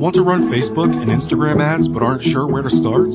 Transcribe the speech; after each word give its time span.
Want 0.00 0.14
to 0.14 0.22
run 0.22 0.50
Facebook 0.50 0.98
and 0.98 1.10
Instagram 1.10 1.60
ads 1.60 1.86
but 1.86 2.02
aren't 2.02 2.22
sure 2.22 2.46
where 2.46 2.62
to 2.62 2.70
start? 2.70 3.12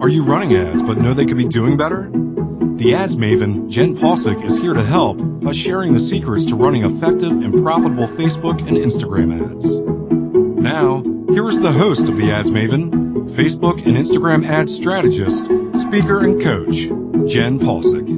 Are 0.00 0.08
you 0.08 0.22
running 0.22 0.54
ads 0.54 0.80
but 0.80 0.96
know 0.96 1.12
they 1.12 1.26
could 1.26 1.36
be 1.36 1.44
doing 1.44 1.76
better? 1.76 2.08
The 2.08 2.94
ads 2.94 3.16
maven, 3.16 3.68
Jenn 3.68 3.96
Possick, 3.96 4.40
is 4.44 4.56
here 4.56 4.74
to 4.74 4.82
help 4.84 5.16
by 5.18 5.50
sharing 5.50 5.92
the 5.92 5.98
secrets 5.98 6.46
to 6.46 6.54
running 6.54 6.84
effective 6.84 7.32
and 7.32 7.64
profitable 7.64 8.06
Facebook 8.06 8.60
and 8.60 8.76
Instagram 8.76 9.56
ads. 9.56 9.74
Now, 9.76 11.02
here 11.32 11.48
is 11.48 11.58
the 11.58 11.72
host 11.72 12.06
of 12.06 12.16
the 12.16 12.30
Ads 12.30 12.50
Maven, 12.50 13.30
Facebook 13.30 13.84
and 13.84 13.96
Instagram 13.96 14.46
ad 14.46 14.70
strategist, 14.70 15.46
speaker, 15.46 16.20
and 16.20 16.40
coach, 16.40 16.76
Jenn 17.28 17.58
Possick. 17.58 18.13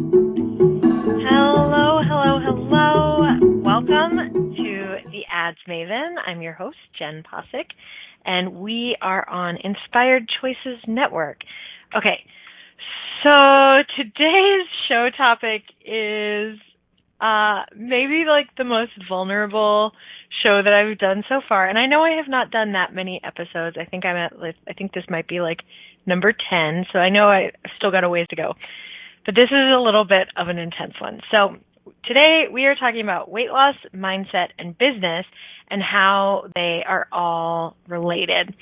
Your 6.47 6.55
host, 6.55 6.79
Jenn 6.97 7.25
Possick, 7.29 7.67
and 8.25 8.55
we 8.55 8.97
are 9.03 9.29
on 9.29 9.59
Inspired 9.63 10.31
Choices 10.41 10.79
Network. 10.87 11.39
Okay, 11.97 12.25
so 13.25 13.33
today's 13.97 14.69
show 14.89 15.09
topic 15.17 15.63
is 15.85 16.59
uh, 17.21 17.63
maybe 17.75 18.25
like 18.29 18.47
the 18.57 18.65
most 18.65 18.93
vulnerable 19.09 19.91
show 20.43 20.63
that 20.63 20.73
I've 20.73 20.99
done 20.99 21.25
so 21.29 21.41
far. 21.49 21.69
And 21.69 21.79
I 21.79 21.87
know 21.87 22.03
I 22.03 22.17
have 22.17 22.29
not 22.29 22.53
done 22.53 22.73
that 22.73 22.95
many 22.95 23.21
episodes. 23.25 23.77
I 23.81 23.85
think 23.85 24.05
I'm 24.05 24.17
at, 24.17 24.33
I 24.69 24.73
think 24.75 24.93
this 24.93 25.05
might 25.09 25.27
be 25.27 25.41
like 25.41 25.59
number 26.07 26.33
10. 26.33 26.87
So 26.93 27.01
I 27.01 27.09
know 27.09 27.29
I've 27.29 27.53
still 27.77 27.91
got 27.91 28.05
a 28.05 28.09
ways 28.09 28.27
to 28.31 28.37
go. 28.37 28.55
But 29.25 29.35
this 29.35 29.51
is 29.51 29.73
a 29.75 29.81
little 29.81 30.05
bit 30.05 30.29
of 30.37 30.47
an 30.47 30.59
intense 30.59 30.95
one. 31.01 31.21
So 31.35 31.57
today 32.05 32.45
we 32.53 32.67
are 32.67 32.77
talking 32.77 33.01
about 33.01 33.31
weight 33.31 33.51
loss, 33.51 33.75
mindset, 33.93 34.55
and 34.59 34.79
business 34.79 35.27
and 35.71 35.83
how 35.83 36.45
they 36.55 36.83
are 36.87 37.07
all 37.13 37.77
related. 37.89 38.55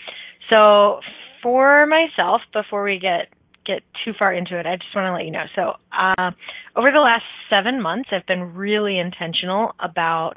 So 0.53 1.01
for 1.43 1.87
myself, 1.87 2.41
before 2.53 2.85
we 2.85 2.99
get 2.99 3.29
get 3.67 3.83
too 4.05 4.13
far 4.19 4.33
into 4.33 4.59
it, 4.59 4.67
I 4.67 4.77
just 4.77 4.95
want 4.95 5.07
to 5.07 5.13
let 5.13 5.25
you 5.25 5.31
know. 5.31 5.45
So, 5.55 5.73
uh, 5.93 6.33
over 6.77 6.91
the 6.91 7.01
last 7.01 7.25
seven 7.49 7.81
months, 7.81 8.11
I've 8.13 8.27
been 8.27 8.55
really 8.55 8.99
intentional 8.99 9.75
about 9.81 10.35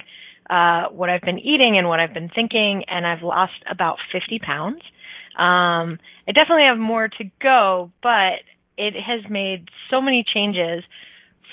uh, 0.49 0.87
what 0.91 1.09
I've 1.09 1.21
been 1.21 1.39
eating 1.39 1.77
and 1.77 1.87
what 1.87 1.99
I've 1.99 2.13
been 2.13 2.29
thinking, 2.33 2.83
and 2.87 3.05
I've 3.05 3.23
lost 3.23 3.53
about 3.69 3.97
50 4.13 4.39
pounds. 4.39 4.81
Um, 5.37 5.99
I 6.27 6.31
definitely 6.33 6.65
have 6.69 6.77
more 6.77 7.07
to 7.07 7.23
go, 7.41 7.91
but 8.01 8.39
it 8.77 8.93
has 8.93 9.29
made 9.29 9.67
so 9.89 10.01
many 10.01 10.23
changes 10.33 10.83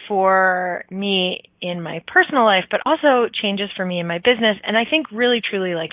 for 0.09 0.85
me 0.91 1.43
in 1.61 1.83
my 1.83 2.03
personal 2.07 2.45
life, 2.45 2.65
but 2.71 2.81
also 2.87 3.29
changes 3.43 3.71
for 3.77 3.85
me 3.85 4.01
in 4.01 4.07
my 4.07 4.19
business. 4.19 4.57
And 4.65 4.77
I 4.77 4.85
think 4.89 5.11
really, 5.11 5.41
truly, 5.49 5.75
like 5.75 5.91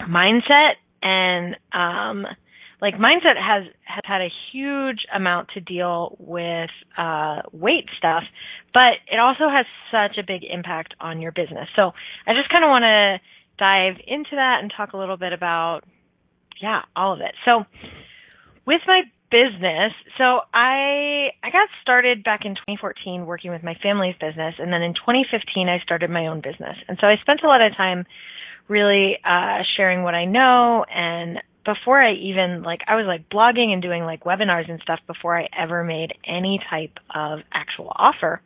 mindset 0.00 0.74
and 1.02 1.56
um, 1.72 2.26
like 2.80 2.94
mindset 2.94 3.36
has 3.36 3.64
has 3.84 4.02
had 4.04 4.20
a 4.20 4.28
huge 4.52 4.98
amount 5.14 5.48
to 5.54 5.60
deal 5.60 6.16
with 6.18 6.70
uh, 6.96 7.42
weight 7.52 7.86
stuff, 7.98 8.22
but 8.72 8.90
it 9.10 9.18
also 9.18 9.48
has 9.48 9.66
such 9.90 10.18
a 10.18 10.26
big 10.26 10.42
impact 10.48 10.94
on 11.00 11.20
your 11.20 11.32
business. 11.32 11.68
So 11.74 11.92
I 12.26 12.34
just 12.34 12.48
kind 12.50 12.64
of 12.64 12.68
want 12.68 12.84
to 12.84 13.18
dive 13.58 13.96
into 14.06 14.30
that 14.32 14.58
and 14.62 14.72
talk 14.76 14.92
a 14.92 14.96
little 14.96 15.16
bit 15.16 15.32
about 15.32 15.80
yeah 16.60 16.82
all 16.94 17.12
of 17.12 17.20
it. 17.20 17.34
So 17.48 17.64
with 18.66 18.80
my 18.86 19.02
business, 19.30 19.92
so 20.16 20.40
I 20.54 21.30
I 21.42 21.50
got 21.50 21.68
started 21.82 22.24
back 22.24 22.44
in 22.44 22.54
2014 22.54 23.26
working 23.26 23.50
with 23.50 23.62
my 23.62 23.74
family's 23.82 24.16
business, 24.20 24.54
and 24.58 24.72
then 24.72 24.82
in 24.82 24.94
2015 24.94 25.68
I 25.68 25.78
started 25.80 26.10
my 26.10 26.26
own 26.26 26.40
business, 26.40 26.76
and 26.88 26.98
so 27.00 27.06
I 27.06 27.16
spent 27.20 27.40
a 27.42 27.46
lot 27.46 27.60
of 27.60 27.76
time 27.76 28.06
really 28.68 29.18
uh, 29.24 29.62
sharing 29.76 30.02
what 30.02 30.14
I 30.14 30.26
know 30.26 30.84
and 30.84 31.38
before 31.68 32.00
I 32.00 32.14
even 32.14 32.62
like 32.62 32.80
I 32.86 32.96
was 32.96 33.04
like 33.06 33.28
blogging 33.28 33.72
and 33.72 33.82
doing 33.82 34.04
like 34.04 34.24
webinars 34.24 34.70
and 34.70 34.80
stuff 34.80 35.00
before 35.06 35.38
I 35.38 35.48
ever 35.56 35.84
made 35.84 36.14
any 36.26 36.60
type 36.70 36.98
of 37.14 37.40
actual 37.52 37.92
offer. 37.94 38.40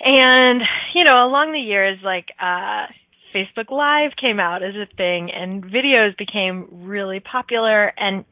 And 0.00 0.62
you 0.94 1.04
know, 1.04 1.24
along 1.24 1.52
the 1.52 1.60
years 1.60 1.98
like 2.02 2.26
uh 2.40 2.86
Facebook 3.34 3.70
Live 3.70 4.12
came 4.20 4.40
out 4.40 4.64
as 4.64 4.74
a 4.74 4.86
thing 4.96 5.30
and 5.30 5.64
videos 5.64 6.16
became 6.18 6.66
really 6.84 7.20
popular 7.20 7.92
and 7.96 8.24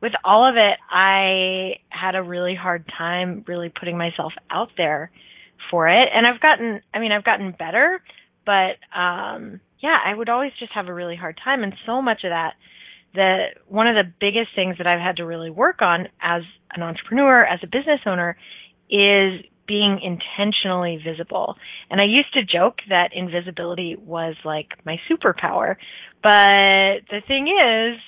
with 0.00 0.12
all 0.24 0.48
of 0.48 0.56
it 0.56 0.78
I 0.90 1.80
had 1.88 2.14
a 2.14 2.22
really 2.22 2.54
hard 2.54 2.84
time 2.96 3.44
really 3.46 3.68
putting 3.68 3.98
myself 3.98 4.32
out 4.50 4.70
there 4.76 5.10
for 5.70 5.88
it 5.88 6.08
and 6.12 6.26
I've 6.26 6.40
gotten 6.40 6.80
I 6.92 6.98
mean 6.98 7.12
I've 7.12 7.24
gotten 7.24 7.52
better 7.52 8.02
but 8.44 8.76
um 8.98 9.60
yeah, 9.80 9.96
I 10.04 10.14
would 10.14 10.28
always 10.28 10.52
just 10.58 10.72
have 10.72 10.88
a 10.88 10.94
really 10.94 11.16
hard 11.16 11.38
time 11.42 11.62
and 11.62 11.74
so 11.86 12.02
much 12.02 12.24
of 12.24 12.30
that 12.30 12.54
the 13.14 13.46
one 13.66 13.86
of 13.86 13.94
the 13.94 14.10
biggest 14.20 14.54
things 14.54 14.78
that 14.78 14.86
I've 14.86 15.00
had 15.00 15.16
to 15.16 15.26
really 15.26 15.50
work 15.50 15.82
on 15.82 16.08
as 16.20 16.42
an 16.74 16.82
entrepreneur, 16.82 17.44
as 17.44 17.60
a 17.62 17.66
business 17.66 18.00
owner, 18.06 18.36
is 18.88 19.40
being 19.66 20.00
intentionally 20.02 21.00
visible. 21.04 21.56
And 21.90 22.00
I 22.00 22.04
used 22.04 22.32
to 22.34 22.44
joke 22.44 22.78
that 22.88 23.10
invisibility 23.12 23.96
was 23.96 24.34
like 24.44 24.68
my 24.84 25.00
superpower. 25.10 25.76
But 26.22 27.06
the 27.10 27.20
thing 27.26 27.48
is, 27.48 28.00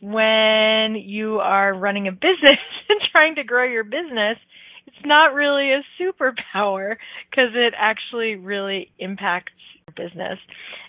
when 0.00 0.94
you 0.96 1.38
are 1.40 1.74
running 1.74 2.08
a 2.08 2.12
business 2.12 2.58
and 2.88 3.00
trying 3.12 3.36
to 3.36 3.44
grow 3.44 3.64
your 3.64 3.84
business, 3.84 4.38
it's 4.86 5.04
not 5.04 5.34
really 5.34 5.72
a 5.72 5.82
superpower 6.00 6.96
because 7.30 7.50
it 7.54 7.74
actually 7.76 8.36
really 8.36 8.90
impacts 8.98 9.52
your 9.86 10.08
business. 10.08 10.38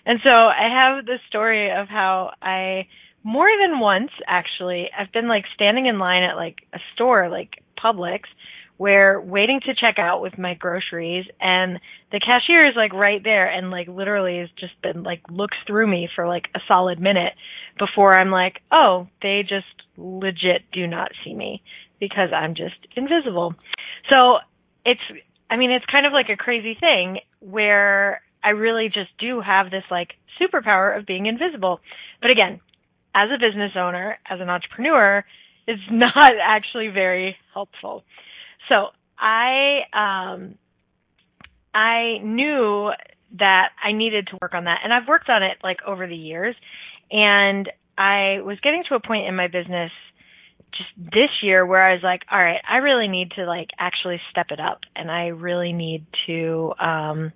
And 0.06 0.18
so 0.26 0.32
I 0.32 0.78
have 0.82 1.06
the 1.06 1.18
story 1.28 1.70
of 1.70 1.88
how 1.88 2.32
I 2.42 2.86
more 3.24 3.48
than 3.60 3.78
once 3.78 4.10
actually 4.26 4.88
i've 4.98 5.12
been 5.12 5.28
like 5.28 5.44
standing 5.54 5.86
in 5.86 5.98
line 5.98 6.22
at 6.22 6.36
like 6.36 6.62
a 6.72 6.78
store 6.94 7.28
like 7.28 7.62
publix 7.82 8.22
where 8.76 9.20
waiting 9.20 9.60
to 9.60 9.74
check 9.74 9.98
out 9.98 10.22
with 10.22 10.38
my 10.38 10.54
groceries 10.54 11.24
and 11.40 11.78
the 12.10 12.20
cashier 12.20 12.66
is 12.66 12.74
like 12.76 12.92
right 12.92 13.22
there 13.22 13.46
and 13.46 13.70
like 13.70 13.88
literally 13.88 14.38
has 14.38 14.48
just 14.58 14.80
been 14.82 15.02
like 15.02 15.20
looks 15.30 15.56
through 15.66 15.86
me 15.86 16.08
for 16.14 16.26
like 16.26 16.44
a 16.54 16.60
solid 16.66 17.00
minute 17.00 17.32
before 17.78 18.16
i'm 18.16 18.30
like 18.30 18.60
oh 18.70 19.06
they 19.22 19.42
just 19.42 19.66
legit 19.96 20.62
do 20.72 20.86
not 20.86 21.10
see 21.24 21.34
me 21.34 21.62
because 22.00 22.30
i'm 22.34 22.54
just 22.54 22.76
invisible 22.96 23.54
so 24.10 24.38
it's 24.84 25.00
i 25.50 25.56
mean 25.56 25.70
it's 25.70 25.86
kind 25.92 26.06
of 26.06 26.12
like 26.12 26.28
a 26.28 26.36
crazy 26.36 26.76
thing 26.78 27.18
where 27.40 28.20
i 28.42 28.50
really 28.50 28.88
just 28.88 29.10
do 29.18 29.40
have 29.40 29.70
this 29.70 29.84
like 29.90 30.14
superpower 30.40 30.98
of 30.98 31.06
being 31.06 31.26
invisible 31.26 31.80
but 32.20 32.32
again 32.32 32.60
as 33.14 33.28
a 33.30 33.38
business 33.38 33.72
owner, 33.76 34.18
as 34.28 34.40
an 34.40 34.48
entrepreneur, 34.48 35.24
it's 35.66 35.82
not 35.90 36.32
actually 36.42 36.88
very 36.88 37.36
helpful. 37.54 38.04
So 38.68 38.88
I 39.18 39.80
um, 39.92 40.54
I 41.74 42.18
knew 42.22 42.90
that 43.38 43.68
I 43.82 43.92
needed 43.92 44.28
to 44.28 44.38
work 44.42 44.54
on 44.54 44.64
that, 44.64 44.80
and 44.84 44.92
I've 44.92 45.08
worked 45.08 45.28
on 45.28 45.42
it 45.42 45.58
like 45.62 45.78
over 45.86 46.06
the 46.06 46.16
years. 46.16 46.54
And 47.10 47.68
I 47.96 48.40
was 48.42 48.58
getting 48.62 48.84
to 48.88 48.94
a 48.94 49.00
point 49.00 49.26
in 49.26 49.36
my 49.36 49.48
business 49.48 49.90
just 50.72 50.90
this 50.96 51.28
year 51.42 51.66
where 51.66 51.82
I 51.82 51.92
was 51.92 52.02
like, 52.02 52.22
all 52.30 52.42
right, 52.42 52.60
I 52.68 52.78
really 52.78 53.08
need 53.08 53.32
to 53.32 53.44
like 53.44 53.68
actually 53.78 54.20
step 54.30 54.46
it 54.50 54.60
up, 54.60 54.80
and 54.96 55.10
I 55.10 55.28
really 55.28 55.72
need 55.72 56.06
to 56.26 56.72
um, 56.80 57.32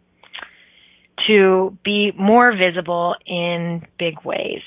to 1.26 1.76
be 1.84 2.12
more 2.18 2.54
visible 2.56 3.14
in 3.26 3.86
big 3.98 4.24
ways. 4.24 4.60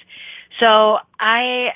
So 0.61 0.97
I 1.19 1.69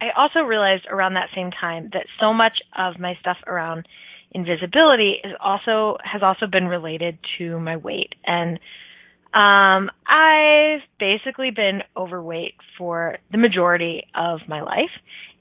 I 0.00 0.10
also 0.16 0.40
realized 0.40 0.86
around 0.90 1.14
that 1.14 1.28
same 1.34 1.50
time 1.50 1.90
that 1.92 2.06
so 2.20 2.32
much 2.32 2.58
of 2.76 2.98
my 2.98 3.16
stuff 3.20 3.38
around 3.46 3.86
invisibility 4.32 5.16
is 5.22 5.32
also 5.40 5.96
has 6.02 6.22
also 6.22 6.46
been 6.46 6.66
related 6.66 7.18
to 7.38 7.58
my 7.60 7.76
weight. 7.76 8.14
And 8.26 8.58
um 9.32 9.90
I've 10.06 10.80
basically 10.98 11.50
been 11.50 11.82
overweight 11.96 12.54
for 12.76 13.18
the 13.30 13.38
majority 13.38 14.06
of 14.14 14.40
my 14.48 14.62
life. 14.62 14.90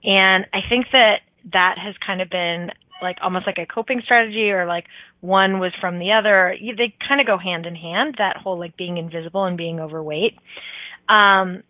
And 0.04 0.46
I 0.54 0.60
think 0.70 0.88
that 0.92 1.22
that 1.52 1.76
has 1.84 1.96
kind 2.06 2.22
of 2.22 2.30
been 2.30 2.70
like 3.02 3.18
almost 3.22 3.46
like 3.48 3.58
a 3.58 3.66
coping 3.66 4.02
strategy 4.06 4.52
or 4.52 4.66
like 4.66 4.86
one 5.20 5.60
was 5.60 5.74
from 5.82 6.00
the 6.00 6.12
other. 6.12 6.56
They 6.60 6.96
kind 7.06 7.20
of 7.20 7.28
go 7.28 7.38
hand 7.38 7.66
in 7.66 7.76
hand 7.76 8.16
that 8.20 8.38
whole 8.38 8.60
like 8.60 8.78
being 8.78 8.98
invisible 8.98 9.46
and 9.46 9.58
being 9.58 9.80
overweight. 9.80 10.38
Um 11.10 11.64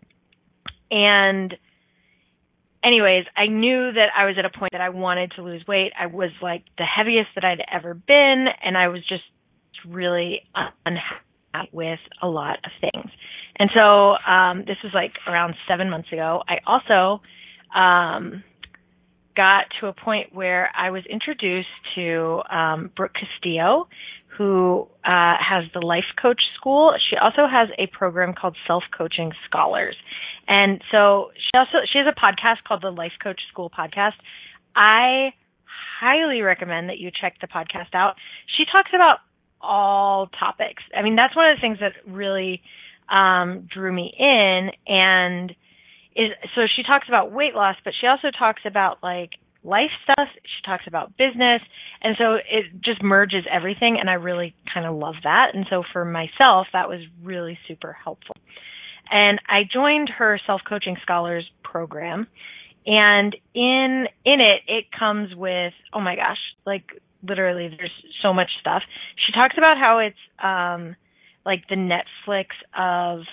and 0.90 1.56
anyways, 2.84 3.24
I 3.36 3.46
knew 3.46 3.92
that 3.92 4.08
I 4.16 4.26
was 4.26 4.36
at 4.38 4.44
a 4.44 4.50
point 4.50 4.72
that 4.72 4.80
I 4.80 4.90
wanted 4.90 5.32
to 5.36 5.42
lose 5.42 5.64
weight. 5.66 5.92
I 5.98 6.06
was 6.06 6.30
like 6.42 6.64
the 6.78 6.84
heaviest 6.84 7.30
that 7.34 7.44
I'd 7.44 7.62
ever 7.72 7.94
been, 7.94 8.46
and 8.62 8.76
I 8.76 8.88
was 8.88 9.00
just 9.08 9.24
really 9.86 10.42
unhappy 10.86 11.24
with 11.72 12.00
a 12.20 12.26
lot 12.26 12.58
of 12.64 12.70
things. 12.80 13.10
And 13.56 13.70
so 13.76 14.16
um, 14.28 14.64
this 14.66 14.76
was 14.82 14.92
like 14.92 15.12
around 15.28 15.54
seven 15.68 15.88
months 15.88 16.10
ago. 16.12 16.42
I 16.48 16.56
also 16.66 17.22
um, 17.74 18.42
got 19.36 19.66
to 19.80 19.86
a 19.86 19.92
point 19.92 20.34
where 20.34 20.70
I 20.76 20.90
was 20.90 21.04
introduced 21.08 21.68
to 21.94 22.42
um, 22.50 22.90
Brooke 22.96 23.14
Castillo, 23.14 23.88
who 24.36 24.88
uh, 25.04 25.36
has 25.38 25.64
the 25.72 25.80
Life 25.80 26.04
Coach 26.20 26.40
School. 26.56 26.94
She 27.10 27.16
also 27.16 27.46
has 27.50 27.68
a 27.78 27.86
program 27.96 28.34
called 28.34 28.56
Self 28.66 28.82
Coaching 28.96 29.30
Scholars, 29.46 29.96
and 30.48 30.82
so 30.90 31.30
she 31.36 31.58
also 31.58 31.78
she 31.92 31.98
has 31.98 32.06
a 32.06 32.18
podcast 32.18 32.66
called 32.66 32.82
the 32.82 32.90
Life 32.90 33.12
Coach 33.22 33.40
School 33.50 33.70
Podcast. 33.70 34.14
I 34.74 35.32
highly 36.00 36.42
recommend 36.42 36.88
that 36.88 36.98
you 36.98 37.10
check 37.10 37.36
the 37.40 37.46
podcast 37.46 37.94
out. 37.94 38.16
She 38.56 38.64
talks 38.64 38.90
about 38.94 39.18
all 39.60 40.28
topics. 40.38 40.82
I 40.96 41.02
mean, 41.02 41.16
that's 41.16 41.34
one 41.34 41.50
of 41.50 41.56
the 41.56 41.60
things 41.60 41.78
that 41.80 41.92
really 42.06 42.60
um, 43.08 43.68
drew 43.72 43.92
me 43.92 44.12
in, 44.18 44.70
and 44.86 45.50
is 46.16 46.30
so 46.54 46.62
she 46.74 46.82
talks 46.82 47.08
about 47.08 47.32
weight 47.32 47.54
loss, 47.54 47.76
but 47.84 47.92
she 48.00 48.06
also 48.06 48.28
talks 48.36 48.62
about 48.66 49.02
like 49.02 49.30
life 49.64 49.90
stuff. 50.04 50.28
She 50.42 50.62
talks 50.64 50.84
about 50.86 51.16
business. 51.16 51.62
And 52.02 52.14
so 52.18 52.34
it 52.34 52.66
just 52.84 53.02
merges 53.02 53.44
everything. 53.50 53.96
And 53.98 54.08
I 54.08 54.14
really 54.14 54.54
kind 54.72 54.86
of 54.86 54.94
love 54.94 55.14
that. 55.24 55.54
And 55.54 55.66
so 55.70 55.82
for 55.92 56.04
myself, 56.04 56.68
that 56.72 56.88
was 56.88 57.00
really 57.22 57.58
super 57.66 57.92
helpful. 57.92 58.36
And 59.10 59.40
I 59.48 59.62
joined 59.70 60.08
her 60.18 60.40
self 60.46 60.62
coaching 60.68 60.96
scholars 61.02 61.48
program. 61.62 62.26
And 62.86 63.34
in, 63.54 64.06
in 64.24 64.40
it, 64.40 64.62
it 64.68 64.84
comes 64.96 65.34
with, 65.34 65.72
oh 65.92 66.00
my 66.00 66.16
gosh, 66.16 66.38
like 66.66 66.84
literally 67.26 67.74
there's 67.76 67.90
so 68.22 68.34
much 68.34 68.50
stuff. 68.60 68.82
She 69.26 69.32
talks 69.32 69.56
about 69.56 69.78
how 69.78 70.00
it's, 70.00 70.16
um, 70.42 70.96
like 71.46 71.66
the 71.68 71.76
Netflix 71.76 72.46
of 72.76 73.24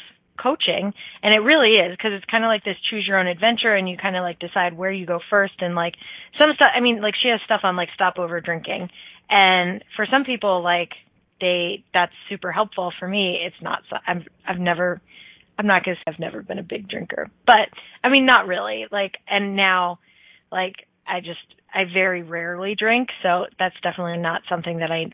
coaching 0.41 0.93
and 1.21 1.35
it 1.35 1.39
really 1.39 1.75
is 1.75 1.91
because 1.91 2.11
it's 2.13 2.25
kind 2.25 2.43
of 2.43 2.47
like 2.47 2.63
this 2.63 2.75
choose 2.89 3.05
your 3.07 3.19
own 3.19 3.27
adventure 3.27 3.75
and 3.75 3.87
you 3.87 3.97
kind 3.97 4.15
of 4.15 4.21
like 4.21 4.39
decide 4.39 4.75
where 4.75 4.91
you 4.91 5.05
go 5.05 5.19
first 5.29 5.53
and 5.59 5.75
like 5.75 5.93
some 6.39 6.49
stuff 6.55 6.69
i 6.75 6.79
mean 6.79 7.01
like 7.01 7.13
she 7.21 7.29
has 7.29 7.39
stuff 7.45 7.61
on 7.63 7.75
like 7.75 7.89
stop 7.93 8.17
over 8.17 8.41
drinking 8.41 8.89
and 9.29 9.83
for 9.95 10.05
some 10.09 10.23
people 10.23 10.63
like 10.63 10.91
they 11.39 11.83
that's 11.93 12.13
super 12.29 12.51
helpful 12.51 12.91
for 12.99 13.07
me 13.07 13.37
it's 13.45 13.61
not 13.61 13.81
so 13.89 13.97
i'm 14.07 14.25
i've 14.47 14.59
never 14.59 15.01
i'm 15.57 15.67
not 15.67 15.83
gonna 15.83 15.95
say 15.97 16.03
i've 16.07 16.19
never 16.19 16.41
been 16.41 16.59
a 16.59 16.63
big 16.63 16.87
drinker 16.87 17.29
but 17.45 17.69
i 18.03 18.09
mean 18.09 18.25
not 18.25 18.47
really 18.47 18.85
like 18.91 19.13
and 19.27 19.55
now 19.55 19.99
like 20.51 20.75
i 21.07 21.19
just 21.19 21.39
i 21.73 21.83
very 21.91 22.23
rarely 22.23 22.75
drink 22.75 23.09
so 23.23 23.45
that's 23.59 23.75
definitely 23.83 24.17
not 24.17 24.41
something 24.49 24.79
that 24.79 24.91
i 24.91 25.05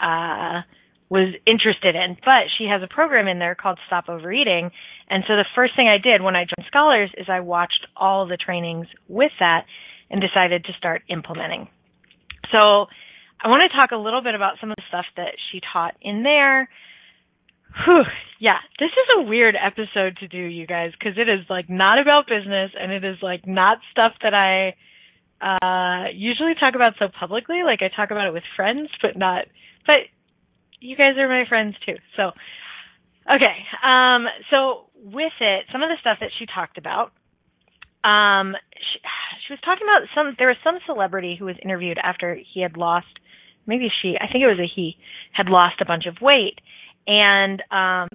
uh 0.00 0.62
was 1.10 1.34
interested 1.44 1.96
in. 1.96 2.16
But 2.24 2.46
she 2.56 2.64
has 2.70 2.82
a 2.82 2.86
program 2.86 3.26
in 3.26 3.38
there 3.38 3.56
called 3.56 3.78
Stop 3.88 4.08
Overeating. 4.08 4.70
And 5.10 5.24
so 5.26 5.34
the 5.34 5.44
first 5.54 5.74
thing 5.74 5.88
I 5.88 5.98
did 5.98 6.22
when 6.22 6.36
I 6.36 6.44
joined 6.44 6.66
Scholars 6.68 7.10
is 7.18 7.26
I 7.28 7.40
watched 7.40 7.86
all 7.96 8.26
the 8.26 8.38
trainings 8.38 8.86
with 9.08 9.32
that 9.40 9.66
and 10.08 10.22
decided 10.22 10.64
to 10.64 10.72
start 10.78 11.02
implementing. 11.08 11.68
So 12.52 12.86
I 13.42 13.48
want 13.48 13.62
to 13.62 13.76
talk 13.76 13.90
a 13.90 13.96
little 13.96 14.22
bit 14.22 14.34
about 14.34 14.54
some 14.60 14.70
of 14.70 14.76
the 14.76 14.82
stuff 14.88 15.06
that 15.16 15.34
she 15.50 15.60
taught 15.72 15.94
in 16.00 16.22
there. 16.22 16.68
Whew, 17.84 18.02
yeah, 18.40 18.58
this 18.78 18.90
is 18.90 19.08
a 19.18 19.22
weird 19.22 19.54
episode 19.54 20.16
to 20.18 20.28
do, 20.28 20.38
you 20.38 20.66
guys, 20.66 20.92
because 20.98 21.18
it 21.18 21.28
is 21.28 21.46
like 21.48 21.68
not 21.68 21.98
about 21.98 22.26
business 22.26 22.72
and 22.78 22.92
it 22.92 23.04
is 23.04 23.16
like 23.22 23.46
not 23.46 23.78
stuff 23.92 24.12
that 24.22 24.34
I 24.34 24.74
uh 25.40 26.08
usually 26.14 26.54
talk 26.58 26.74
about 26.74 26.94
so 26.98 27.08
publicly. 27.08 27.62
Like 27.64 27.80
I 27.82 27.88
talk 27.94 28.10
about 28.10 28.26
it 28.26 28.32
with 28.32 28.42
friends, 28.56 28.90
but 29.02 29.16
not 29.16 29.46
but 29.86 29.98
you 30.80 30.96
guys 30.96 31.16
are 31.18 31.28
my 31.28 31.44
friends 31.48 31.76
too. 31.86 31.96
So, 32.16 32.32
okay. 33.28 33.56
Um, 33.84 34.26
so 34.50 34.86
with 34.96 35.32
it, 35.40 35.66
some 35.72 35.82
of 35.82 35.88
the 35.88 35.96
stuff 36.00 36.18
that 36.20 36.30
she 36.38 36.46
talked 36.46 36.78
about, 36.78 37.12
um, 38.04 38.56
she, 38.76 38.98
she 39.46 39.52
was 39.52 39.60
talking 39.64 39.86
about 39.86 40.08
some, 40.14 40.34
there 40.38 40.48
was 40.48 40.56
some 40.64 40.78
celebrity 40.86 41.36
who 41.38 41.44
was 41.44 41.56
interviewed 41.62 41.98
after 42.02 42.38
he 42.54 42.62
had 42.62 42.76
lost, 42.76 43.12
maybe 43.66 43.88
she, 44.02 44.16
I 44.20 44.26
think 44.32 44.42
it 44.42 44.48
was 44.48 44.58
a 44.58 44.66
he, 44.66 44.96
had 45.32 45.48
lost 45.48 45.80
a 45.80 45.84
bunch 45.84 46.06
of 46.06 46.16
weight. 46.20 46.60
And, 47.10 47.60
um, 47.72 48.08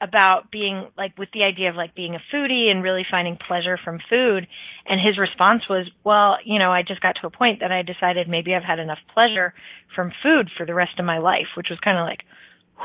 about 0.00 0.50
being 0.50 0.86
like 0.96 1.16
with 1.18 1.28
the 1.34 1.42
idea 1.42 1.68
of 1.68 1.76
like 1.76 1.94
being 1.94 2.14
a 2.14 2.20
foodie 2.34 2.70
and 2.70 2.82
really 2.82 3.04
finding 3.10 3.36
pleasure 3.36 3.78
from 3.82 3.98
food. 4.08 4.46
And 4.86 5.00
his 5.00 5.18
response 5.18 5.62
was 5.68 5.86
well 6.04 6.38
you 6.44 6.58
know 6.58 6.72
i 6.72 6.82
just 6.82 7.00
got 7.00 7.16
to 7.20 7.26
a 7.26 7.30
point 7.30 7.60
that 7.60 7.70
i 7.70 7.82
decided 7.82 8.28
maybe 8.28 8.54
i've 8.54 8.64
had 8.64 8.78
enough 8.78 8.98
pleasure 9.14 9.52
from 9.94 10.10
food 10.22 10.50
for 10.56 10.64
the 10.64 10.74
rest 10.74 10.98
of 10.98 11.04
my 11.04 11.18
life 11.18 11.46
which 11.56 11.68
was 11.70 11.78
kind 11.80 11.98
of 11.98 12.04
like 12.06 12.20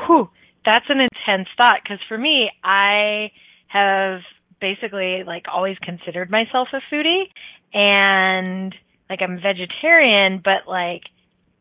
whew 0.06 0.28
that's 0.64 0.86
an 0.88 0.98
intense 0.98 1.48
thought. 1.56 1.80
Because 1.82 1.98
for 2.08 2.18
me 2.18 2.50
i 2.62 3.30
have 3.68 4.20
basically 4.60 5.22
like 5.26 5.46
always 5.52 5.76
considered 5.78 6.30
myself 6.30 6.68
a 6.72 6.80
foodie 6.94 7.24
and 7.72 8.74
like 9.08 9.20
i'm 9.22 9.40
vegetarian 9.40 10.40
but 10.44 10.68
like 10.68 11.02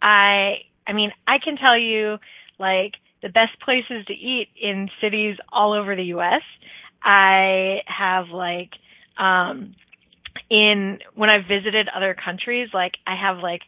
i 0.02 0.56
i 0.86 0.94
mean 0.94 1.12
i 1.28 1.38
can 1.44 1.56
tell 1.58 1.78
you 1.78 2.18
like 2.60 2.94
the 3.26 3.32
best 3.32 3.60
places 3.60 4.06
to 4.06 4.14
eat 4.14 4.50
in 4.62 4.88
cities 5.02 5.36
all 5.52 5.74
over 5.74 5.96
the 5.96 6.14
US. 6.16 6.44
I 7.04 7.78
have 7.88 8.28
like 8.30 8.70
um 9.18 9.74
in 10.50 11.00
when 11.16 11.32
I've 11.32 11.48
visited 11.48 11.90
other 11.90 12.14
countries, 12.14 12.70
like 12.72 12.94
I 13.08 13.16
have 13.20 13.40
like 13.40 13.62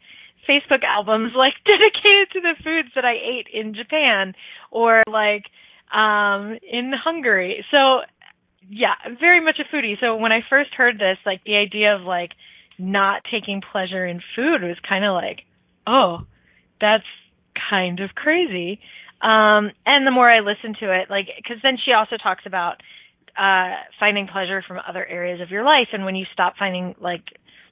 Facebook 0.47 0.83
albums 0.83 1.33
like 1.35 1.53
dedicated 1.65 2.29
to 2.33 2.41
the 2.41 2.53
foods 2.63 2.89
that 2.93 3.03
I 3.03 3.13
ate 3.13 3.47
in 3.51 3.73
Japan 3.73 4.35
or 4.69 5.01
like 5.11 5.45
um 5.91 6.59
in 6.61 6.93
Hungary. 6.93 7.65
So 7.71 8.01
yeah, 8.69 8.93
I'm 9.03 9.17
very 9.19 9.43
much 9.43 9.57
a 9.59 9.75
foodie. 9.75 9.99
So 9.99 10.17
when 10.17 10.31
I 10.31 10.41
first 10.47 10.75
heard 10.75 10.99
this, 10.99 11.17
like 11.25 11.43
the 11.45 11.55
idea 11.55 11.95
of 11.95 12.01
like 12.03 12.31
not 12.77 13.23
taking 13.31 13.61
pleasure 13.71 14.05
in 14.05 14.21
food 14.35 14.61
was 14.61 14.77
kind 14.87 15.03
of 15.03 15.15
like, 15.15 15.39
oh, 15.87 16.27
that's 16.79 17.09
kind 17.71 17.99
of 18.01 18.11
crazy. 18.13 18.79
Um, 19.21 19.71
and 19.85 20.05
the 20.05 20.11
more 20.11 20.29
I 20.29 20.39
listen 20.39 20.75
to 20.79 20.93
it, 20.93 21.09
like, 21.09 21.27
cause 21.47 21.57
then 21.63 21.77
she 21.83 21.91
also 21.91 22.17
talks 22.17 22.43
about, 22.45 22.75
uh, 23.37 23.75
finding 23.99 24.27
pleasure 24.27 24.63
from 24.67 24.79
other 24.87 25.05
areas 25.05 25.41
of 25.41 25.49
your 25.49 25.63
life. 25.63 25.89
And 25.93 26.05
when 26.05 26.15
you 26.15 26.25
stop 26.33 26.53
finding, 26.57 26.95
like, 26.99 27.23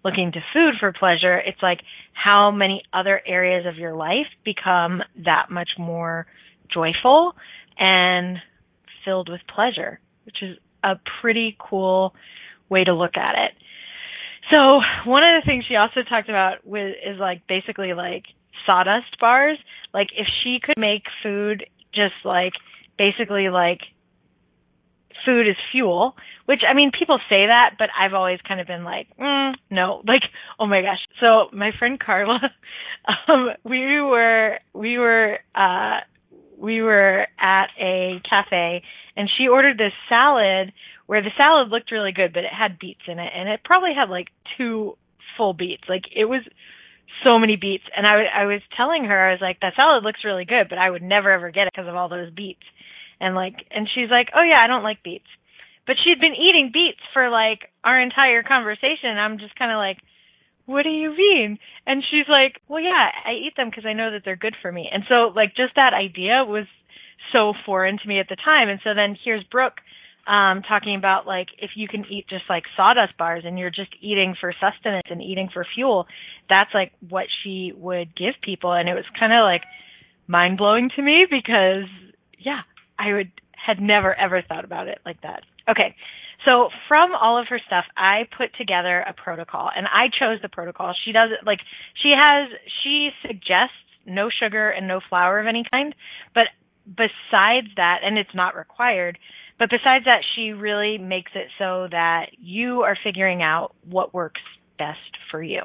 looking 0.04 0.32
to 0.32 0.40
food 0.54 0.76
for 0.80 0.94
pleasure, 0.94 1.38
it's 1.38 1.62
like 1.64 1.80
how 2.14 2.52
many 2.52 2.84
other 2.94 3.20
areas 3.26 3.66
of 3.66 3.78
your 3.78 3.96
life 3.96 4.28
become 4.44 5.02
that 5.26 5.50
much 5.50 5.70
more 5.80 6.28
joyful 6.72 7.34
and 7.78 8.38
filled 9.04 9.30
with 9.30 9.42
pleasure, 9.54 10.00
which 10.26 10.38
is 10.44 10.58
a 10.84 11.00
pretty 11.22 11.58
cool 11.60 12.14
way 12.70 12.84
to 12.84 12.94
look 12.94 13.18
at 13.18 13.36
it. 13.36 13.52
So 14.52 14.80
one 15.06 15.24
of 15.24 15.42
the 15.42 15.46
things 15.46 15.66
she 15.68 15.76
also 15.76 16.02
talked 16.08 16.30
about 16.30 16.66
with 16.66 16.96
is 17.04 17.20
like 17.20 17.48
basically 17.48 17.94
like 17.94 18.26
sawdust 18.66 19.20
bars. 19.20 19.58
Like 19.94 20.10
if 20.18 20.28
she 20.44 20.60
could 20.62 20.78
make 20.78 21.04
food 21.24 21.66
just 21.94 22.16
like 22.24 22.54
basically 22.98 23.50
like 23.50 23.82
food 25.26 25.48
is 25.48 25.56
fuel, 25.72 26.16
which 26.46 26.62
I 26.68 26.74
mean 26.74 26.92
people 26.98 27.20
say 27.30 27.48
that, 27.48 27.76
but 27.80 27.90
I've 27.98 28.14
always 28.14 28.40
kind 28.48 28.60
of 28.60 28.68
been 28.68 28.84
like, 28.84 29.08
mm, 29.20 29.54
no, 29.70 30.02
like 30.08 30.24
oh 30.60 30.68
my 30.68 30.82
gosh. 30.82 31.00
So 31.20 31.50
my 31.52 31.72
friend 31.78 32.00
Carla, 32.00 32.40
um, 33.28 33.50
we 33.64 34.02
were 34.02 34.60
we 34.74 34.98
were 34.98 35.40
uh 35.56 36.00
we 36.58 36.82
were 36.82 37.28
at 37.40 37.68
a 37.80 38.22
cafe 38.30 38.84
and 39.18 39.30
she 39.38 39.48
ordered 39.48 39.78
this 39.78 39.94
salad 40.08 40.72
where 41.06 41.22
the 41.22 41.32
salad 41.38 41.70
looked 41.70 41.92
really 41.92 42.12
good, 42.12 42.34
but 42.34 42.44
it 42.44 42.54
had 42.54 42.80
beets 42.80 43.02
in 43.08 43.20
it 43.20 43.32
and 43.36 43.50
it 43.50 43.62
probably 43.64 43.94
had 43.94 44.10
like 44.10 44.28
two 44.58 44.98
full 45.38 45.54
beets. 45.54 45.84
Like 45.88 46.06
it 46.16 46.26
was 46.26 46.42
so 47.24 47.40
many 47.40 47.56
beets. 47.56 47.84
And 47.96 48.06
I, 48.06 48.44
I 48.44 48.46
was 48.46 48.62
telling 48.76 49.06
her, 49.06 49.30
I 49.30 49.32
was 49.32 49.42
like, 49.42 49.60
that 49.62 49.76
salad 49.76 50.04
looks 50.04 50.26
really 50.26 50.46
good, 50.46 50.68
but 50.70 50.78
I 50.78 50.90
would 50.90 51.04
never 51.04 51.32
ever 51.32 51.52
get 51.52 51.68
it 51.68 51.74
because 51.74 51.88
of 51.88 51.96
all 51.96 52.10
those 52.10 52.32
beets. 52.34 52.64
And 53.20 53.36
like, 53.36 53.56
and 53.72 53.88
she's 53.94 54.10
like, 54.10 54.30
oh 54.34 54.44
yeah, 54.44 54.62
I 54.62 54.68
don't 54.68 54.84
like 54.84 55.04
beets. 55.04 55.30
But 55.88 55.96
she'd 56.04 56.20
been 56.20 56.36
eating 56.36 56.72
beets 56.74 57.00
for 57.14 57.30
like 57.30 57.70
our 57.84 58.02
entire 58.02 58.44
conversation. 58.44 59.14
And 59.14 59.20
I'm 59.20 59.38
just 59.38 59.56
kind 59.56 59.72
of 59.72 59.78
like, 59.78 59.98
what 60.66 60.84
do 60.84 60.90
you 60.90 61.16
mean? 61.16 61.60
And 61.86 62.04
she's 62.10 62.28
like, 62.28 62.60
well, 62.68 62.82
yeah, 62.82 63.12
I 63.24 63.34
eat 63.34 63.54
them 63.56 63.70
because 63.70 63.86
I 63.86 63.94
know 63.94 64.12
that 64.12 64.24
they're 64.26 64.36
good 64.36 64.56
for 64.62 64.72
me. 64.72 64.90
And 64.92 65.04
so 65.08 65.32
like 65.36 65.56
just 65.56 65.76
that 65.76 65.94
idea 65.94 66.44
was 66.44 66.66
so 67.32 67.54
foreign 67.66 67.98
to 68.00 68.08
me 68.08 68.20
at 68.20 68.28
the 68.30 68.36
time. 68.36 68.70
And 68.70 68.80
so 68.84 68.94
then 68.96 69.16
here's 69.24 69.44
Brooke 69.44 69.78
um, 70.28 70.64
talking 70.64 70.96
about 70.96 71.28
like 71.28 71.48
if 71.60 71.72
you 71.76 71.88
can 71.88 72.06
eat 72.10 72.26
just 72.30 72.46
like 72.50 72.64
sawdust 72.76 73.18
bars 73.18 73.44
and 73.46 73.60
you're 73.60 73.70
just 73.70 73.92
eating 74.02 74.36
for 74.40 74.54
sustenance 74.54 75.08
and 75.10 75.22
eating 75.22 75.50
for 75.54 75.66
fuel, 75.76 76.08
that's 76.50 76.70
like 76.74 76.92
what 77.10 77.26
she 77.44 77.74
would 77.78 78.16
give 78.16 78.34
people. 78.42 78.74
And 78.74 78.90
it 78.90 78.94
was 78.94 79.06
kind 79.20 79.34
of 79.34 79.44
like 79.44 79.62
mind 80.28 80.58
blowing 80.58 80.90
to 80.96 81.02
me 81.02 81.26
because 81.30 81.90
yeah, 82.40 82.62
I 82.98 83.14
would 83.14 83.32
had 83.54 83.80
never 83.80 84.14
ever 84.14 84.42
thought 84.42 84.66
about 84.66 84.88
it 84.88 85.00
like 85.06 85.22
that. 85.22 85.44
Okay. 85.70 85.96
So 86.48 86.70
from 86.88 87.12
all 87.20 87.40
of 87.40 87.48
her 87.50 87.60
stuff, 87.66 87.86
I 87.98 88.28
put 88.38 88.56
together 88.56 89.00
a 89.00 89.14
protocol 89.14 89.70
and 89.76 89.88
I 89.88 90.08
chose 90.08 90.40
the 90.42 90.50
protocol. 90.50 90.94
She 91.06 91.12
does 91.12 91.30
it 91.32 91.46
like 91.46 91.60
she 92.02 92.12
has, 92.18 92.50
she 92.84 93.10
suggests 93.22 93.78
no 94.06 94.30
sugar 94.30 94.70
and 94.70 94.88
no 94.88 95.00
flour 95.10 95.40
of 95.40 95.48
any 95.48 95.64
kind, 95.72 95.96
but 96.34 96.46
besides 96.86 97.68
that, 97.78 98.00
and 98.04 98.18
it's 98.18 98.36
not 98.36 98.56
required, 98.56 99.18
but 99.58 99.70
besides 99.70 100.06
that, 100.06 100.22
she 100.36 100.52
really 100.52 100.98
makes 100.98 101.32
it 101.36 101.48
so 101.58 101.88
that 101.90 102.28
you 102.40 102.82
are 102.82 102.98
figuring 103.04 103.42
out 103.42 103.74
what 103.86 104.14
works 104.14 104.42
best 104.78 105.00
for 105.32 105.42
you. 105.42 105.62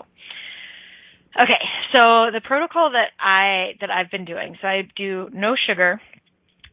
Okay, 1.40 1.62
so 1.94 2.30
the 2.32 2.40
protocol 2.42 2.90
that 2.90 3.10
I 3.20 3.76
that 3.80 3.90
I've 3.90 4.10
been 4.10 4.24
doing, 4.24 4.56
so 4.60 4.66
I 4.66 4.82
do 4.96 5.28
no 5.32 5.54
sugar, 5.54 6.00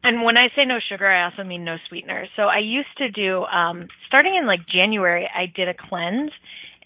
and 0.02 0.22
when 0.22 0.36
I 0.36 0.48
say 0.56 0.64
no 0.64 0.78
sugar, 0.88 1.06
I 1.06 1.24
also 1.24 1.44
mean 1.44 1.64
no 1.64 1.76
sweeteners. 1.88 2.28
So 2.36 2.42
I 2.42 2.58
used 2.58 2.96
to 2.98 3.10
do, 3.10 3.44
um, 3.44 3.88
starting 4.06 4.36
in 4.36 4.46
like 4.46 4.60
January, 4.72 5.28
I 5.32 5.46
did 5.46 5.68
a 5.68 5.74
cleanse, 5.74 6.32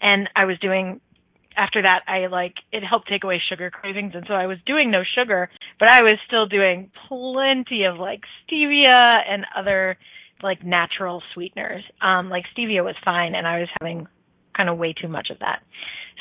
and 0.01 0.29
I 0.35 0.45
was 0.45 0.57
doing. 0.59 1.01
After 1.55 1.83
that, 1.83 2.01
I 2.07 2.27
like 2.27 2.55
it 2.71 2.83
helped 2.83 3.07
take 3.07 3.23
away 3.23 3.39
sugar 3.47 3.69
cravings, 3.69 4.13
and 4.15 4.25
so 4.27 4.33
I 4.33 4.47
was 4.47 4.57
doing 4.65 4.89
no 4.89 5.03
sugar, 5.15 5.49
but 5.79 5.87
I 5.87 6.01
was 6.01 6.17
still 6.25 6.47
doing 6.47 6.89
plenty 7.07 7.83
of 7.85 7.97
like 7.97 8.21
stevia 8.41 9.21
and 9.29 9.45
other 9.55 9.97
like 10.43 10.63
natural 10.63 11.21
sweeteners. 11.33 11.83
Um, 12.01 12.29
like 12.29 12.43
stevia 12.55 12.83
was 12.83 12.95
fine, 13.03 13.35
and 13.35 13.47
I 13.47 13.59
was 13.59 13.69
having 13.79 14.07
kind 14.55 14.69
of 14.69 14.77
way 14.77 14.93
too 14.93 15.07
much 15.07 15.29
of 15.29 15.39
that. 15.39 15.61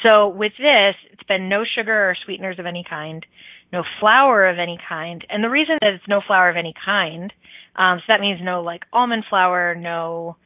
So 0.06 0.28
with 0.28 0.52
this, 0.58 0.94
it's 1.12 1.22
been 1.28 1.48
no 1.48 1.64
sugar 1.64 2.10
or 2.10 2.16
sweeteners 2.24 2.58
of 2.58 2.66
any 2.66 2.84
kind, 2.88 3.24
no 3.72 3.82
flour 4.00 4.48
of 4.48 4.58
any 4.58 4.78
kind. 4.88 5.24
And 5.28 5.44
the 5.44 5.50
reason 5.50 5.76
that 5.80 5.94
it's 5.94 6.08
no 6.08 6.20
flour 6.26 6.48
of 6.50 6.56
any 6.56 6.74
kind, 6.84 7.32
um, 7.76 7.98
so 7.98 8.04
that 8.08 8.20
means 8.20 8.40
no 8.42 8.62
like 8.62 8.82
almond 8.92 9.24
flour, 9.28 9.74
no, 9.74 10.36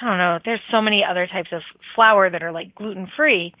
I 0.00 0.08
don't 0.08 0.18
know, 0.18 0.38
there's 0.44 0.60
so 0.70 0.80
many 0.80 1.02
other 1.08 1.26
types 1.26 1.50
of 1.52 1.62
flour 1.94 2.30
that 2.30 2.42
are 2.42 2.52
like 2.52 2.74
gluten 2.74 3.08
free, 3.16 3.54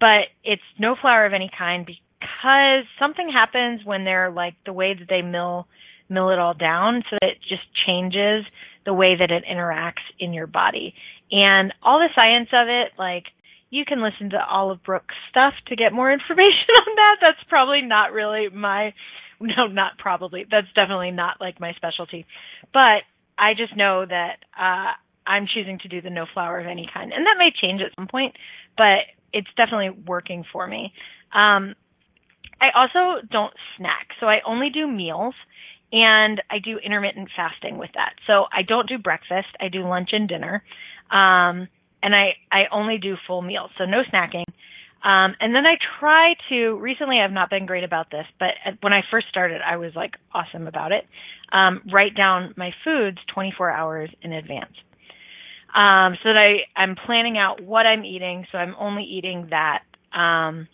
but 0.00 0.28
it's 0.44 0.62
no 0.78 0.96
flour 1.00 1.26
of 1.26 1.32
any 1.32 1.50
kind 1.56 1.86
because 1.86 2.84
something 2.98 3.28
happens 3.32 3.84
when 3.84 4.04
they're 4.04 4.30
like 4.30 4.54
the 4.66 4.72
way 4.72 4.94
that 4.98 5.08
they 5.08 5.22
mill, 5.22 5.68
mill 6.08 6.30
it 6.30 6.38
all 6.38 6.54
down 6.54 7.02
so 7.08 7.16
that 7.20 7.30
it 7.30 7.38
just 7.48 7.62
changes 7.86 8.44
the 8.84 8.94
way 8.94 9.16
that 9.18 9.30
it 9.30 9.44
interacts 9.50 10.06
in 10.18 10.32
your 10.32 10.46
body. 10.46 10.94
And 11.30 11.72
all 11.82 11.98
the 11.98 12.08
science 12.14 12.48
of 12.52 12.68
it, 12.68 12.92
like, 12.98 13.24
you 13.70 13.84
can 13.84 14.02
listen 14.02 14.30
to 14.30 14.44
Olive 14.44 14.82
Brooke's 14.82 15.14
stuff 15.30 15.54
to 15.68 15.76
get 15.76 15.92
more 15.92 16.12
information 16.18 16.74
on 16.76 16.94
that. 16.96 17.16
That's 17.20 17.48
probably 17.48 17.82
not 17.82 18.12
really 18.12 18.48
my, 18.48 18.94
no, 19.40 19.66
not 19.66 19.98
probably. 19.98 20.46
That's 20.50 20.66
definitely 20.74 21.12
not 21.12 21.40
like 21.40 21.60
my 21.60 21.72
specialty. 21.74 22.26
But 22.72 23.02
I 23.38 23.54
just 23.56 23.76
know 23.76 24.04
that, 24.06 24.36
uh, 24.58 24.92
I'm 25.26 25.46
choosing 25.46 25.78
to 25.80 25.88
do 25.88 26.00
the 26.00 26.10
no 26.10 26.26
flour 26.32 26.58
of 26.58 26.66
any 26.66 26.88
kind. 26.92 27.12
And 27.12 27.26
that 27.26 27.36
may 27.38 27.50
change 27.54 27.80
at 27.82 27.94
some 27.94 28.08
point, 28.08 28.34
but 28.76 29.06
it's 29.32 29.48
definitely 29.56 30.02
working 30.06 30.44
for 30.52 30.66
me. 30.66 30.92
Um, 31.32 31.76
I 32.60 32.68
also 32.74 33.24
don't 33.30 33.52
snack. 33.76 34.08
So 34.18 34.26
I 34.26 34.40
only 34.46 34.70
do 34.70 34.86
meals 34.86 35.34
and 35.92 36.40
I 36.50 36.58
do 36.58 36.78
intermittent 36.78 37.28
fasting 37.34 37.78
with 37.78 37.90
that. 37.94 38.14
So 38.26 38.44
I 38.52 38.62
don't 38.62 38.88
do 38.88 38.98
breakfast. 38.98 39.48
I 39.60 39.68
do 39.68 39.86
lunch 39.86 40.10
and 40.12 40.28
dinner. 40.28 40.62
Um, 41.10 41.68
and 42.02 42.14
I, 42.14 42.36
I 42.50 42.62
only 42.72 42.98
do 42.98 43.16
full 43.26 43.42
meals. 43.42 43.70
So 43.76 43.84
no 43.84 44.02
snacking. 44.12 44.44
Um, 45.02 45.34
and 45.40 45.54
then 45.54 45.64
I 45.66 45.76
try 45.98 46.34
to, 46.50 46.76
recently 46.76 47.18
I've 47.20 47.32
not 47.32 47.48
been 47.48 47.66
great 47.66 47.84
about 47.84 48.10
this, 48.10 48.26
but 48.38 48.50
when 48.82 48.92
I 48.92 49.00
first 49.10 49.28
started, 49.30 49.60
I 49.66 49.76
was 49.76 49.92
like 49.96 50.12
awesome 50.32 50.66
about 50.66 50.92
it. 50.92 51.06
Um, 51.52 51.82
write 51.92 52.14
down 52.14 52.54
my 52.56 52.70
foods 52.84 53.18
24 53.34 53.70
hours 53.70 54.10
in 54.22 54.32
advance. 54.32 54.72
Um, 55.74 56.16
so 56.22 56.32
that 56.32 56.36
I, 56.36 56.80
I'm 56.80 56.96
planning 57.06 57.38
out 57.38 57.62
what 57.62 57.86
I'm 57.86 58.04
eating. 58.04 58.46
So 58.52 58.58
I'm 58.58 58.74
only 58.78 59.04
eating 59.04 59.50
that. 59.50 59.82
Um, 60.16 60.68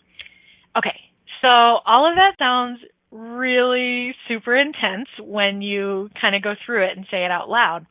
okay. 0.77 0.95
So 1.41 1.47
all 1.47 2.09
of 2.09 2.15
that 2.15 2.33
sounds 2.37 2.79
really 3.11 4.13
super 4.27 4.55
intense 4.55 5.07
when 5.19 5.61
you 5.61 6.09
kind 6.19 6.35
of 6.35 6.41
go 6.41 6.53
through 6.65 6.85
it 6.85 6.97
and 6.97 7.05
say 7.09 7.23
it 7.23 7.31
out 7.31 7.49
loud. 7.49 7.85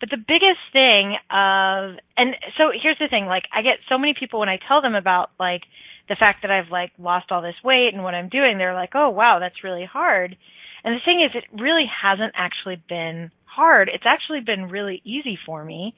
But 0.00 0.10
the 0.10 0.16
biggest 0.16 0.62
thing 0.72 1.16
of, 1.30 1.98
and 2.16 2.36
so 2.56 2.70
here's 2.70 2.98
the 2.98 3.08
thing, 3.08 3.26
like 3.26 3.44
I 3.52 3.62
get 3.62 3.78
so 3.88 3.98
many 3.98 4.14
people 4.18 4.40
when 4.40 4.48
I 4.48 4.58
tell 4.68 4.80
them 4.80 4.94
about 4.94 5.30
like 5.40 5.62
the 6.08 6.16
fact 6.16 6.42
that 6.42 6.50
I've 6.50 6.70
like 6.70 6.92
lost 6.98 7.32
all 7.32 7.42
this 7.42 7.58
weight 7.64 7.94
and 7.94 8.04
what 8.04 8.14
I'm 8.14 8.28
doing, 8.28 8.58
they're 8.58 8.74
like, 8.74 8.92
oh 8.94 9.10
wow, 9.10 9.38
that's 9.40 9.64
really 9.64 9.84
hard. 9.84 10.36
And 10.84 10.94
the 10.94 11.04
thing 11.04 11.20
is, 11.24 11.34
it 11.34 11.60
really 11.60 11.86
hasn't 11.90 12.34
actually 12.36 12.80
been 12.88 13.32
hard. 13.44 13.90
It's 13.92 14.06
actually 14.06 14.40
been 14.40 14.68
really 14.68 15.02
easy 15.04 15.36
for 15.44 15.64
me. 15.64 15.94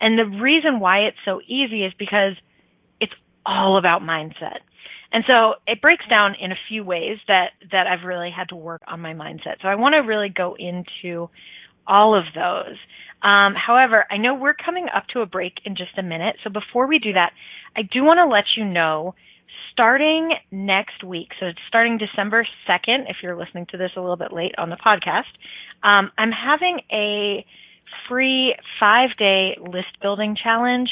And 0.00 0.18
the 0.18 0.42
reason 0.42 0.80
why 0.80 1.06
it's 1.06 1.16
so 1.24 1.40
easy 1.46 1.84
is 1.84 1.92
because 1.96 2.32
it's 3.00 3.12
all 3.46 3.78
about 3.78 4.02
mindset. 4.02 4.58
And 5.14 5.22
so 5.30 5.54
it 5.68 5.80
breaks 5.80 6.04
down 6.12 6.34
in 6.40 6.50
a 6.50 6.56
few 6.68 6.82
ways 6.82 7.18
that, 7.28 7.50
that 7.70 7.86
I've 7.86 8.04
really 8.04 8.32
had 8.36 8.48
to 8.48 8.56
work 8.56 8.82
on 8.88 9.00
my 9.00 9.14
mindset. 9.14 9.62
So 9.62 9.68
I 9.68 9.76
want 9.76 9.94
to 9.94 10.00
really 10.00 10.28
go 10.28 10.56
into 10.58 11.30
all 11.86 12.18
of 12.18 12.24
those. 12.34 12.76
Um, 13.22 13.54
however, 13.54 14.04
I 14.10 14.16
know 14.16 14.34
we're 14.34 14.54
coming 14.54 14.88
up 14.94 15.04
to 15.14 15.20
a 15.20 15.26
break 15.26 15.52
in 15.64 15.76
just 15.76 15.96
a 15.96 16.02
minute. 16.02 16.34
So 16.42 16.50
before 16.50 16.88
we 16.88 16.98
do 16.98 17.12
that, 17.12 17.30
I 17.76 17.82
do 17.82 18.02
want 18.02 18.18
to 18.18 18.26
let 18.26 18.44
you 18.56 18.64
know 18.64 19.14
starting 19.72 20.30
next 20.50 21.04
week, 21.04 21.28
so 21.38 21.46
it's 21.46 21.58
starting 21.68 21.98
December 21.98 22.46
2nd, 22.68 23.08
if 23.08 23.16
you're 23.22 23.36
listening 23.36 23.66
to 23.70 23.76
this 23.76 23.90
a 23.96 24.00
little 24.00 24.16
bit 24.16 24.32
late 24.32 24.54
on 24.58 24.68
the 24.68 24.76
podcast, 24.76 25.30
um, 25.82 26.10
I'm 26.18 26.30
having 26.32 26.80
a 26.92 27.44
free 28.08 28.54
five 28.80 29.10
day 29.16 29.56
list 29.60 30.00
building 30.02 30.36
challenge. 30.42 30.90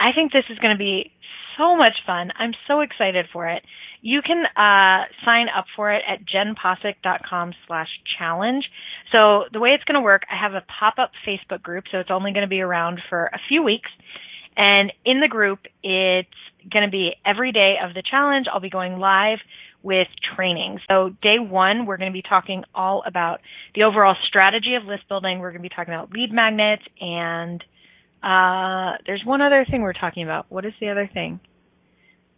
I 0.00 0.10
think 0.14 0.32
this 0.32 0.44
is 0.50 0.58
going 0.58 0.74
to 0.74 0.78
be 0.78 1.12
so 1.58 1.76
much 1.76 1.94
fun. 2.06 2.30
I'm 2.38 2.52
so 2.66 2.80
excited 2.80 3.26
for 3.32 3.48
it. 3.48 3.62
You 4.00 4.20
can 4.20 4.44
uh, 4.56 5.04
sign 5.24 5.46
up 5.56 5.66
for 5.76 5.92
it 5.92 6.02
at 6.08 6.20
jennpossick.com 6.26 7.52
slash 7.66 7.88
challenge. 8.18 8.64
So 9.14 9.44
the 9.52 9.60
way 9.60 9.70
it's 9.70 9.84
going 9.84 9.94
to 9.94 10.00
work, 10.00 10.22
I 10.30 10.40
have 10.42 10.54
a 10.54 10.64
pop-up 10.80 11.12
Facebook 11.26 11.62
group, 11.62 11.84
so 11.92 11.98
it's 11.98 12.10
only 12.10 12.32
going 12.32 12.42
to 12.42 12.48
be 12.48 12.60
around 12.60 13.00
for 13.08 13.26
a 13.26 13.38
few 13.48 13.62
weeks. 13.62 13.90
And 14.56 14.92
in 15.04 15.20
the 15.20 15.28
group, 15.28 15.60
it's 15.82 16.28
going 16.70 16.84
to 16.84 16.90
be 16.90 17.12
every 17.24 17.52
day 17.52 17.76
of 17.82 17.94
the 17.94 18.02
challenge. 18.08 18.46
I'll 18.52 18.60
be 18.60 18.70
going 18.70 18.98
live 18.98 19.38
with 19.82 20.08
training. 20.36 20.78
So 20.88 21.10
day 21.22 21.38
one, 21.38 21.86
we're 21.86 21.96
going 21.96 22.12
to 22.12 22.16
be 22.16 22.22
talking 22.22 22.64
all 22.74 23.02
about 23.06 23.40
the 23.74 23.82
overall 23.82 24.14
strategy 24.28 24.74
of 24.80 24.86
list 24.86 25.08
building. 25.08 25.40
We're 25.40 25.50
going 25.50 25.62
to 25.62 25.68
be 25.68 25.74
talking 25.74 25.92
about 25.92 26.12
lead 26.12 26.32
magnets 26.32 26.84
and 27.00 27.62
uh, 28.22 28.96
there's 29.06 29.22
one 29.24 29.40
other 29.40 29.66
thing 29.68 29.82
we're 29.82 29.92
talking 29.92 30.22
about. 30.22 30.46
What 30.48 30.64
is 30.64 30.72
the 30.80 30.90
other 30.90 31.08
thing? 31.12 31.40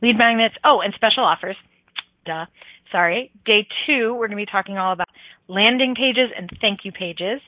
Lead 0.03 0.17
magnets. 0.17 0.55
Oh, 0.65 0.81
and 0.81 0.93
special 0.95 1.25
offers. 1.25 1.57
Duh. 2.27 2.47
Sorry. 2.91 3.31
Day 3.45 3.67
two, 3.87 4.13
we're 4.15 4.29
going 4.29 4.39
to 4.39 4.47
be 4.47 4.51
talking 4.51 4.79
all 4.79 4.93
about 4.93 5.09
landing 5.49 5.95
pages 5.95 6.31
and 6.37 6.51
thank 6.61 6.81
you 6.85 6.93
pages. 6.93 7.41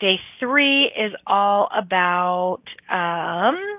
Day 0.00 0.16
three 0.40 0.84
is 0.84 1.12
all 1.26 1.68
about, 1.76 2.62
um, 2.90 3.78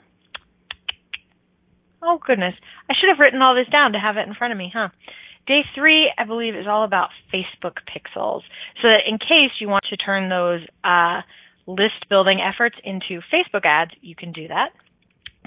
oh 2.01 2.19
goodness. 2.25 2.53
I 2.89 2.93
should 3.00 3.09
have 3.09 3.19
written 3.19 3.41
all 3.41 3.55
this 3.55 3.71
down 3.71 3.93
to 3.93 4.00
have 4.00 4.17
it 4.17 4.27
in 4.27 4.33
front 4.33 4.51
of 4.51 4.57
me, 4.57 4.71
huh? 4.74 4.89
Day 5.47 5.62
three, 5.75 6.12
I 6.17 6.24
believe, 6.24 6.55
is 6.55 6.65
all 6.67 6.83
about 6.83 7.09
Facebook 7.33 7.77
pixels. 7.88 8.41
So 8.81 8.89
that 8.89 9.01
in 9.07 9.19
case 9.19 9.51
you 9.59 9.67
want 9.67 9.83
to 9.89 9.97
turn 9.97 10.29
those, 10.29 10.62
uh, 10.83 11.21
list 11.67 12.07
building 12.10 12.39
efforts 12.41 12.75
into 12.84 13.22
Facebook 13.34 13.65
ads, 13.65 13.91
you 14.01 14.15
can 14.15 14.31
do 14.31 14.48
that. 14.48 14.69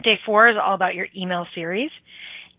Day 0.02 0.18
four 0.24 0.48
is 0.48 0.56
all 0.62 0.74
about 0.74 0.94
your 0.94 1.06
email 1.16 1.46
series. 1.54 1.90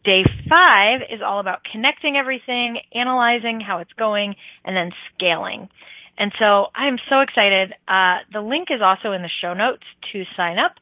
Day 0.04 0.24
five 0.50 1.01
is 1.12 1.22
all 1.25 1.39
about 1.39 1.60
connecting 1.72 2.16
everything, 2.16 2.80
analyzing 2.94 3.60
how 3.60 3.80
it's 3.80 3.94
going, 3.94 4.36
and 4.63 4.75
then 4.75 4.92
scaling. 5.13 5.70
And 6.18 6.32
so 6.38 6.68
I'm 6.75 6.98
so 7.10 7.22
excited. 7.22 7.74
Uh, 7.88 8.20
the 8.32 8.42
link 8.42 8.68
is 8.72 8.82
also 8.84 9.13
in 9.13 9.22
the 9.22 9.30
show 9.42 9.54
notes 9.54 9.84
to 10.12 10.24
sign 10.36 10.58
up. 10.58 10.74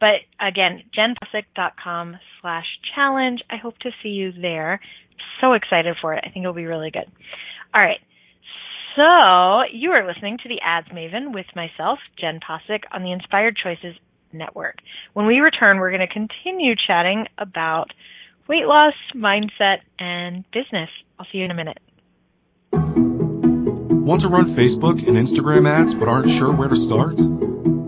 But 0.00 0.24
again, 0.40 0.82
jennpossick.com 0.96 2.16
slash 2.40 2.66
challenge. 2.94 3.40
I 3.50 3.56
hope 3.56 3.78
to 3.78 3.90
see 4.02 4.10
you 4.10 4.32
there. 4.32 4.80
So 5.40 5.52
excited 5.52 5.96
for 6.00 6.14
it. 6.14 6.24
I 6.26 6.30
think 6.30 6.44
it'll 6.44 6.54
be 6.54 6.66
really 6.66 6.90
good. 6.90 7.10
All 7.74 7.82
right. 7.82 8.00
So 8.96 9.02
you 9.70 9.90
are 9.90 10.06
listening 10.06 10.38
to 10.42 10.48
the 10.48 10.58
Ads 10.64 10.88
Maven 10.88 11.34
with 11.34 11.44
myself, 11.54 11.98
Jenn 12.18 12.40
Possick, 12.40 12.84
on 12.92 13.02
the 13.02 13.12
Inspired 13.12 13.54
Choices 13.62 13.94
Network. 14.32 14.76
When 15.12 15.26
we 15.26 15.40
return, 15.40 15.78
we're 15.78 15.90
going 15.90 16.00
to 16.00 16.12
continue 16.12 16.74
chatting 16.74 17.26
about 17.36 17.90
weight 18.48 18.64
loss, 18.64 18.94
mindset, 19.14 19.80
and 19.98 20.50
business. 20.50 20.88
I'll 21.18 21.26
see 21.30 21.38
you 21.38 21.44
in 21.44 21.50
a 21.50 21.54
minute. 21.54 21.78
Want 22.72 24.22
to 24.22 24.28
run 24.28 24.46
Facebook 24.54 25.06
and 25.06 25.18
Instagram 25.18 25.68
ads 25.68 25.92
but 25.92 26.08
aren't 26.08 26.30
sure 26.30 26.50
where 26.50 26.68
to 26.68 26.76
start? 26.76 27.18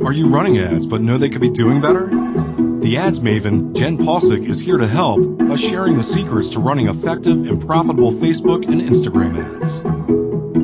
Are 0.08 0.14
you 0.14 0.28
running 0.28 0.56
ads 0.56 0.86
but 0.86 1.02
know 1.02 1.18
they 1.18 1.28
could 1.28 1.42
be 1.42 1.50
doing 1.50 1.82
better? 1.82 2.06
The 2.06 2.96
Ads 2.96 3.20
Maven, 3.20 3.76
Jenn 3.76 3.98
Possick, 3.98 4.42
is 4.42 4.58
here 4.58 4.78
to 4.78 4.86
help 4.86 5.36
by 5.36 5.56
sharing 5.56 5.98
the 5.98 6.02
secrets 6.02 6.48
to 6.50 6.60
running 6.60 6.88
effective 6.88 7.46
and 7.46 7.60
profitable 7.60 8.12
Facebook 8.12 8.66
and 8.66 8.80
Instagram 8.80 9.36
ads. 9.36 9.84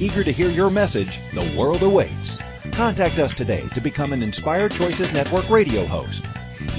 Eager 0.00 0.24
to 0.24 0.32
hear 0.32 0.48
your 0.48 0.70
message, 0.70 1.20
the 1.34 1.54
world 1.56 1.82
awaits. 1.82 2.38
Contact 2.72 3.18
us 3.18 3.34
today 3.34 3.68
to 3.74 3.82
become 3.82 4.14
an 4.14 4.22
Inspired 4.22 4.72
Choices 4.72 5.12
Network 5.12 5.50
radio 5.50 5.84
host. 5.84 6.24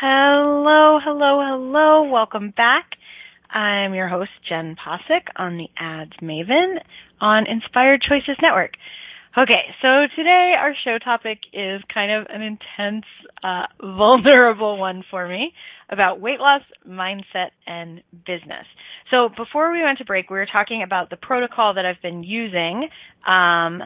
Hello, 0.00 0.98
hello, 1.02 1.40
hello. 1.46 2.10
Welcome 2.10 2.50
back. 2.50 2.96
I'm 3.50 3.94
your 3.94 4.08
host, 4.08 4.30
Jenn 4.48 4.76
Possick 4.76 5.28
on 5.36 5.56
the 5.56 5.68
Ads 5.76 6.12
Maven 6.22 6.78
on 7.20 7.46
Inspired 7.46 8.02
Choices 8.02 8.36
Network. 8.42 8.74
Okay, 9.38 9.62
so 9.80 9.88
today 10.16 10.54
our 10.58 10.74
show 10.82 10.98
topic 10.98 11.38
is 11.52 11.80
kind 11.94 12.10
of 12.10 12.26
an 12.34 12.42
intense, 12.42 13.04
uh, 13.44 13.66
vulnerable 13.80 14.76
one 14.76 15.04
for 15.08 15.28
me 15.28 15.52
about 15.88 16.20
weight 16.20 16.40
loss, 16.40 16.62
mindset, 16.88 17.50
and 17.64 18.02
business. 18.26 18.66
So 19.12 19.28
before 19.28 19.70
we 19.70 19.84
went 19.84 19.98
to 19.98 20.04
break, 20.04 20.30
we 20.30 20.36
were 20.36 20.48
talking 20.52 20.82
about 20.82 21.10
the 21.10 21.16
protocol 21.16 21.74
that 21.74 21.86
I've 21.86 22.02
been 22.02 22.24
using, 22.24 22.88
um, 23.24 23.82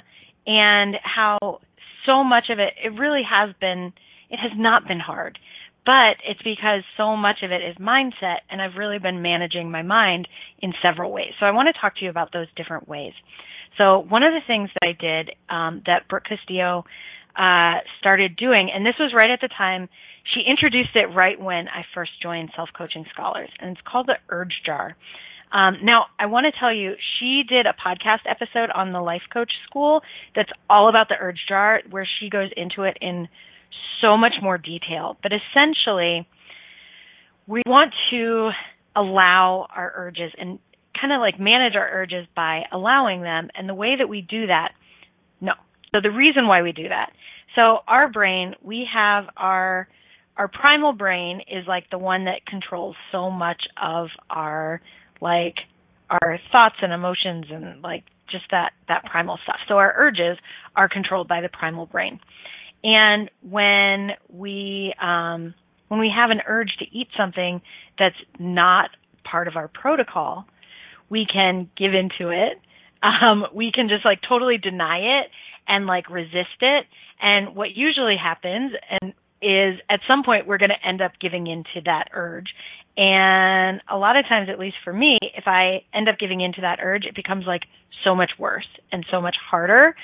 and 0.47 0.97
how 1.03 1.61
so 2.07 2.25
much 2.25 2.45
of 2.49 2.59
it, 2.59 2.73
it 2.83 2.99
really 2.99 3.23
has 3.29 3.55
been, 3.61 3.93
it 4.31 4.39
has 4.39 4.53
not 4.57 4.89
been 4.89 5.01
hard. 5.01 5.39
But 5.85 6.17
it's 6.27 6.41
because 6.41 6.85
so 6.97 7.17
much 7.17 7.43
of 7.43 7.51
it 7.53 7.61
is 7.61 7.77
mindset, 7.77 8.39
and 8.51 8.63
I've 8.63 8.77
really 8.79 8.99
been 8.99 9.21
managing 9.21 9.71
my 9.71 9.83
mind 9.83 10.27
in 10.61 10.73
several 10.83 11.13
ways. 11.13 11.33
So 11.39 11.45
I 11.45 11.51
want 11.51 11.69
to 11.69 11.79
talk 11.79 11.97
to 11.97 12.05
you 12.05 12.11
about 12.11 12.33
those 12.33 12.47
different 12.57 12.89
ways. 12.89 13.13
So 13.79 13.99
one 13.99 14.23
of 14.23 14.33
the 14.33 14.41
things 14.47 14.71
that 14.75 14.89
I 14.89 14.93
did 14.93 15.31
um, 15.49 15.83
that 15.87 16.09
Brooke 16.09 16.25
Castillo 16.25 16.85
uh, 17.37 17.81
started 17.99 18.37
doing, 18.37 18.71
and 18.75 18.87
this 18.87 18.95
was 18.99 19.13
right 19.15 19.31
at 19.31 19.41
the 19.41 19.49
time 19.49 19.89
she 20.33 20.41
introduced 20.49 20.95
it 20.95 21.07
right 21.15 21.39
when 21.39 21.69
I 21.69 21.85
first 21.95 22.13
joined 22.23 22.51
Self 22.57 22.71
Coaching 22.77 23.05
Scholars, 23.13 23.51
and 23.61 23.73
it's 23.73 23.87
called 23.87 24.07
the 24.07 24.17
Urge 24.31 24.55
Jar. 24.65 24.97
Um, 25.53 25.79
now, 25.85 26.07
I 26.19 26.27
want 26.27 26.47
to 26.53 26.59
tell 26.59 26.75
you, 26.75 26.95
she 27.19 27.43
did 27.49 27.67
a 27.67 27.75
podcast 27.75 28.29
episode 28.29 28.71
on 28.75 28.93
the 28.93 29.01
Life 29.01 29.23
Coach 29.33 29.53
School 29.69 30.01
that's 30.35 30.51
all 30.69 30.89
about 30.89 31.09
the 31.09 31.15
Urge 31.21 31.39
Jar, 31.49 31.81
where 31.91 32.09
she 32.19 32.29
goes 32.29 32.51
into 32.57 32.83
it 32.83 32.97
in 33.01 33.29
so 34.01 34.17
much 34.17 34.35
more 34.43 34.59
detail. 34.59 35.17
But 35.23 35.33
essentially, 35.33 36.27
we 37.47 37.63
want 37.67 37.93
to 38.11 38.51
allow 38.97 39.67
our 39.75 39.93
urges 39.95 40.33
and 40.39 40.59
kind 40.99 41.13
of 41.13 41.21
like 41.21 41.39
manage 41.39 41.75
our 41.77 41.89
urges 41.91 42.27
by 42.35 42.63
allowing 42.73 43.23
them. 43.23 43.49
And 43.55 43.69
the 43.69 43.75
way 43.75 43.97
that 43.99 44.09
we 44.09 44.21
do 44.21 44.47
that, 44.47 44.73
no. 45.41 45.53
So 45.93 46.01
the 46.03 46.11
reason 46.11 46.47
why 46.47 46.63
we 46.63 46.73
do 46.73 46.89
that. 46.89 47.13
So 47.59 47.79
our 47.87 48.11
brain, 48.11 48.55
we 48.63 48.87
have 48.93 49.25
our 49.37 49.89
our 50.37 50.49
primal 50.49 50.93
brain 50.93 51.41
is 51.49 51.65
like 51.69 51.89
the 51.91 51.99
one 51.99 52.25
that 52.25 52.45
controls 52.47 52.97
so 53.13 53.31
much 53.31 53.63
of 53.81 54.09
our 54.29 54.81
like 55.21 55.55
our 56.11 56.39
thoughts 56.51 56.77
and 56.83 56.93
emotions 56.93 57.47
and 57.51 57.83
like 57.83 58.03
just 58.31 58.45
that 58.51 58.73
that 58.89 59.05
primal 59.05 59.39
stuff. 59.45 59.57
So 59.69 59.75
our 59.75 59.95
urges 59.97 60.39
are 60.75 60.89
controlled 60.89 61.29
by 61.29 61.41
the 61.41 61.49
primal 61.49 61.87
brain. 61.87 62.19
And 62.83 63.31
when 63.43 64.11
we 64.29 64.93
um 65.01 65.55
when 65.89 66.01
we 66.01 66.13
have 66.15 66.31
an 66.31 66.41
urge 66.47 66.73
to 66.81 66.85
eat 66.91 67.09
something 67.17 67.63
that's 67.99 68.17
not 68.39 68.91
part 69.23 69.49
of 69.49 69.57
our 69.57 69.69
protocol, 69.69 70.47
we 71.09 71.27
can 71.31 71.71
give 71.77 71.93
into 71.95 72.31
it. 72.31 72.61
Um, 73.03 73.45
we 73.55 73.71
can 73.71 73.89
just 73.89 74.05
like 74.05 74.21
totally 74.27 74.57
deny 74.57 75.21
it 75.21 75.31
and 75.69 75.87
like 75.87 76.09
resist 76.09 76.61
it. 76.61 76.87
And 77.21 77.55
what 77.55 77.77
usually 77.77 78.17
happens 78.17 78.73
and 78.91 79.13
is 79.43 79.79
at 79.91 80.01
some 80.09 80.23
point 80.25 80.47
we're 80.47 80.59
going 80.59 80.71
to 80.71 80.89
end 80.89 81.03
up 81.03 81.13
giving 81.21 81.47
into 81.47 81.85
that 81.85 82.09
urge. 82.15 82.49
And 82.97 83.83
a 83.91 83.99
lot 83.99 84.17
of 84.17 84.25
times, 84.27 84.49
at 84.51 84.59
least 84.59 84.77
for 84.85 84.93
me, 84.93 85.19
if 85.21 85.45
I 85.47 85.85
end 85.93 86.09
up 86.09 86.19
giving 86.19 86.41
into 86.41 86.61
that 86.63 86.79
urge, 86.83 87.05
it 87.05 87.15
becomes 87.15 87.45
like 87.47 87.63
so 88.05 88.15
much 88.15 88.31
worse 88.39 88.69
and 88.93 89.05
so 89.11 89.21
much 89.21 89.37
harder. 89.51 89.95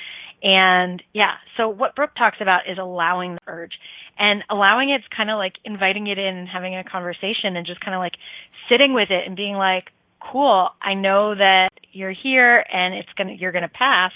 And 0.43 1.03
yeah, 1.13 1.35
so 1.57 1.69
what 1.69 1.95
Brooke 1.95 2.15
talks 2.17 2.39
about 2.41 2.63
is 2.71 2.79
allowing 2.79 3.35
the 3.35 3.41
urge. 3.47 3.73
And 4.19 4.43
allowing 4.51 4.91
it's 4.91 5.05
kind 5.17 5.31
of 5.31 5.39
like 5.39 5.55
inviting 5.65 6.07
it 6.09 6.19
in 6.19 6.37
and 6.37 6.49
having 6.49 6.77
a 6.77 6.85
conversation 6.85 7.57
and 7.57 7.65
just 7.65 7.81
kind 7.81 7.95
of 7.95 8.01
like 8.01 8.15
sitting 8.69 8.93
with 8.93 9.11
it 9.11 9.27
and 9.27 9.37
being 9.37 9.55
like, 9.55 9.85
cool, 10.21 10.69
I 10.81 10.95
know 10.95 11.35
that 11.35 11.71
you're 11.93 12.13
here 12.13 12.65
and 12.73 12.95
it's 12.95 13.09
gonna 13.17 13.33
you're 13.33 13.53
gonna 13.53 13.69
pass, 13.69 14.13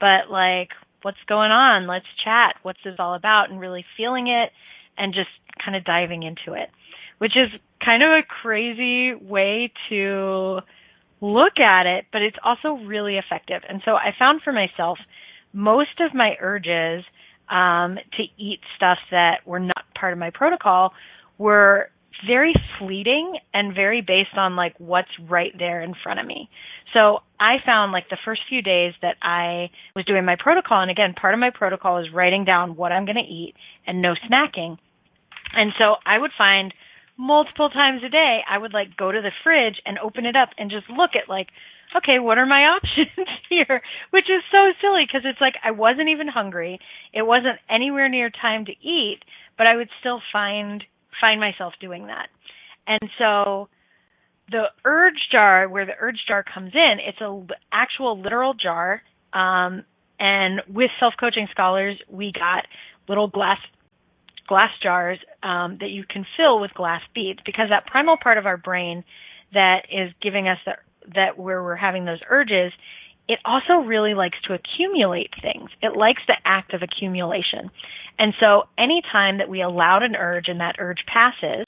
but 0.00 0.30
like 0.30 0.70
what's 1.02 1.18
going 1.28 1.50
on? 1.50 1.86
Let's 1.86 2.06
chat. 2.24 2.56
What's 2.62 2.80
this 2.84 2.96
all 2.98 3.14
about? 3.14 3.50
And 3.50 3.60
really 3.60 3.84
feeling 3.96 4.26
it 4.28 4.50
and 4.96 5.12
just 5.12 5.28
kind 5.62 5.76
of 5.76 5.84
diving 5.84 6.22
into 6.22 6.58
it. 6.58 6.70
Which 7.18 7.36
is 7.36 7.50
kind 7.84 8.02
of 8.02 8.10
a 8.10 8.22
crazy 8.22 9.14
way 9.14 9.72
to 9.90 10.60
look 11.20 11.58
at 11.60 11.86
it, 11.86 12.06
but 12.12 12.22
it's 12.22 12.36
also 12.42 12.84
really 12.84 13.16
effective. 13.16 13.62
And 13.68 13.82
so 13.84 13.92
I 13.92 14.14
found 14.18 14.42
for 14.42 14.52
myself 14.52 14.98
most 15.52 16.00
of 16.00 16.14
my 16.14 16.36
urges 16.40 17.04
um, 17.48 17.98
to 18.16 18.22
eat 18.36 18.60
stuff 18.76 18.98
that 19.10 19.46
were 19.46 19.60
not 19.60 19.84
part 19.98 20.12
of 20.12 20.18
my 20.18 20.30
protocol 20.30 20.92
were 21.38 21.90
very 22.26 22.54
fleeting 22.78 23.38
and 23.52 23.74
very 23.74 24.00
based 24.00 24.36
on 24.36 24.56
like 24.56 24.74
what's 24.78 25.10
right 25.28 25.52
there 25.58 25.82
in 25.82 25.94
front 26.02 26.20
of 26.20 26.26
me. 26.26 26.48
So 26.96 27.20
I 27.40 27.56
found 27.64 27.92
like 27.92 28.08
the 28.08 28.18
first 28.24 28.42
few 28.48 28.62
days 28.62 28.94
that 29.02 29.16
I 29.22 29.70
was 29.96 30.04
doing 30.04 30.24
my 30.24 30.36
protocol, 30.38 30.80
and 30.80 30.90
again, 30.90 31.14
part 31.20 31.34
of 31.34 31.40
my 31.40 31.50
protocol 31.50 31.98
is 31.98 32.06
writing 32.14 32.44
down 32.44 32.76
what 32.76 32.92
I'm 32.92 33.04
going 33.04 33.16
to 33.16 33.32
eat 33.32 33.54
and 33.86 34.00
no 34.00 34.14
snacking. 34.14 34.78
And 35.52 35.72
so 35.78 35.96
I 36.06 36.18
would 36.18 36.30
find 36.36 36.72
multiple 37.16 37.68
times 37.70 38.02
a 38.04 38.08
day, 38.08 38.40
I 38.48 38.58
would 38.58 38.72
like 38.72 38.96
go 38.96 39.10
to 39.12 39.20
the 39.20 39.30
fridge 39.42 39.80
and 39.86 39.98
open 39.98 40.26
it 40.26 40.36
up 40.36 40.50
and 40.58 40.70
just 40.70 40.88
look 40.90 41.10
at 41.14 41.28
like, 41.28 41.48
okay, 41.96 42.18
what 42.18 42.38
are 42.38 42.46
my 42.46 42.60
options 42.76 43.28
here? 43.48 43.82
Which 44.10 44.26
is 44.26 44.42
so 44.50 44.72
silly 44.80 45.04
because 45.06 45.22
it's 45.24 45.40
like 45.40 45.54
I 45.64 45.70
wasn't 45.70 46.08
even 46.08 46.28
hungry. 46.28 46.80
It 47.12 47.22
wasn't 47.22 47.58
anywhere 47.70 48.08
near 48.08 48.30
time 48.30 48.64
to 48.66 48.72
eat, 48.72 49.20
but 49.56 49.68
I 49.68 49.76
would 49.76 49.88
still 50.00 50.20
find 50.32 50.82
find 51.20 51.40
myself 51.40 51.74
doing 51.80 52.06
that. 52.06 52.28
And 52.86 53.10
so 53.18 53.68
the 54.50 54.64
urge 54.84 55.28
jar, 55.32 55.68
where 55.68 55.86
the 55.86 55.92
urge 55.98 56.18
jar 56.28 56.44
comes 56.44 56.72
in, 56.74 56.96
it's 57.06 57.20
a 57.20 57.46
actual 57.72 58.20
literal 58.20 58.54
jar. 58.54 59.02
Um, 59.32 59.84
and 60.18 60.60
with 60.68 60.90
self 61.00 61.14
coaching 61.18 61.48
scholars, 61.50 61.98
we 62.08 62.32
got 62.32 62.66
little 63.08 63.28
glass 63.28 63.58
glass 64.46 64.70
jars 64.82 65.18
um, 65.42 65.78
that 65.80 65.88
you 65.88 66.04
can 66.08 66.26
fill 66.36 66.60
with 66.60 66.72
glass 66.74 67.00
beads 67.14 67.40
because 67.46 67.66
that 67.70 67.86
primal 67.86 68.16
part 68.22 68.36
of 68.36 68.46
our 68.46 68.58
brain 68.58 69.04
that 69.54 69.86
is 69.90 70.12
giving 70.20 70.48
us 70.48 70.58
that 70.66 70.80
that 71.14 71.38
where 71.38 71.62
we're 71.62 71.76
having 71.76 72.04
those 72.04 72.20
urges 72.30 72.72
it 73.28 73.38
also 73.44 73.86
really 73.86 74.14
likes 74.14 74.38
to 74.46 74.54
accumulate 74.54 75.30
things. 75.40 75.70
It 75.82 75.96
likes 75.96 76.22
the 76.26 76.36
act 76.44 76.74
of 76.74 76.82
accumulation. 76.82 77.70
And 78.18 78.34
so 78.42 78.64
any 78.78 79.02
time 79.10 79.38
that 79.38 79.48
we 79.48 79.62
allowed 79.62 80.02
an 80.02 80.14
urge 80.14 80.48
and 80.48 80.60
that 80.60 80.76
urge 80.78 81.04
passes 81.06 81.66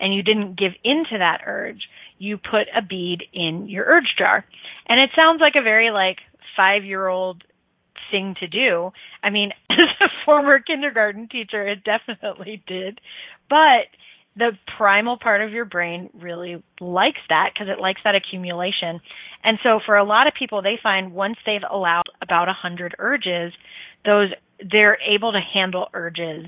and 0.00 0.14
you 0.14 0.22
didn't 0.22 0.58
give 0.58 0.72
into 0.82 1.18
that 1.18 1.42
urge, 1.46 1.88
you 2.18 2.36
put 2.38 2.66
a 2.76 2.82
bead 2.82 3.22
in 3.32 3.68
your 3.68 3.84
urge 3.86 4.14
jar. 4.18 4.44
And 4.88 5.00
it 5.00 5.10
sounds 5.18 5.40
like 5.40 5.54
a 5.56 5.62
very 5.62 5.90
like 5.90 6.18
five 6.56 6.84
year 6.84 7.06
old 7.06 7.44
thing 8.10 8.34
to 8.40 8.48
do. 8.48 8.90
I 9.22 9.30
mean, 9.30 9.52
as 9.70 9.78
a 10.00 10.08
former 10.24 10.58
kindergarten 10.58 11.28
teacher, 11.28 11.66
it 11.66 11.84
definitely 11.84 12.62
did. 12.66 13.00
But 13.48 13.86
the 14.36 14.52
primal 14.76 15.18
part 15.18 15.42
of 15.42 15.52
your 15.52 15.64
brain 15.64 16.10
really 16.14 16.62
likes 16.80 17.20
that 17.28 17.50
because 17.52 17.68
it 17.68 17.80
likes 17.80 18.00
that 18.04 18.14
accumulation. 18.14 19.00
And 19.42 19.58
so 19.62 19.80
for 19.84 19.96
a 19.96 20.04
lot 20.04 20.26
of 20.26 20.34
people, 20.38 20.62
they 20.62 20.78
find 20.82 21.12
once 21.12 21.36
they've 21.44 21.60
allowed 21.68 22.04
about 22.22 22.48
a 22.48 22.52
hundred 22.52 22.94
urges, 22.98 23.52
those 24.04 24.28
they're 24.70 24.98
able 25.02 25.32
to 25.32 25.40
handle 25.40 25.88
urges 25.92 26.46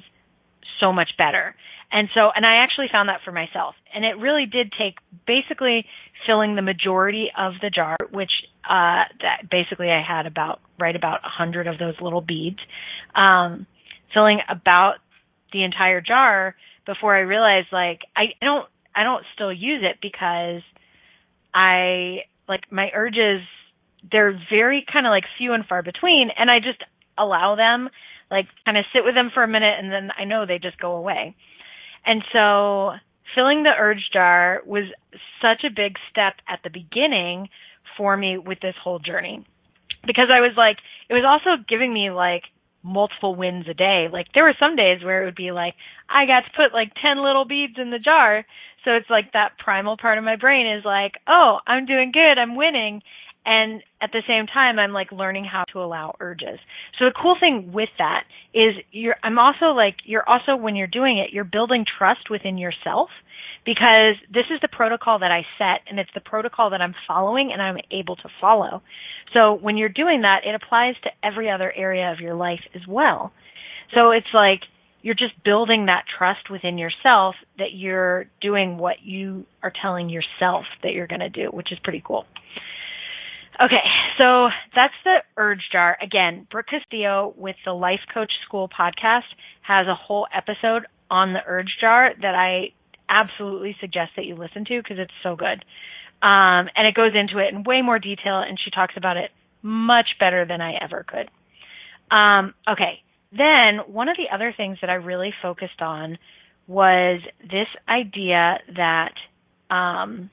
so 0.80 0.92
much 0.92 1.10
better. 1.18 1.54
And 1.90 2.08
so, 2.14 2.30
and 2.34 2.46
I 2.46 2.62
actually 2.62 2.86
found 2.90 3.08
that 3.10 3.20
for 3.24 3.32
myself. 3.32 3.74
And 3.94 4.04
it 4.04 4.16
really 4.18 4.46
did 4.46 4.72
take 4.78 4.96
basically 5.26 5.84
filling 6.26 6.56
the 6.56 6.62
majority 6.62 7.30
of 7.36 7.54
the 7.60 7.68
jar, 7.68 7.96
which, 8.10 8.30
uh, 8.64 9.04
that 9.20 9.50
basically 9.50 9.90
I 9.90 10.02
had 10.02 10.26
about, 10.26 10.60
right 10.78 10.96
about 10.96 11.20
a 11.24 11.28
hundred 11.28 11.66
of 11.66 11.78
those 11.78 11.94
little 12.00 12.22
beads, 12.22 12.58
um, 13.14 13.66
filling 14.14 14.38
about 14.48 14.94
the 15.52 15.64
entire 15.64 16.00
jar 16.00 16.54
before 16.86 17.16
I 17.16 17.20
realized 17.20 17.68
like, 17.72 18.00
I 18.16 18.34
don't, 18.40 18.66
I 18.94 19.04
don't 19.04 19.24
still 19.34 19.52
use 19.52 19.82
it 19.82 19.98
because 20.02 20.62
I, 21.54 22.24
like 22.48 22.70
my 22.70 22.90
urges, 22.94 23.40
they're 24.10 24.38
very 24.50 24.84
kind 24.92 25.06
of 25.06 25.10
like 25.10 25.24
few 25.38 25.52
and 25.52 25.64
far 25.64 25.82
between 25.82 26.30
and 26.36 26.50
I 26.50 26.58
just 26.58 26.82
allow 27.16 27.56
them, 27.56 27.88
like 28.30 28.46
kind 28.64 28.76
of 28.76 28.84
sit 28.92 29.04
with 29.04 29.14
them 29.14 29.30
for 29.32 29.42
a 29.42 29.48
minute 29.48 29.74
and 29.78 29.92
then 29.92 30.10
I 30.18 30.24
know 30.24 30.44
they 30.44 30.58
just 30.58 30.78
go 30.78 30.96
away. 30.96 31.36
And 32.04 32.22
so 32.32 32.92
filling 33.34 33.62
the 33.62 33.72
urge 33.78 34.10
jar 34.12 34.60
was 34.66 34.84
such 35.40 35.64
a 35.64 35.70
big 35.74 35.96
step 36.10 36.34
at 36.48 36.60
the 36.64 36.70
beginning 36.70 37.48
for 37.96 38.16
me 38.16 38.38
with 38.38 38.60
this 38.60 38.74
whole 38.82 38.98
journey. 38.98 39.44
Because 40.06 40.26
I 40.32 40.40
was 40.40 40.52
like, 40.56 40.78
it 41.08 41.14
was 41.14 41.24
also 41.24 41.62
giving 41.68 41.92
me 41.92 42.10
like 42.10 42.42
multiple 42.82 43.34
wins 43.34 43.66
a 43.68 43.74
day. 43.74 44.08
Like 44.12 44.26
there 44.34 44.44
were 44.44 44.54
some 44.58 44.76
days 44.76 45.02
where 45.02 45.22
it 45.22 45.24
would 45.26 45.36
be 45.36 45.52
like, 45.52 45.74
I 46.08 46.26
got 46.26 46.40
to 46.40 46.56
put 46.56 46.74
like 46.74 46.92
10 47.00 47.22
little 47.22 47.44
beads 47.44 47.74
in 47.78 47.90
the 47.90 47.98
jar. 47.98 48.44
So 48.84 48.92
it's 48.92 49.10
like 49.10 49.32
that 49.32 49.58
primal 49.58 49.96
part 49.96 50.18
of 50.18 50.24
my 50.24 50.36
brain 50.36 50.66
is 50.66 50.84
like, 50.84 51.12
oh, 51.28 51.58
I'm 51.66 51.86
doing 51.86 52.12
good. 52.12 52.38
I'm 52.38 52.56
winning. 52.56 53.02
And 53.44 53.82
at 54.00 54.10
the 54.12 54.22
same 54.28 54.46
time, 54.46 54.78
I'm 54.78 54.92
like 54.92 55.10
learning 55.10 55.44
how 55.44 55.64
to 55.72 55.80
allow 55.82 56.14
urges. 56.20 56.58
So 56.98 57.06
the 57.06 57.14
cool 57.20 57.36
thing 57.38 57.72
with 57.72 57.88
that 57.98 58.24
is 58.54 58.74
you're, 58.92 59.16
I'm 59.22 59.38
also 59.38 59.66
like, 59.66 59.96
you're 60.04 60.28
also, 60.28 60.54
when 60.54 60.76
you're 60.76 60.86
doing 60.86 61.18
it, 61.18 61.32
you're 61.32 61.44
building 61.44 61.84
trust 61.98 62.30
within 62.30 62.56
yourself 62.56 63.08
because 63.64 64.16
this 64.32 64.46
is 64.52 64.60
the 64.60 64.68
protocol 64.68 65.20
that 65.20 65.30
I 65.30 65.42
set 65.58 65.82
and 65.88 65.98
it's 65.98 66.10
the 66.14 66.20
protocol 66.20 66.70
that 66.70 66.80
I'm 66.80 66.94
following 67.06 67.50
and 67.52 67.62
I'm 67.62 67.78
able 67.90 68.16
to 68.16 68.28
follow. 68.40 68.82
So 69.32 69.54
when 69.54 69.76
you're 69.76 69.88
doing 69.88 70.22
that, 70.22 70.40
it 70.44 70.54
applies 70.54 70.94
to 71.04 71.10
every 71.22 71.50
other 71.50 71.72
area 71.72 72.12
of 72.12 72.20
your 72.20 72.34
life 72.34 72.60
as 72.74 72.82
well. 72.88 73.32
So 73.94 74.10
it's 74.10 74.26
like, 74.34 74.60
you're 75.02 75.14
just 75.14 75.34
building 75.44 75.86
that 75.86 76.04
trust 76.16 76.48
within 76.48 76.78
yourself 76.78 77.34
that 77.58 77.72
you're 77.74 78.26
doing 78.40 78.78
what 78.78 79.02
you 79.02 79.44
are 79.62 79.72
telling 79.82 80.08
yourself 80.08 80.64
that 80.82 80.92
you're 80.92 81.08
going 81.08 81.20
to 81.20 81.28
do, 81.28 81.48
which 81.48 81.72
is 81.72 81.78
pretty 81.82 82.02
cool. 82.06 82.24
Okay, 83.62 83.82
so 84.18 84.48
that's 84.74 84.94
the 85.04 85.16
urge 85.36 85.60
jar. 85.70 85.98
Again, 86.00 86.46
Brooke 86.50 86.66
Castillo 86.70 87.34
with 87.36 87.56
the 87.64 87.72
Life 87.72 88.00
Coach 88.14 88.32
School 88.46 88.68
podcast 88.68 89.28
has 89.62 89.86
a 89.86 89.94
whole 89.94 90.26
episode 90.34 90.86
on 91.10 91.32
the 91.32 91.40
urge 91.46 91.76
jar 91.80 92.10
that 92.22 92.34
I 92.34 92.72
absolutely 93.12 93.76
suggest 93.80 94.12
that 94.16 94.24
you 94.24 94.34
listen 94.34 94.64
to 94.64 94.82
because 94.82 94.98
it's 94.98 95.12
so 95.22 95.36
good. 95.36 95.64
Um, 96.22 96.68
and 96.76 96.86
it 96.86 96.94
goes 96.94 97.12
into 97.14 97.38
it 97.38 97.52
in 97.52 97.64
way 97.64 97.82
more 97.82 97.98
detail 97.98 98.38
and 98.38 98.58
she 98.62 98.70
talks 98.70 98.94
about 98.96 99.16
it 99.16 99.30
much 99.62 100.16
better 100.18 100.44
than 100.44 100.60
I 100.60 100.74
ever 100.80 101.04
could. 101.06 101.28
Um, 102.14 102.54
okay, 102.68 103.02
then 103.32 103.78
one 103.86 104.08
of 104.08 104.16
the 104.16 104.34
other 104.34 104.54
things 104.56 104.78
that 104.80 104.90
I 104.90 104.94
really 104.94 105.32
focused 105.42 105.80
on 105.80 106.18
was 106.66 107.20
this 107.42 107.68
idea 107.88 108.58
that 108.76 109.14
um, 109.70 110.30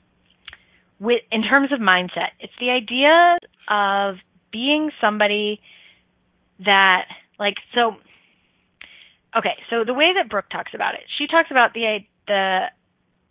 with 1.00 1.22
in 1.32 1.42
terms 1.42 1.72
of 1.72 1.80
mindset. 1.80 2.36
It's 2.38 2.52
the 2.60 2.70
idea 2.70 3.38
of 3.68 4.16
being 4.52 4.90
somebody 5.00 5.60
that 6.64 7.06
like 7.38 7.56
so 7.74 7.96
okay, 9.36 9.56
so 9.70 9.84
the 9.84 9.94
way 9.94 10.12
that 10.14 10.28
Brooke 10.28 10.50
talks 10.50 10.72
about 10.74 10.94
it, 10.94 11.00
she 11.18 11.26
talks 11.26 11.50
about 11.50 11.72
the 11.72 12.00
the 12.30 12.66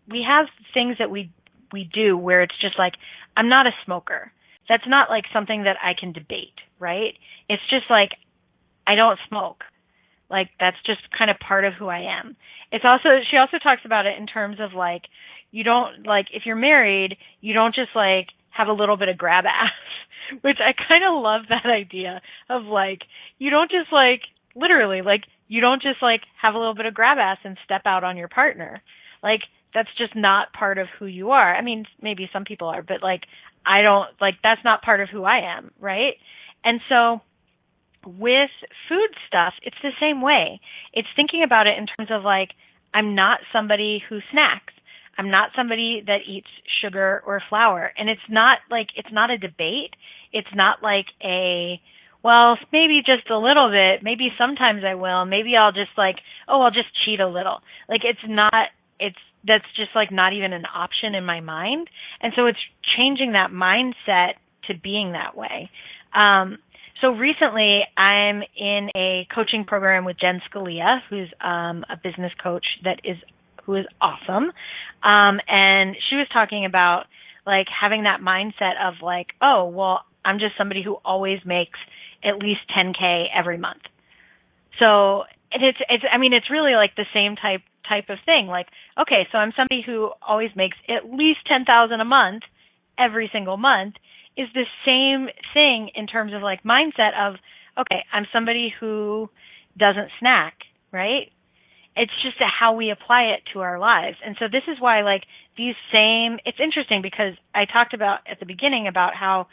we 0.10 0.26
have 0.28 0.48
things 0.74 0.98
that 1.00 1.10
we 1.10 1.32
we 1.72 1.90
do 1.92 2.18
where 2.18 2.42
it's 2.42 2.60
just 2.60 2.78
like 2.78 2.94
I'm 3.38 3.50
not 3.50 3.66
a 3.66 3.72
smoker. 3.86 4.32
That's 4.68 4.88
not 4.88 5.10
like 5.10 5.24
something 5.34 5.64
that 5.64 5.78
I 5.82 5.94
can 5.98 6.12
debate, 6.12 6.60
right? 6.80 7.14
It's 7.48 7.64
just 7.70 7.86
like 7.90 8.12
I 8.86 8.96
don't 8.96 9.18
smoke. 9.30 9.64
Like 10.30 10.50
that's 10.60 10.78
just 10.86 11.02
kind 11.18 11.32
of 11.32 11.40
part 11.40 11.64
of 11.64 11.74
who 11.74 11.88
I 11.88 12.20
am. 12.20 12.36
It's 12.72 12.86
also 12.86 13.10
she 13.32 13.38
also 13.38 13.58
talks 13.58 13.82
about 13.86 14.06
it 14.06 14.18
in 14.18 14.28
terms 14.28 14.58
of 14.60 14.74
like 14.74 15.04
you 15.52 15.64
don't 15.64 16.06
like 16.06 16.28
if 16.34 16.44
you're 16.46 16.56
married, 16.56 17.18
you 17.40 17.54
don't 17.54 17.74
just 17.74 17.96
like 17.96 18.28
have 18.50 18.68
a 18.68 18.74
little 18.74 18.98
bit 18.98 19.10
of 19.10 19.18
grab 19.18 19.46
ass, 19.46 19.72
which 20.42 20.58
I 20.60 20.74
kind 20.74 21.04
of 21.04 21.22
love 21.24 21.44
that 21.50 21.66
idea 21.66 22.22
of 22.50 22.64
like 22.64 23.02
you 23.38 23.50
don't 23.50 23.72
just 23.72 23.92
like 23.92 24.22
literally 24.56 25.02
like 25.02 25.24
you 25.50 25.60
don't 25.60 25.82
just 25.82 26.02
like 26.02 26.22
have 26.42 26.56
a 26.56 26.58
little 26.58 26.76
bit 26.76 26.86
of 26.86 26.94
grab 26.94 27.18
ass 27.18 27.40
and 27.44 27.58
step 27.66 27.82
out 27.86 28.06
on 28.06 28.16
your 28.16 28.30
partner. 28.30 28.82
Like 29.22 29.42
that's 29.74 29.90
just 29.98 30.16
not 30.16 30.54
part 30.54 30.78
of 30.78 30.88
who 30.98 31.06
you 31.06 31.32
are. 31.32 31.54
I 31.54 31.62
mean, 31.62 31.86
maybe 32.02 32.30
some 32.32 32.46
people 32.46 32.70
are, 32.70 32.82
but 32.82 33.04
like 33.04 33.24
I 33.66 33.82
don't 33.82 34.08
like 34.22 34.36
that's 34.42 34.64
not 34.64 34.82
part 34.82 35.02
of 35.02 35.10
who 35.10 35.26
I 35.26 35.58
am, 35.58 35.72
right? 35.80 36.14
And 36.64 36.80
so 36.88 37.20
with 38.06 38.52
food 38.88 39.10
stuff, 39.28 39.54
it's 39.64 39.76
the 39.84 39.92
same 40.00 40.22
way. 40.22 40.62
It's 40.94 41.10
thinking 41.18 41.44
about 41.44 41.68
it 41.68 41.78
in 41.78 41.86
terms 41.86 42.10
of 42.12 42.24
like 42.24 42.52
I'm 42.94 43.16
not 43.16 43.40
somebody 43.52 44.02
who 44.08 44.20
snacks. 44.32 44.74
I'm 45.18 45.30
not 45.30 45.50
somebody 45.54 46.02
that 46.08 46.20
eats 46.28 46.48
sugar 46.82 47.22
or 47.26 47.42
flour. 47.50 47.92
And 47.98 48.10
it's 48.10 48.22
not 48.30 48.60
like, 48.72 48.88
it's 48.96 49.12
not 49.12 49.30
a 49.30 49.38
debate. 49.38 49.94
It's 50.32 50.48
not 50.56 50.82
like 50.82 51.08
a, 51.22 51.80
well, 52.24 52.58
maybe 52.72 53.02
just 53.06 53.30
a 53.30 53.38
little 53.38 53.70
bit. 53.70 54.04
Maybe 54.04 54.30
sometimes 54.38 54.84
I 54.86 54.96
will. 54.96 55.26
Maybe 55.26 55.56
I'll 55.56 55.72
just 55.72 55.92
like, 55.98 56.18
oh, 56.48 56.62
I'll 56.62 56.72
just 56.72 56.90
cheat 57.06 57.20
a 57.20 57.28
little. 57.28 57.60
Like 57.88 58.02
it's 58.04 58.20
not, 58.28 58.54
it's, 59.00 59.18
that's 59.48 59.66
just 59.76 59.92
like 59.96 60.12
not 60.12 60.34
even 60.34 60.52
an 60.52 60.66
option 60.66 61.16
in 61.16 61.26
my 61.26 61.40
mind. 61.40 61.90
And 62.22 62.34
so 62.36 62.48
it's 62.48 62.60
changing 62.98 63.34
that 63.34 63.52
mindset 63.52 64.34
to 64.68 64.78
being 64.78 65.14
that 65.14 65.36
way. 65.38 65.70
Um, 66.14 66.58
so 67.02 67.12
recently 67.12 67.82
I'm 67.96 68.44
in 68.58 68.90
a 68.96 69.28
coaching 69.34 69.64
program 69.64 70.04
with 70.04 70.18
Jenn 70.20 70.42
Scalia, 70.52 71.00
who's 71.10 71.32
um, 71.40 71.86
a 71.90 71.96
business 72.02 72.34
coach 72.44 72.66
that 72.84 73.00
is 73.06 73.18
who 73.66 73.76
is 73.76 73.86
awesome. 74.02 74.52
Um, 75.04 75.40
and 75.48 75.96
she 76.10 76.16
was 76.18 76.28
talking 76.34 76.66
about 76.66 77.06
like 77.46 77.68
having 77.70 78.04
that 78.04 78.20
mindset 78.20 78.74
of 78.84 78.96
like, 79.02 79.28
oh, 79.42 79.70
well, 79.70 80.02
I'm 80.26 80.40
just 80.40 80.58
somebody 80.58 80.84
who 80.84 80.96
always 81.06 81.40
makes 81.46 81.80
at 82.24 82.38
least 82.38 82.62
10k 82.76 83.26
every 83.34 83.58
month. 83.58 83.82
So 84.84 85.24
it's 85.52 85.78
it's 85.90 86.04
I 86.12 86.18
mean 86.18 86.34
it's 86.34 86.50
really 86.50 86.74
like 86.74 86.96
the 86.96 87.06
same 87.14 87.36
type 87.36 87.62
type 87.88 88.10
of 88.10 88.20
thing. 88.26 88.48
Like, 88.48 88.68
okay, 89.00 89.28
so 89.32 89.38
I'm 89.38 89.52
somebody 89.56 89.82
who 89.86 90.12
always 90.22 90.52
makes 90.56 90.78
at 90.88 91.12
least 91.12 91.40
10,000 91.48 92.00
a 92.00 92.06
month 92.06 92.44
every 93.00 93.30
single 93.34 93.58
month 93.58 93.96
is 94.38 94.48
the 94.54 94.66
same 94.86 95.28
thing 95.54 95.90
in 95.96 96.06
terms 96.06 96.34
of 96.34 96.42
like 96.42 96.64
mindset 96.64 97.18
of 97.18 97.36
okay, 97.80 98.04
I'm 98.14 98.26
somebody 98.32 98.74
who 98.80 99.30
doesn't 99.78 100.10
snack, 100.20 100.56
right? 100.92 101.32
it's 102.00 102.12
just 102.24 102.38
how 102.40 102.74
we 102.74 102.92
apply 102.92 103.36
it 103.36 103.42
to 103.54 103.60
our 103.60 103.78
lives. 103.78 104.18
And 104.26 104.36
so 104.40 104.46
this 104.46 104.64
is 104.72 104.80
why 104.80 105.02
like 105.02 105.24
these 105.58 105.76
same 105.94 106.40
it's 106.46 106.60
interesting 106.64 107.02
because 107.02 107.34
I 107.54 107.66
talked 107.66 107.94
about 107.94 108.20
at 108.30 108.40
the 108.40 108.46
beginning 108.46 108.88
about 108.88 109.16
how 109.16 109.48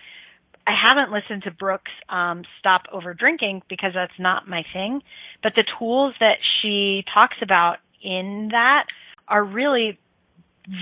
I 0.67 0.73
haven't 0.73 1.13
listened 1.13 1.45
to 1.45 1.51
Brooke's 1.51 1.93
um 2.09 2.43
stop 2.59 2.83
over 2.93 3.15
drinking 3.15 3.63
because 3.69 3.93
that's 3.95 4.19
not 4.19 4.49
my 4.49 4.65
thing, 4.73 5.03
but 5.43 5.53
the 5.55 5.65
tools 5.79 6.15
that 6.21 6.39
she 6.61 7.05
talks 7.13 7.37
about 7.43 7.77
in 8.03 8.49
that 8.53 8.85
are 9.29 9.45
really 9.45 9.99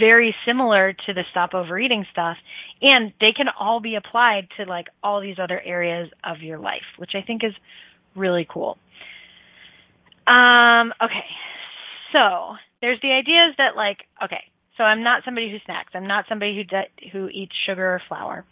very 0.01 0.35
similar 0.47 0.95
to 1.07 1.13
the 1.13 1.23
stop 1.31 1.53
overeating 1.53 2.07
stuff 2.11 2.39
and 2.81 3.13
they 3.21 3.33
can 3.37 3.47
all 3.61 3.81
be 3.81 3.97
applied 3.97 4.49
to 4.57 4.65
like 4.65 4.87
all 5.03 5.21
these 5.21 5.37
other 5.39 5.61
areas 5.61 6.11
of 6.25 6.41
your 6.41 6.59
life, 6.59 6.89
which 6.97 7.13
I 7.15 7.21
think 7.21 7.45
is 7.45 7.53
really 8.17 8.47
cool. 8.51 8.79
Um 10.27 10.93
okay. 11.03 11.27
So 12.13 12.55
there's 12.81 13.01
the 13.03 13.13
ideas 13.13 13.55
that 13.59 13.77
like, 13.77 13.99
okay, 14.23 14.45
so 14.77 14.85
I'm 14.85 15.03
not 15.03 15.23
somebody 15.25 15.51
who 15.51 15.59
snacks. 15.65 15.93
I'm 15.95 16.07
not 16.07 16.25
somebody 16.29 16.57
who 16.57 16.65
de- 16.65 17.11
who 17.13 17.29
eats 17.29 17.53
sugar 17.67 17.85
or 17.85 18.03
flour. 18.09 18.45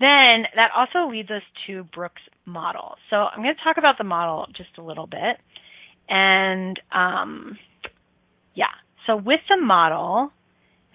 Then 0.00 0.46
that 0.56 0.70
also 0.74 1.10
leads 1.10 1.30
us 1.30 1.42
to 1.66 1.84
Brooke's 1.84 2.22
model. 2.46 2.96
So 3.10 3.16
I'm 3.16 3.42
going 3.42 3.54
to 3.54 3.62
talk 3.62 3.76
about 3.76 3.98
the 3.98 4.04
model 4.04 4.46
just 4.56 4.70
a 4.78 4.82
little 4.82 5.06
bit. 5.06 5.36
And 6.08 6.80
um, 6.90 7.58
yeah, 8.54 8.72
so 9.06 9.16
with 9.16 9.40
the 9.48 9.58
model, 9.58 10.32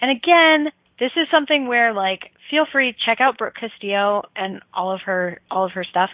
and 0.02 0.12
again, 0.12 0.72
this 1.00 1.12
is 1.15 1.28
something 1.32 1.68
where 1.68 1.94
like 1.94 2.32
feel 2.50 2.65
free 2.72 2.96
check 3.06 3.20
out 3.22 3.38
Brooke 3.38 3.56
Castillo 3.60 4.24
and 4.36 4.62
all 4.74 4.94
of 4.94 5.02
her 5.06 5.39
all 5.52 5.65
of 5.65 5.72
her 5.74 5.84
stuff. 5.84 6.10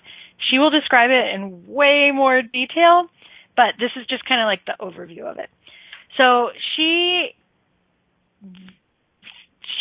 She 0.50 0.58
will 0.58 0.70
describe 0.70 1.12
it 1.12 1.34
in 1.34 1.68
way 1.68 2.12
more 2.14 2.42
detail, 2.42 3.08
but 3.56 3.76
this 3.80 3.92
is 3.96 4.06
just 4.08 4.26
kind 4.26 4.42
of 4.42 4.46
like 4.46 4.66
the 4.66 4.76
overview 4.84 5.32
of 5.32 5.38
it. 5.38 5.50
So 6.22 6.50
she 6.76 7.30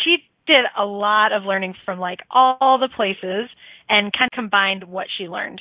she 0.05 0.19
did 0.51 0.65
a 0.79 0.85
lot 0.85 1.33
of 1.33 1.45
learning 1.45 1.75
from 1.85 1.99
like 1.99 2.21
all 2.31 2.79
the 2.79 2.89
places 2.95 3.49
and 3.89 4.13
kind 4.13 4.29
of 4.33 4.35
combined 4.35 4.85
what 4.85 5.07
she 5.17 5.29
learned. 5.29 5.61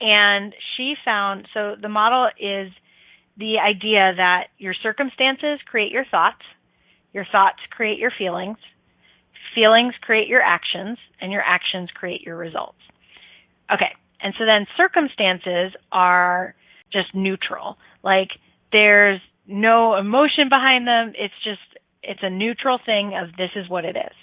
And 0.00 0.54
she 0.76 0.94
found 1.04 1.48
so 1.54 1.74
the 1.80 1.88
model 1.88 2.28
is 2.38 2.72
the 3.36 3.58
idea 3.58 4.12
that 4.16 4.48
your 4.58 4.74
circumstances 4.82 5.60
create 5.66 5.90
your 5.90 6.04
thoughts, 6.10 6.42
your 7.12 7.26
thoughts 7.30 7.58
create 7.70 7.98
your 7.98 8.12
feelings, 8.16 8.58
feelings 9.54 9.94
create 10.00 10.28
your 10.28 10.42
actions, 10.42 10.98
and 11.20 11.32
your 11.32 11.42
actions 11.42 11.90
create 11.94 12.22
your 12.22 12.36
results. 12.36 12.78
Okay. 13.72 13.92
And 14.20 14.34
so 14.38 14.44
then 14.44 14.66
circumstances 14.76 15.72
are 15.92 16.54
just 16.92 17.14
neutral. 17.14 17.76
Like 18.02 18.30
there's 18.72 19.20
no 19.46 19.96
emotion 19.96 20.48
behind 20.48 20.86
them. 20.86 21.12
It's 21.16 21.34
just, 21.44 21.60
it's 22.06 22.20
a 22.22 22.30
neutral 22.30 22.78
thing 22.84 23.12
of 23.14 23.36
this 23.36 23.50
is 23.56 23.68
what 23.68 23.84
it 23.84 23.96
is. 23.96 24.14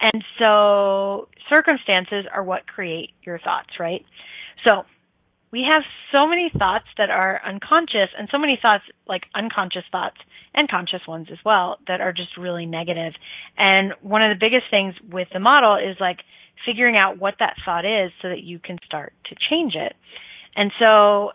And 0.00 0.24
so 0.38 1.28
circumstances 1.48 2.26
are 2.32 2.42
what 2.42 2.66
create 2.66 3.10
your 3.22 3.38
thoughts, 3.38 3.70
right? 3.78 4.04
So 4.66 4.84
we 5.52 5.64
have 5.70 5.82
so 6.10 6.26
many 6.26 6.50
thoughts 6.58 6.86
that 6.98 7.10
are 7.10 7.40
unconscious 7.46 8.10
and 8.18 8.28
so 8.30 8.38
many 8.38 8.58
thoughts 8.60 8.84
like 9.06 9.22
unconscious 9.34 9.84
thoughts 9.92 10.16
and 10.52 10.68
conscious 10.68 11.06
ones 11.06 11.28
as 11.30 11.38
well 11.44 11.78
that 11.86 12.00
are 12.00 12.12
just 12.12 12.36
really 12.36 12.66
negative. 12.66 13.12
And 13.56 13.92
one 14.02 14.22
of 14.22 14.36
the 14.36 14.40
biggest 14.40 14.64
things 14.70 14.94
with 15.08 15.28
the 15.32 15.38
model 15.38 15.76
is 15.76 15.96
like 16.00 16.18
figuring 16.66 16.96
out 16.96 17.18
what 17.18 17.34
that 17.38 17.54
thought 17.64 17.84
is 17.84 18.10
so 18.20 18.28
that 18.28 18.42
you 18.42 18.58
can 18.58 18.78
start 18.84 19.12
to 19.26 19.36
change 19.48 19.74
it. 19.76 19.94
And 20.56 20.72
so 20.78 21.30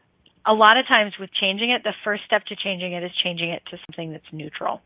a 0.45 0.53
lot 0.53 0.77
of 0.77 0.87
times 0.87 1.13
with 1.19 1.29
changing 1.39 1.71
it, 1.71 1.83
the 1.83 1.93
first 2.03 2.23
step 2.25 2.45
to 2.45 2.55
changing 2.55 2.93
it 2.93 3.03
is 3.03 3.11
changing 3.23 3.49
it 3.49 3.61
to 3.71 3.77
something 3.85 4.11
that's 4.11 4.31
neutral. 4.31 4.81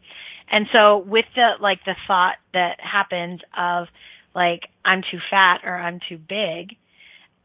And 0.51 0.67
so 0.77 0.97
with 0.97 1.25
the 1.35 1.51
like 1.61 1.79
the 1.85 1.95
thought 2.07 2.35
that 2.53 2.79
happens 2.79 3.41
of 3.57 3.87
like 4.35 4.61
I'm 4.83 5.01
too 5.01 5.19
fat 5.29 5.61
or 5.63 5.75
I'm 5.75 5.99
too 6.09 6.17
big, 6.17 6.75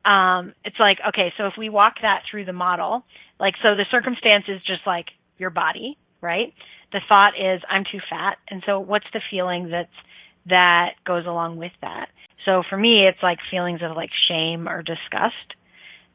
um, 0.04 0.54
it's 0.64 0.78
like 0.80 0.98
okay, 1.08 1.32
so 1.36 1.46
if 1.46 1.54
we 1.58 1.68
walk 1.68 1.94
that 2.02 2.22
through 2.30 2.44
the 2.44 2.52
model, 2.52 3.04
like 3.38 3.54
so 3.62 3.74
the 3.74 3.86
circumstance 3.90 4.44
is 4.48 4.60
just 4.66 4.86
like 4.86 5.06
your 5.36 5.50
body, 5.50 5.96
right? 6.20 6.52
The 6.92 7.00
thought 7.08 7.34
is 7.38 7.60
I'm 7.68 7.84
too 7.84 8.00
fat, 8.08 8.38
and 8.48 8.62
so 8.66 8.80
what's 8.80 9.06
the 9.12 9.20
feeling 9.30 9.70
that's 9.70 9.88
that 10.46 10.94
goes 11.06 11.26
along 11.26 11.58
with 11.58 11.72
that? 11.82 12.08
So 12.44 12.62
for 12.68 12.76
me, 12.78 13.06
it's 13.06 13.22
like 13.22 13.38
feelings 13.50 13.80
of 13.82 13.94
like 13.96 14.10
shame 14.28 14.68
or 14.68 14.82
disgust. 14.82 15.54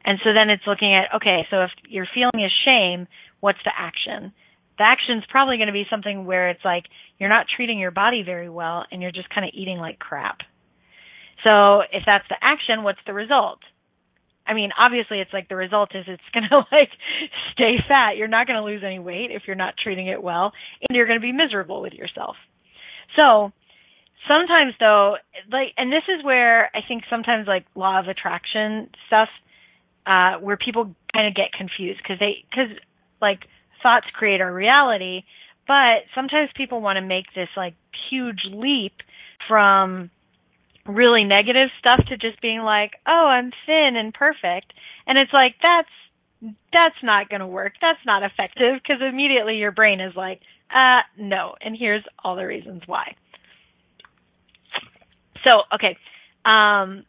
And 0.04 0.18
so 0.22 0.30
then 0.36 0.50
it's 0.50 0.66
looking 0.66 0.94
at, 0.94 1.16
okay, 1.16 1.46
so 1.50 1.62
if 1.62 1.70
your 1.88 2.06
feeling 2.14 2.44
is 2.44 2.52
shame, 2.64 3.06
what's 3.40 3.58
the 3.64 3.72
action? 3.76 4.32
The 4.76 4.84
action 4.84 5.18
is 5.18 5.24
probably 5.30 5.56
going 5.56 5.68
to 5.68 5.72
be 5.72 5.86
something 5.88 6.26
where 6.26 6.50
it's 6.50 6.64
like 6.64 6.84
you're 7.18 7.28
not 7.28 7.46
treating 7.54 7.78
your 7.78 7.90
body 7.90 8.22
very 8.24 8.50
well 8.50 8.84
and 8.90 9.00
you're 9.00 9.12
just 9.12 9.30
kind 9.30 9.46
of 9.46 9.52
eating 9.54 9.78
like 9.78 9.98
crap. 9.98 10.38
So 11.46 11.80
if 11.80 12.02
that's 12.04 12.26
the 12.28 12.36
action, 12.40 12.82
what's 12.82 12.98
the 13.06 13.14
result? 13.14 13.60
I 14.46 14.52
mean, 14.52 14.70
obviously 14.78 15.20
it's 15.20 15.32
like 15.32 15.48
the 15.48 15.56
result 15.56 15.90
is 15.94 16.04
it's 16.06 16.22
going 16.34 16.46
to 16.50 16.66
like 16.70 16.90
stay 17.52 17.76
fat. 17.88 18.16
You're 18.16 18.28
not 18.28 18.46
going 18.46 18.58
to 18.58 18.64
lose 18.64 18.82
any 18.84 18.98
weight 18.98 19.30
if 19.30 19.42
you're 19.46 19.56
not 19.56 19.74
treating 19.82 20.08
it 20.08 20.22
well 20.22 20.52
and 20.86 20.94
you're 20.94 21.06
going 21.06 21.20
to 21.20 21.24
be 21.24 21.32
miserable 21.32 21.80
with 21.80 21.94
yourself. 21.94 22.36
So 23.16 23.52
sometimes 24.28 24.74
though, 24.80 25.16
like, 25.50 25.72
and 25.78 25.90
this 25.90 26.04
is 26.08 26.24
where 26.24 26.66
I 26.76 26.80
think 26.86 27.04
sometimes 27.08 27.46
like 27.46 27.64
law 27.74 28.00
of 28.00 28.08
attraction 28.08 28.90
stuff 29.06 29.28
uh, 30.06 30.38
where 30.40 30.56
people 30.56 30.94
kind 31.12 31.26
of 31.26 31.34
get 31.34 31.52
confused 31.52 32.00
because 32.02 32.18
they, 32.18 32.44
because 32.50 32.76
like 33.20 33.40
thoughts 33.82 34.06
create 34.12 34.40
our 34.40 34.52
reality, 34.52 35.22
but 35.66 36.04
sometimes 36.14 36.50
people 36.56 36.80
want 36.80 36.96
to 36.96 37.02
make 37.02 37.26
this 37.34 37.48
like 37.56 37.74
huge 38.10 38.40
leap 38.50 38.92
from 39.48 40.10
really 40.86 41.24
negative 41.24 41.68
stuff 41.78 42.00
to 42.08 42.16
just 42.16 42.40
being 42.42 42.60
like, 42.60 42.92
oh, 43.06 43.26
I'm 43.26 43.52
thin 43.66 43.96
and 43.96 44.12
perfect. 44.12 44.72
And 45.06 45.18
it's 45.18 45.32
like, 45.32 45.54
that's, 45.62 45.88
that's 46.72 46.96
not 47.02 47.30
going 47.30 47.40
to 47.40 47.46
work. 47.46 47.72
That's 47.80 48.04
not 48.04 48.22
effective 48.22 48.80
because 48.82 49.00
immediately 49.00 49.56
your 49.56 49.72
brain 49.72 50.00
is 50.00 50.14
like, 50.14 50.40
uh, 50.74 51.00
no. 51.18 51.54
And 51.60 51.76
here's 51.78 52.04
all 52.22 52.36
the 52.36 52.46
reasons 52.46 52.82
why. 52.86 53.14
So, 55.46 55.62
okay. 55.74 55.96
Um, 56.44 57.04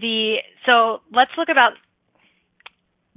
the, 0.00 0.36
so 0.64 1.00
let's 1.12 1.30
look 1.38 1.48
about 1.48 1.72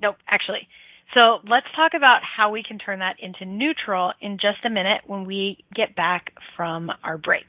Nope, 0.01 0.15
actually. 0.27 0.67
So 1.13 1.39
let's 1.49 1.65
talk 1.75 1.93
about 1.95 2.21
how 2.21 2.51
we 2.51 2.61
can 2.61 2.77
turn 2.77 2.99
that 2.99 3.15
into 3.19 3.45
neutral 3.45 4.13
in 4.21 4.37
just 4.37 4.63
a 4.63 4.69
minute 4.69 5.01
when 5.07 5.25
we 5.25 5.57
get 5.75 5.95
back 5.95 6.33
from 6.55 6.91
our 7.03 7.17
break. 7.17 7.45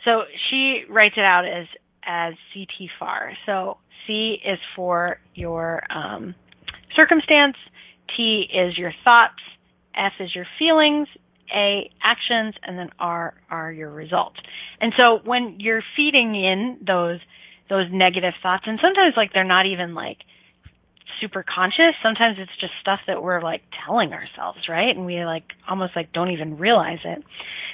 so 0.07 0.23
she 0.51 0.85
writes 0.89 1.15
it 1.19 1.25
out 1.25 1.45
as 1.47 1.67
as 2.05 2.35
CTFAR. 2.57 3.35
So 3.45 3.77
C 4.07 4.39
is 4.45 4.59
for 4.75 5.21
your 5.35 5.83
um, 5.95 6.35
circumstance, 6.97 7.57
T 8.17 8.47
is 8.53 8.79
your 8.79 8.93
thoughts, 9.05 9.39
F 9.97 10.13
is 10.21 10.35
your 10.35 10.47
feelings, 10.59 11.09
A 11.55 11.91
actions, 12.03 12.55
and 12.63 12.79
then 12.79 12.91
R 12.99 13.35
are 13.51 13.73
your 13.73 13.91
results. 13.91 14.37
And 14.81 14.93
so 14.99 15.21
when 15.25 15.57
you're 15.59 15.83
feeding 15.97 16.35
in 16.35 16.79
those 16.87 17.21
those 17.69 17.87
negative 17.91 18.35
thoughts, 18.43 18.65
and 18.67 18.79
sometimes 18.83 19.15
like 19.17 19.33
they're 19.33 19.45
not 19.45 19.67
even 19.67 19.95
like 19.95 20.19
super 21.23 21.45
conscious. 21.45 21.95
Sometimes 22.03 22.37
it's 22.39 22.51
just 22.61 22.73
stuff 22.81 23.01
that 23.07 23.23
we're 23.23 23.41
like 23.41 23.63
telling 23.87 24.13
ourselves, 24.13 24.59
right? 24.69 24.95
And 24.95 25.07
we 25.07 25.25
like 25.25 25.45
almost 25.69 25.93
like 25.97 26.13
don't 26.13 26.31
even 26.33 26.59
realize 26.59 26.99
it. 27.05 27.23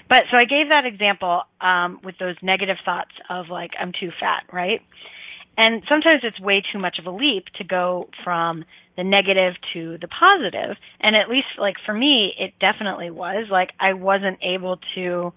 But 0.08 0.24
so 0.30 0.36
I 0.36 0.44
gave 0.44 0.68
that 0.68 0.84
example 0.86 1.42
um, 1.60 2.00
with 2.04 2.16
those 2.20 2.36
negative 2.42 2.76
thoughts 2.84 3.10
of 3.28 3.46
like 3.48 3.70
I'm 3.80 3.92
too 3.98 4.10
fat, 4.20 4.44
right? 4.52 4.80
And 5.58 5.82
sometimes 5.88 6.22
it's 6.22 6.40
way 6.40 6.62
too 6.72 6.78
much 6.78 6.98
of 6.98 7.06
a 7.06 7.10
leap 7.10 7.44
to 7.58 7.64
go 7.64 8.08
from 8.24 8.64
the 8.96 9.04
negative 9.04 9.54
to 9.74 9.98
the 10.00 10.08
positive. 10.08 10.76
And 11.00 11.14
at 11.14 11.28
least 11.28 11.48
like 11.58 11.76
for 11.84 11.92
me, 11.92 12.32
it 12.38 12.54
definitely 12.60 13.10
was 13.10 13.48
like 13.50 13.70
I 13.78 13.92
wasn't 13.92 14.38
able 14.42 14.78
to, 14.94 15.34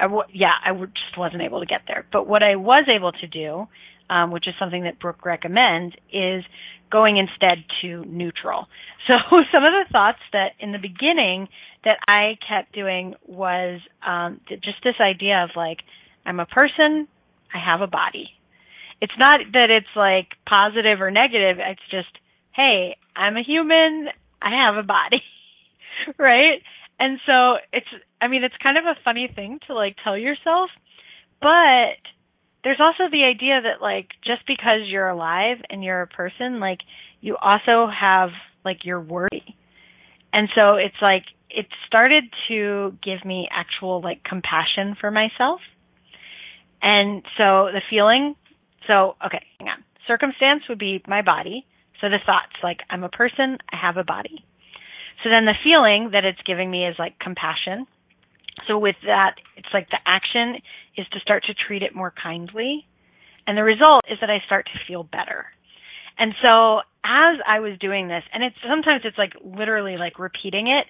I 0.00 0.04
w- 0.04 0.24
yeah, 0.32 0.54
I 0.64 0.70
w- 0.70 0.88
just 0.88 1.16
wasn't 1.16 1.42
able 1.42 1.60
to 1.60 1.66
get 1.66 1.82
there. 1.86 2.04
But 2.10 2.26
what 2.26 2.42
I 2.42 2.56
was 2.56 2.88
able 2.88 3.12
to 3.12 3.26
do 3.28 3.68
um, 4.10 4.32
which 4.32 4.48
is 4.48 4.54
something 4.58 4.82
that 4.82 4.98
Brooke 4.98 5.24
recommends, 5.24 5.94
is 6.12 6.44
going 6.90 7.16
instead 7.16 7.64
to 7.82 8.04
neutral. 8.04 8.66
So 9.08 9.14
some 9.50 9.64
of 9.64 9.70
the 9.70 9.86
thoughts 9.90 10.18
that 10.34 10.50
in 10.60 10.70
the 10.70 10.78
beginning 10.78 11.48
that 11.84 11.96
I 12.06 12.36
kept 12.46 12.72
doing 12.72 13.14
was 13.26 13.80
um, 14.06 14.40
just 14.48 14.84
this 14.84 14.94
idea 15.00 15.42
of 15.42 15.50
like, 15.56 15.78
I'm 16.24 16.38
a 16.38 16.44
person, 16.44 17.08
I 17.52 17.58
have 17.58 17.80
a 17.80 17.88
body. 17.88 18.28
It's 19.00 19.12
not 19.18 19.40
that 19.52 19.70
it's 19.70 19.94
like 19.96 20.28
positive 20.48 21.00
or 21.00 21.10
negative. 21.10 21.56
It's 21.58 21.80
just, 21.90 22.10
hey, 22.54 22.96
I'm 23.16 23.36
a 23.36 23.42
human, 23.42 24.08
I 24.42 24.66
have 24.66 24.76
a 24.76 24.86
body, 24.86 25.22
right? 26.18 26.62
And 26.98 27.18
so 27.24 27.56
it's, 27.72 27.86
I 28.20 28.28
mean, 28.28 28.44
it's 28.44 28.54
kind 28.62 28.76
of 28.76 28.84
a 28.84 28.98
funny 29.04 29.30
thing 29.34 29.58
to 29.66 29.74
like 29.74 29.96
tell 30.04 30.18
yourself, 30.18 30.70
but 31.40 31.96
there's 32.62 32.80
also 32.80 33.10
the 33.10 33.24
idea 33.24 33.60
that 33.62 33.80
like 33.80 34.08
just 34.24 34.46
because 34.46 34.86
you're 34.86 35.08
alive 35.08 35.58
and 35.70 35.82
you're 35.82 36.02
a 36.02 36.06
person, 36.06 36.60
like 36.60 36.80
you 37.20 37.36
also 37.40 37.88
have 37.88 38.30
like 38.64 38.84
your 38.84 39.00
worry. 39.00 39.56
And 40.32 40.48
so 40.58 40.74
it's 40.74 41.00
like 41.00 41.24
it 41.48 41.66
started 41.86 42.24
to 42.48 42.96
give 43.02 43.24
me 43.24 43.48
actual 43.50 44.00
like 44.02 44.22
compassion 44.22 44.96
for 45.00 45.10
myself. 45.10 45.60
And 46.82 47.22
so 47.36 47.68
the 47.72 47.82
feeling, 47.90 48.36
so 48.86 49.16
okay, 49.24 49.44
hang 49.58 49.68
on. 49.68 49.84
Circumstance 50.06 50.62
would 50.68 50.78
be 50.78 51.02
my 51.06 51.22
body. 51.22 51.66
So 52.00 52.08
the 52.08 52.18
thoughts, 52.24 52.56
like 52.62 52.78
I'm 52.88 53.04
a 53.04 53.08
person, 53.08 53.58
I 53.72 53.76
have 53.76 53.96
a 53.96 54.04
body. 54.04 54.44
So 55.22 55.28
then 55.32 55.44
the 55.44 55.54
feeling 55.62 56.10
that 56.12 56.24
it's 56.24 56.40
giving 56.46 56.70
me 56.70 56.86
is 56.86 56.96
like 56.98 57.18
compassion. 57.18 57.86
So 58.66 58.78
with 58.78 58.96
that, 59.04 59.36
it's 59.56 59.68
like 59.72 59.88
the 59.90 60.00
action 60.06 60.60
is 60.96 61.06
to 61.12 61.20
start 61.20 61.44
to 61.44 61.54
treat 61.54 61.82
it 61.82 61.94
more 61.94 62.12
kindly. 62.22 62.86
And 63.46 63.56
the 63.56 63.64
result 63.64 64.04
is 64.10 64.18
that 64.20 64.30
I 64.30 64.38
start 64.46 64.66
to 64.66 64.78
feel 64.88 65.02
better. 65.02 65.46
And 66.18 66.34
so 66.42 66.80
as 67.04 67.40
I 67.46 67.60
was 67.60 67.78
doing 67.80 68.08
this, 68.08 68.22
and 68.32 68.44
it's 68.44 68.56
sometimes 68.68 69.02
it's 69.04 69.18
like 69.18 69.32
literally 69.42 69.96
like 69.96 70.18
repeating 70.18 70.68
it 70.68 70.86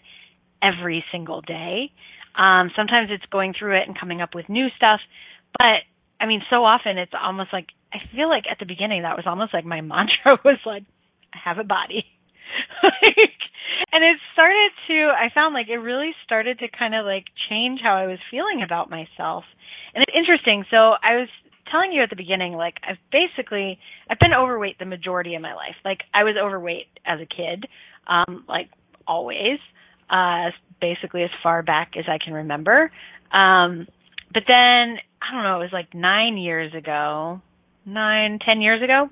every 0.62 1.04
single 1.12 1.40
day. 1.40 1.92
Um, 2.36 2.70
sometimes 2.76 3.10
it's 3.10 3.24
going 3.30 3.54
through 3.58 3.78
it 3.78 3.88
and 3.88 3.98
coming 3.98 4.20
up 4.20 4.34
with 4.34 4.48
new 4.48 4.68
stuff. 4.76 5.00
But 5.58 5.86
I 6.20 6.26
mean, 6.26 6.42
so 6.50 6.64
often 6.64 6.98
it's 6.98 7.12
almost 7.16 7.50
like 7.52 7.68
I 7.92 7.98
feel 8.14 8.28
like 8.28 8.44
at 8.50 8.58
the 8.58 8.66
beginning 8.66 9.02
that 9.02 9.16
was 9.16 9.26
almost 9.26 9.54
like 9.54 9.64
my 9.64 9.80
mantra 9.80 10.38
was 10.44 10.58
like, 10.64 10.84
I 11.32 11.38
have 11.44 11.58
a 11.58 11.64
body. 11.64 12.04
like, 12.82 13.40
and 13.92 14.04
it 14.04 14.18
started 14.32 14.70
to, 14.88 15.10
I 15.14 15.32
found 15.34 15.54
like 15.54 15.68
it 15.68 15.78
really 15.78 16.12
started 16.24 16.58
to 16.60 16.68
kind 16.68 16.94
of 16.94 17.04
like 17.04 17.24
change 17.48 17.80
how 17.82 17.94
I 17.94 18.06
was 18.06 18.18
feeling 18.30 18.62
about 18.62 18.90
myself. 18.90 19.44
And 19.94 20.04
it's 20.06 20.16
interesting. 20.16 20.64
So 20.70 20.76
I 20.76 21.16
was 21.16 21.28
telling 21.70 21.92
you 21.92 22.02
at 22.02 22.10
the 22.10 22.16
beginning, 22.16 22.52
like 22.52 22.74
I've 22.86 22.98
basically 23.10 23.78
I've 24.08 24.18
been 24.18 24.34
overweight 24.34 24.78
the 24.78 24.84
majority 24.84 25.34
of 25.34 25.42
my 25.42 25.54
life. 25.54 25.76
Like 25.84 26.00
I 26.12 26.24
was 26.24 26.34
overweight 26.40 26.86
as 27.06 27.20
a 27.20 27.26
kid, 27.26 27.66
um, 28.06 28.44
like 28.48 28.68
always, 29.06 29.58
uh, 30.10 30.50
basically 30.80 31.22
as 31.22 31.30
far 31.42 31.62
back 31.62 31.92
as 31.96 32.04
I 32.08 32.18
can 32.22 32.34
remember. 32.34 32.90
Um, 33.32 33.86
but 34.32 34.44
then 34.48 34.98
I 35.22 35.34
don't 35.34 35.44
know, 35.44 35.56
it 35.56 35.64
was 35.64 35.72
like 35.72 35.94
nine 35.94 36.38
years 36.38 36.74
ago, 36.74 37.40
nine, 37.84 38.38
ten 38.44 38.60
years 38.60 38.82
ago. 38.82 39.08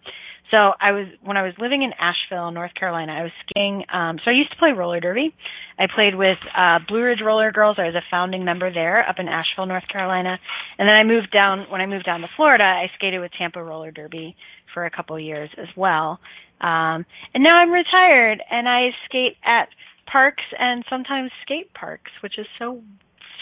So 0.54 0.72
I 0.80 0.92
was 0.92 1.06
when 1.22 1.36
I 1.36 1.42
was 1.42 1.52
living 1.58 1.82
in 1.82 1.92
Asheville, 1.92 2.50
North 2.50 2.72
Carolina. 2.74 3.12
I 3.12 3.22
was 3.22 3.32
skiing. 3.44 3.84
Um, 3.92 4.16
so 4.24 4.30
I 4.30 4.34
used 4.34 4.50
to 4.50 4.56
play 4.56 4.72
roller 4.72 4.98
derby. 4.98 5.34
I 5.78 5.86
played 5.94 6.14
with 6.14 6.38
uh, 6.56 6.78
Blue 6.88 7.02
Ridge 7.02 7.20
Roller 7.22 7.52
Girls. 7.52 7.76
I 7.78 7.84
was 7.84 7.94
a 7.94 8.04
founding 8.10 8.46
member 8.46 8.72
there 8.72 9.06
up 9.06 9.16
in 9.18 9.28
Asheville, 9.28 9.66
North 9.66 9.86
Carolina. 9.92 10.38
And 10.78 10.88
then 10.88 10.96
I 10.96 11.04
moved 11.04 11.30
down. 11.32 11.66
When 11.68 11.82
I 11.82 11.86
moved 11.86 12.06
down 12.06 12.22
to 12.22 12.28
Florida, 12.34 12.64
I 12.64 12.86
skated 12.96 13.20
with 13.20 13.30
Tampa 13.38 13.62
Roller 13.62 13.90
Derby 13.90 14.36
for 14.72 14.86
a 14.86 14.90
couple 14.90 15.20
years 15.20 15.50
as 15.58 15.68
well. 15.76 16.18
Um, 16.60 17.04
and 17.34 17.44
now 17.44 17.54
I'm 17.54 17.70
retired, 17.70 18.42
and 18.50 18.68
I 18.68 18.88
skate 19.04 19.36
at 19.44 19.68
parks 20.10 20.42
and 20.58 20.84
sometimes 20.88 21.30
skate 21.42 21.72
parks, 21.74 22.10
which 22.22 22.38
is 22.38 22.46
so 22.58 22.80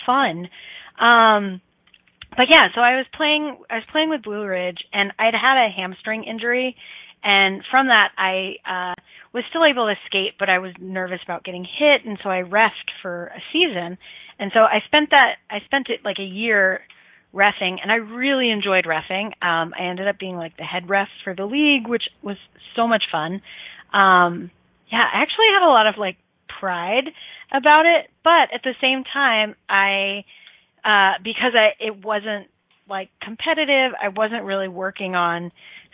fun. 0.05 0.49
Um, 1.01 1.61
but 2.37 2.46
yeah, 2.51 2.66
so 2.75 2.81
I 2.81 2.96
was 2.96 3.07
playing 3.14 3.57
I 3.70 3.77
was 3.77 3.85
playing 3.90 4.11
with 4.11 4.22
Blue 4.22 4.44
Ridge 4.44 4.79
and 4.92 5.12
I'd 5.18 5.35
had 5.35 5.57
a 5.57 5.70
hamstring 5.70 6.25
injury 6.25 6.77
and 7.25 7.62
from 7.70 7.88
that 7.88 8.12
I 8.18 8.57
uh 8.66 8.94
was 9.33 9.44
still 9.51 9.64
able 9.64 9.87
to 9.87 9.94
skate 10.07 10.35
but 10.38 10.49
I 10.49 10.59
was 10.59 10.72
nervous 10.79 11.20
about 11.25 11.44
getting 11.44 11.64
hit 11.64 12.05
and 12.05 12.18
so 12.22 12.29
I 12.31 12.42
refed 12.42 12.92
for 13.03 13.27
a 13.29 13.40
season. 13.53 13.99
And 14.38 14.51
so 14.53 14.61
I 14.61 14.81
spent 14.87 15.11
that 15.11 15.37
I 15.51 15.61
spent 15.64 15.88
it 15.88 16.01
like 16.05 16.18
a 16.18 16.25
year 16.25 16.81
refing 17.35 17.77
and 17.83 17.90
I 17.90 17.96
really 17.96 18.51
enjoyed 18.51 18.85
refing. 18.85 19.27
Um 19.42 19.72
I 19.79 19.85
ended 19.88 20.07
up 20.07 20.18
being 20.18 20.37
like 20.37 20.57
the 20.57 20.64
head 20.64 20.88
ref 20.88 21.09
for 21.25 21.35
the 21.35 21.46
league, 21.46 21.88
which 21.88 22.05
was 22.22 22.37
so 22.75 22.87
much 22.87 23.05
fun. 23.11 23.40
Um 23.92 24.51
yeah, 24.92 25.03
I 25.03 25.22
actually 25.22 25.49
had 25.53 25.66
a 25.66 25.72
lot 25.72 25.87
of 25.87 25.96
like 25.96 26.16
pride 26.61 27.11
about 27.53 27.87
it, 27.87 28.11
but 28.22 28.53
at 28.55 28.62
the 28.62 28.75
same 28.81 29.05
time 29.05 29.55
I 29.68 30.25
uh, 30.87 31.14
because 31.22 31.53
I 31.55 31.70
it 31.85 32.05
wasn't 32.05 32.46
like 32.88 33.11
competitive. 33.20 33.92
I 34.01 34.09
wasn't 34.09 34.44
really 34.44 34.68
working 34.68 35.16
on 35.16 35.51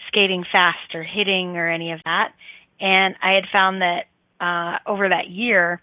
skating 0.08 0.44
fast 0.52 0.94
or 0.94 1.02
hitting 1.02 1.56
or 1.56 1.70
any 1.70 1.92
of 1.92 2.00
that. 2.04 2.32
And 2.78 3.14
I 3.22 3.32
had 3.32 3.44
found 3.50 3.80
that 3.80 4.04
uh, 4.40 4.78
over 4.86 5.08
that 5.08 5.30
year, 5.30 5.80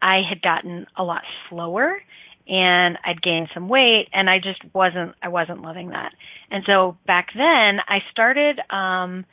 I 0.00 0.20
had 0.26 0.40
gotten 0.40 0.86
a 0.96 1.04
lot 1.04 1.22
slower 1.50 2.00
and 2.48 2.96
I'd 3.04 3.20
gained 3.20 3.48
some 3.52 3.68
weight 3.68 4.08
and 4.12 4.30
I 4.30 4.38
just 4.38 4.60
wasn't 4.72 5.14
I 5.22 5.28
wasn't 5.28 5.62
loving 5.62 5.90
that. 5.90 6.12
And 6.50 6.62
so 6.66 6.96
back 7.06 7.28
then 7.34 7.80
I 7.88 7.98
started 8.10 8.58
um 8.70 9.24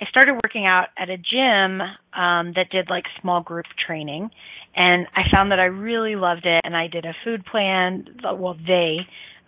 I 0.00 0.06
started 0.08 0.34
working 0.42 0.66
out 0.66 0.88
at 0.96 1.10
a 1.10 1.18
gym 1.18 1.80
um 2.12 2.52
that 2.54 2.70
did 2.70 2.88
like 2.88 3.04
small 3.20 3.42
group 3.42 3.66
training 3.86 4.30
and 4.74 5.06
I 5.14 5.22
found 5.34 5.52
that 5.52 5.60
I 5.60 5.66
really 5.66 6.16
loved 6.16 6.46
it 6.46 6.60
and 6.64 6.76
I 6.76 6.86
did 6.86 7.04
a 7.04 7.14
food 7.24 7.44
plan. 7.44 8.06
Well 8.22 8.54
they 8.54 8.98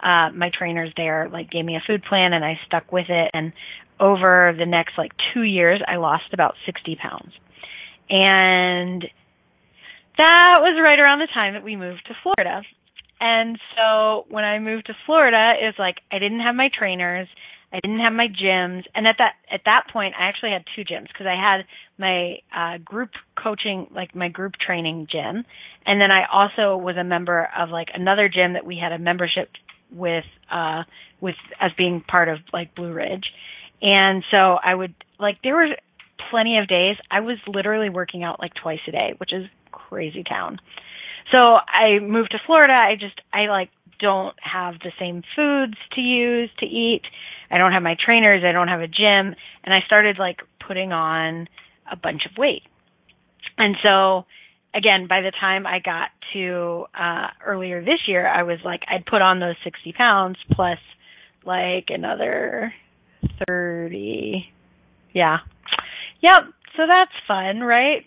uh 0.01 0.31
my 0.35 0.51
trainers 0.57 0.93
there 0.97 1.29
like 1.33 1.51
gave 1.51 1.65
me 1.65 1.77
a 1.77 1.83
food 1.87 2.03
plan 2.05 2.33
and 2.33 2.45
I 2.45 2.59
stuck 2.67 2.93
with 2.93 3.07
it. 3.09 3.31
And 3.33 3.53
over 4.01 4.55
the 4.57 4.67
next 4.67 4.99
like 4.99 5.13
2 5.35 5.43
years 5.43 5.81
I 5.87 5.97
lost 5.97 6.33
about 6.33 6.55
60 6.67 6.97
pounds. 6.97 7.33
And 8.11 9.05
that 10.19 10.59
was 10.61 10.81
right 10.83 10.99
around 10.99 11.21
the 11.21 11.29
time 11.33 11.55
that 11.55 11.65
we 11.65 11.77
moved 11.77 12.07
to 12.07 12.15
Florida. 12.23 12.63
And 13.21 13.59
so 13.77 14.27
when 14.29 14.45
I 14.45 14.59
moved 14.59 14.87
to 14.87 14.95
Florida 15.07 15.55
it 15.61 15.65
was 15.65 15.79
like 15.79 15.97
I 16.13 16.19
didn't 16.19 16.41
have 16.41 16.55
my 16.55 16.69
trainers 16.77 17.29
I 17.75 17.81
didn't 17.81 17.99
have 17.99 18.13
my 18.13 18.29
gyms, 18.29 18.85
and 18.95 19.05
at 19.09 19.17
that 19.19 19.35
at 19.51 19.63
that 19.65 19.87
point, 19.93 20.15
I 20.17 20.29
actually 20.29 20.53
had 20.53 20.63
two 20.77 20.83
gyms 20.83 21.09
because 21.09 21.27
I 21.27 21.35
had 21.35 21.67
my 21.99 22.39
uh, 22.55 22.79
group 22.85 23.11
coaching, 23.43 23.89
like 23.95 24.15
my 24.15 24.29
group 24.29 24.55
training 24.55 25.07
gym, 25.11 25.45
and 25.87 26.01
then 26.01 26.11
I 26.11 26.27
also 26.33 26.77
was 26.77 26.97
a 26.97 27.05
member 27.05 27.49
of 27.57 27.71
like 27.71 27.89
another 27.95 28.29
gym 28.29 28.55
that 28.55 28.67
we 28.67 28.79
had 28.83 28.93
a 28.93 28.99
membership 28.99 29.51
with, 29.93 30.25
uh, 30.51 30.83
with 31.21 31.37
as 31.61 31.71
being 31.77 32.03
part 32.07 32.29
of 32.29 32.39
like 32.53 32.75
Blue 32.75 32.93
Ridge, 32.93 33.25
and 33.81 34.25
so 34.33 34.57
I 34.63 34.75
would 34.75 34.95
like 35.19 35.39
there 35.43 35.55
were 35.55 35.77
plenty 36.31 36.59
of 36.59 36.69
days 36.69 36.97
I 37.11 37.21
was 37.21 37.39
literally 37.47 37.91
working 37.91 38.23
out 38.23 38.41
like 38.41 38.53
twice 38.55 38.81
a 38.89 38.93
day, 38.93 39.15
which 39.19 39.33
is 39.33 39.47
crazy 39.71 40.25
town. 40.25 40.59
So 41.33 41.39
I 41.39 42.01
moved 42.01 42.33
to 42.33 42.39
Florida. 42.47 42.73
I 42.73 42.97
just 42.99 43.21
I 43.33 43.47
like 43.47 43.71
don't 44.01 44.37
have 44.41 44.75
the 44.81 44.93
same 44.99 45.23
foods 45.37 45.77
to 45.95 46.01
use 46.01 46.51
to 46.59 46.67
eat. 46.67 47.03
I 47.51 47.59
don't 47.59 47.73
have 47.73 47.83
my 47.83 47.97
trainers, 48.05 48.43
I 48.45 48.53
don't 48.53 48.69
have 48.69 48.81
a 48.81 48.89
gym, 48.89 49.35
and 49.65 49.75
I 49.75 49.81
started 49.87 50.19
like 50.19 50.41
putting 50.67 50.93
on 50.93 51.47
a 51.91 51.97
bunch 51.97 52.23
of 52.31 52.37
weight. 52.39 52.63
And 53.59 53.77
so 53.85 54.25
again, 54.75 55.07
by 55.09 55.21
the 55.21 55.33
time 55.39 55.67
I 55.67 55.79
got 55.79 56.09
to 56.33 56.87
uh 56.99 57.29
earlier 57.45 57.81
this 57.81 58.01
year, 58.07 58.27
I 58.27 58.43
was 58.43 58.59
like 58.65 58.83
I'd 58.89 59.07
put 59.07 59.23
on 59.23 59.41
those 59.41 59.57
60 59.65 59.93
pounds 59.93 60.37
plus 60.53 60.79
like 61.45 61.87
another 61.89 62.73
30. 63.47 64.47
Yeah. 65.13 65.39
Yep. 66.23 66.43
So 66.77 66.83
that's 66.89 67.13
fun, 67.29 67.61
right? 67.61 68.05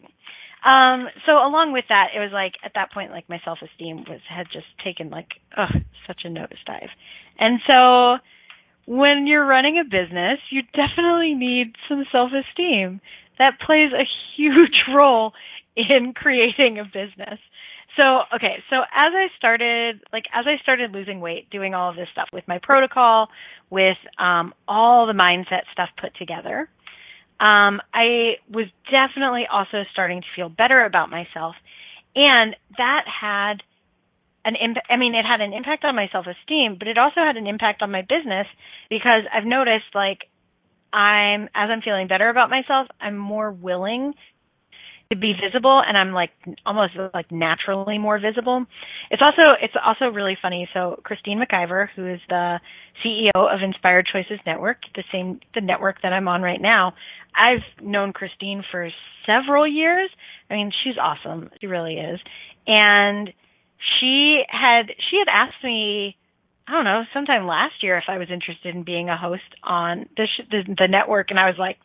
Um, 0.66 1.08
so 1.26 1.34
along 1.34 1.72
with 1.72 1.86
that, 1.90 2.08
it 2.16 2.20
was 2.20 2.32
like 2.34 2.54
at 2.64 2.74
that 2.76 2.92
point, 2.92 3.12
like 3.12 3.30
my 3.30 3.40
self 3.46 3.60
esteem 3.62 4.04
was 4.10 4.20
had 4.28 4.48
just 4.52 4.66
taken 4.84 5.10
like 5.10 5.28
ugh, 5.56 5.82
such 6.08 6.22
a 6.26 6.28
nosedive, 6.28 6.90
and 7.40 7.60
so 7.70 8.18
when 8.86 9.28
you're 9.28 9.46
running 9.46 9.80
a 9.80 9.84
business, 9.84 10.40
you 10.50 10.64
definitely 10.74 11.36
need 11.36 11.76
some 11.88 12.04
self 12.12 12.32
esteem. 12.34 13.00
That 13.40 13.60
plays 13.66 13.92
a 13.94 14.06
huge 14.36 14.84
role 14.96 15.34
in 15.76 16.14
creating 16.14 16.80
a 16.80 16.86
business. 16.86 17.40
So, 18.00 18.22
okay, 18.36 18.64
so 18.70 18.78
as 18.78 19.12
I 19.14 19.28
started, 19.38 20.02
like, 20.14 20.26
as 20.34 20.46
I 20.48 20.62
started 20.62 20.92
losing 20.92 21.20
weight, 21.20 21.50
doing 21.50 21.74
all 21.74 21.90
of 21.90 21.96
this 21.96 22.08
stuff 22.12 22.30
with 22.32 22.48
my 22.48 22.60
protocol, 22.62 23.30
with 23.72 23.98
um, 24.20 24.54
all 24.68 25.08
the 25.08 25.14
mindset 25.14 25.64
stuff 25.72 25.90
put 26.00 26.16
together, 26.16 26.70
um, 27.40 27.82
I 27.94 28.38
was 28.50 28.66
definitely 28.92 29.46
also 29.52 29.84
starting 29.92 30.22
to 30.22 30.28
feel 30.36 30.50
better 30.50 30.86
about 30.86 31.10
myself. 31.10 31.56
And 32.16 32.56
that 32.78 33.06
had 33.06 33.64
an 34.46 34.56
impact. 34.60 34.88
I 34.90 34.98
mean, 34.98 35.14
it 35.14 35.26
had 35.26 35.42
an 35.42 35.54
impact 35.54 35.84
on 35.84 35.96
my 35.96 36.08
self 36.12 36.26
esteem, 36.26 36.78
but 36.80 36.88
it 36.88 36.98
also 36.98 37.22
had 37.22 37.38
an 37.38 37.46
impact 37.46 37.82
on 37.82 37.92
my 37.92 38.02
business 38.02 38.48
because 38.90 39.24
I've 39.34 39.46
noticed 39.46 39.94
like 39.94 40.30
I'm 40.94 41.44
as 41.56 41.70
I'm 41.70 41.82
feeling 41.82 42.08
better 42.08 42.30
about 42.30 42.50
myself, 42.50 42.88
I'm 43.00 43.18
more 43.18 43.52
willing 43.52 44.14
to 45.10 45.16
be 45.18 45.34
visible 45.34 45.82
and 45.86 45.98
I'm 45.98 46.12
like 46.12 46.32
almost 46.66 46.94
like 47.14 47.32
naturally 47.32 47.98
more 47.98 48.20
visible. 48.20 48.66
It's 49.10 49.22
also 49.22 49.56
it's 49.62 49.74
also 49.84 50.14
really 50.14 50.38
funny. 50.42 50.68
So 50.74 51.00
Christine 51.04 51.40
McIver, 51.40 51.88
who 51.96 52.08
is 52.08 52.20
the 52.30 52.60
CEO 53.06 53.32
of 53.36 53.62
Inspired 53.64 54.08
Choices 54.12 54.40
Network, 54.46 54.78
the 54.96 55.04
same 55.12 55.40
the 55.56 55.62
network 55.62 56.02
that 56.04 56.14
I'm 56.14 56.28
on 56.28 56.42
right 56.42 56.62
now, 56.62 56.94
I've 57.36 57.64
known 57.82 58.14
Christine 58.14 58.64
for 58.70 58.90
several 59.26 59.68
years. 59.68 60.10
I 60.50 60.56
mean, 60.56 60.72
she's 60.84 60.96
awesome. 61.02 61.50
She 61.62 61.68
really 61.68 61.96
is. 61.96 62.20
And 62.66 63.32
she 64.00 64.42
had 64.50 64.88
she 65.10 65.20
had 65.20 65.28
asked 65.32 65.64
me 65.64 66.18
I 66.68 66.72
don't 66.74 66.84
know, 66.84 67.04
sometime 67.14 67.48
last 67.48 67.82
year 67.82 67.98
if 67.98 68.04
I 68.10 68.18
was 68.18 68.28
interested 68.32 68.76
in 68.76 68.84
being 68.84 69.10
a 69.10 69.18
host 69.18 69.56
on 69.64 70.08
the 70.18 70.28
sh- 70.28 70.48
the, 70.52 70.64
the 70.78 70.88
network 70.88 71.28
and 71.30 71.40
I 71.40 71.48
was 71.48 71.56
like 71.58 71.78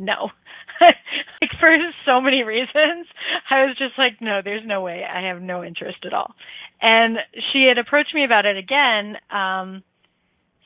no. 0.00 0.30
like 0.80 1.50
for 1.60 1.76
so 2.06 2.20
many 2.20 2.42
reasons, 2.42 3.06
I 3.50 3.66
was 3.66 3.76
just 3.78 3.98
like, 3.98 4.20
no, 4.20 4.40
there's 4.42 4.66
no 4.66 4.80
way. 4.80 5.04
I 5.04 5.28
have 5.28 5.42
no 5.42 5.62
interest 5.62 5.98
at 6.06 6.14
all. 6.14 6.34
And 6.80 7.18
she 7.52 7.66
had 7.68 7.76
approached 7.78 8.14
me 8.14 8.24
about 8.24 8.46
it 8.46 8.56
again. 8.56 9.16
Um, 9.30 9.82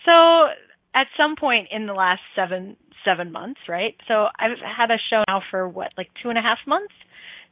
so 0.08 0.46
at 0.94 1.08
some 1.16 1.34
point 1.34 1.68
in 1.72 1.86
the 1.86 1.92
last 1.92 2.20
seven 2.36 2.76
seven 3.04 3.32
months, 3.32 3.60
right? 3.68 3.96
So 4.08 4.28
I've 4.38 4.56
had 4.64 4.90
a 4.90 4.96
show 5.10 5.24
now 5.28 5.42
for 5.50 5.68
what, 5.68 5.90
like 5.98 6.08
two 6.22 6.30
and 6.30 6.38
a 6.38 6.40
half 6.40 6.58
months. 6.66 6.94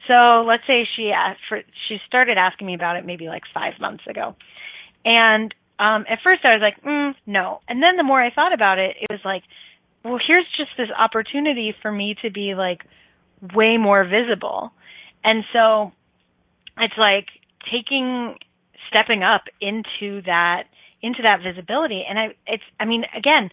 So 0.09 0.45
let's 0.47 0.63
say 0.67 0.87
she 0.97 1.11
asked 1.15 1.41
for 1.49 1.61
she 1.89 1.99
started 2.07 2.39
asking 2.39 2.69
me 2.69 2.75
about 2.75 2.97
it 2.97 3.05
maybe 3.05 3.27
like 3.27 3.43
five 3.53 3.75
months 3.81 4.05
ago, 4.09 4.35
and 5.05 5.55
um, 5.83 6.05
at 6.09 6.21
first 6.23 6.45
I 6.45 6.55
was 6.55 6.63
like, 6.63 6.83
mm, 6.85 7.15
no, 7.27 7.61
and 7.69 7.83
then 7.83 7.97
the 7.97 8.05
more 8.05 8.23
I 8.23 8.31
thought 8.31 8.53
about 8.55 8.79
it, 8.79 8.97
it 9.01 9.11
was 9.11 9.21
like 9.25 9.43
well, 10.05 10.19
here's 10.25 10.47
just 10.57 10.71
this 10.77 10.89
opportunity 10.97 11.75
for 11.81 11.93
me 11.93 12.17
to 12.23 12.31
be 12.31 12.55
like 12.55 12.83
way 13.55 13.77
more 13.77 14.05
visible. 14.05 14.73
And 15.25 15.45
so 15.53 15.93
it's 16.79 16.95
like 16.99 17.27
taking 17.71 18.37
stepping 18.93 19.23
up 19.23 19.43
into 19.61 20.23
that 20.23 20.65
into 21.01 21.23
that 21.23 21.39
visibility 21.43 22.05
and 22.09 22.19
I 22.19 22.27
it's 22.47 22.63
I 22.79 22.85
mean 22.85 23.05
again 23.17 23.51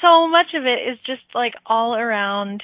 so 0.00 0.28
much 0.28 0.54
of 0.54 0.66
it 0.66 0.88
is 0.88 0.98
just 1.04 1.22
like 1.34 1.54
all 1.66 1.96
around 1.96 2.62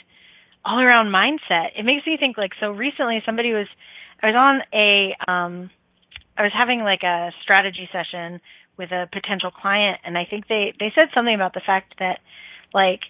all 0.65 0.79
around 0.79 1.07
mindset. 1.07 1.69
It 1.77 1.85
makes 1.85 2.07
me 2.07 2.17
think 2.19 2.37
like 2.37 2.53
so 2.61 2.71
recently 2.71 3.23
somebody 3.25 3.53
was 3.53 3.67
I 4.23 4.27
was 4.27 4.37
on 4.37 4.61
a 4.73 5.31
um 5.31 5.71
I 6.37 6.43
was 6.43 6.53
having 6.57 6.81
like 6.81 7.03
a 7.03 7.33
strategy 7.43 7.89
session 7.91 8.41
with 8.79 8.91
a 8.93 9.09
potential 9.13 9.51
client 9.51 9.99
and 10.05 10.17
I 10.17 10.25
think 10.25 10.47
they 10.49 10.73
they 10.79 10.93
said 10.95 11.09
something 11.15 11.35
about 11.35 11.55
the 11.55 11.63
fact 11.65 11.95
that 11.99 12.21
like 12.73 13.01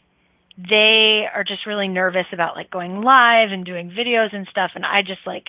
they 0.56 1.24
are 1.32 1.44
just 1.44 1.66
really 1.66 1.88
nervous 1.88 2.26
about 2.32 2.56
like 2.56 2.70
going 2.70 3.02
live 3.02 3.50
and 3.52 3.64
doing 3.64 3.90
videos 3.90 4.34
and 4.34 4.46
stuff 4.50 4.72
and 4.74 4.84
I 4.84 5.02
just 5.02 5.20
like 5.26 5.44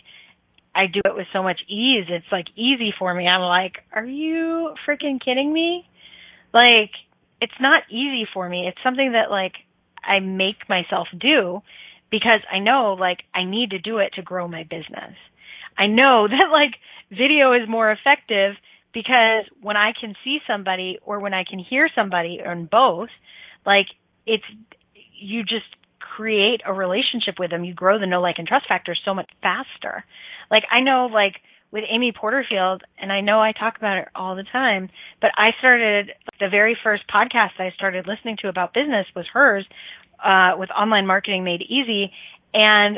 I 0.76 0.86
do 0.86 1.02
it 1.04 1.16
with 1.16 1.26
so 1.34 1.42
much 1.42 1.60
ease. 1.68 2.06
It's 2.10 2.32
like 2.32 2.46
easy 2.56 2.94
for 2.98 3.14
me. 3.14 3.28
I'm 3.28 3.42
like, 3.42 3.84
"Are 3.92 4.06
you 4.06 4.76
freaking 4.88 5.20
kidding 5.24 5.52
me?" 5.52 5.88
Like 6.54 6.92
it's 7.42 7.60
not 7.60 7.84
easy 7.90 8.28
for 8.34 8.48
me. 8.48 8.68
It's 8.68 8.78
something 8.84 9.14
that 9.14 9.32
like 9.32 9.54
I 10.04 10.20
make 10.20 10.70
myself 10.70 11.08
do 11.18 11.62
because 12.12 12.40
I 12.52 12.60
know 12.60 12.96
like 13.00 13.20
I 13.34 13.44
need 13.44 13.72
to 13.72 13.80
do 13.80 13.98
it 13.98 14.14
to 14.16 14.22
grow 14.22 14.48
my 14.48 14.64
business. 14.64 15.16
I 15.78 15.88
know 15.88 16.28
that 16.30 16.48
like 16.52 16.76
video 17.12 17.54
is 17.54 17.68
more 17.68 17.92
effective 17.92 18.56
because 18.94 19.46
when 19.62 19.78
I 19.78 19.92
can 20.00 20.16
see 20.24 20.40
somebody 20.48 21.00
or 21.06 21.20
when 21.20 21.34
I 21.34 21.44
can 21.50 21.60
hear 21.60 21.90
somebody 21.94 22.40
or 22.44 22.56
both, 22.56 23.10
like 23.66 23.88
it's 24.26 24.44
you 25.20 25.44
just 25.44 25.66
create 26.20 26.62
a 26.66 26.74
relationship 26.74 27.36
with 27.40 27.50
them. 27.50 27.64
You 27.64 27.74
grow 27.74 28.00
the 28.00 28.06
know, 28.06 28.22
like, 28.22 28.40
and 28.40 28.48
trust 28.48 28.68
factor 28.68 28.96
so 29.06 29.14
much 29.14 29.30
faster. 29.42 30.04
Like, 30.52 30.64
I 30.70 30.82
know, 30.82 31.08
like, 31.12 31.36
with 31.72 31.84
Amy 31.90 32.12
Porterfield, 32.12 32.82
and 33.00 33.12
I 33.12 33.22
know 33.22 33.40
I 33.40 33.52
talk 33.52 33.78
about 33.78 34.00
it 34.00 34.08
all 34.16 34.36
the 34.36 34.44
time, 34.44 34.90
but 35.22 35.32
I 35.38 35.52
started, 35.60 36.12
the 36.40 36.50
very 36.50 36.76
first 36.84 37.04
podcast 37.08 37.60
I 37.60 37.72
started 37.76 38.08
listening 38.08 38.38
to 38.42 38.50
about 38.50 38.74
business 38.74 39.06
was 39.16 39.28
hers, 39.32 39.66
uh, 40.24 40.58
with 40.58 40.70
online 40.72 41.06
marketing 41.06 41.44
made 41.44 41.62
easy. 41.62 42.12
And 42.54 42.98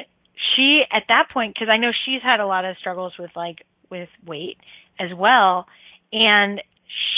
she, 0.56 0.82
at 0.92 1.04
that 1.10 1.28
point, 1.32 1.58
cause 1.58 1.68
I 1.70 1.78
know 1.78 1.92
she's 2.06 2.24
had 2.24 2.40
a 2.40 2.48
lot 2.48 2.66
of 2.66 2.78
struggles 2.78 3.14
with 3.20 3.32
like, 3.36 3.66
with 3.92 4.10
weight 4.26 4.58
as 5.00 5.10
well. 5.16 5.68
And 6.12 6.62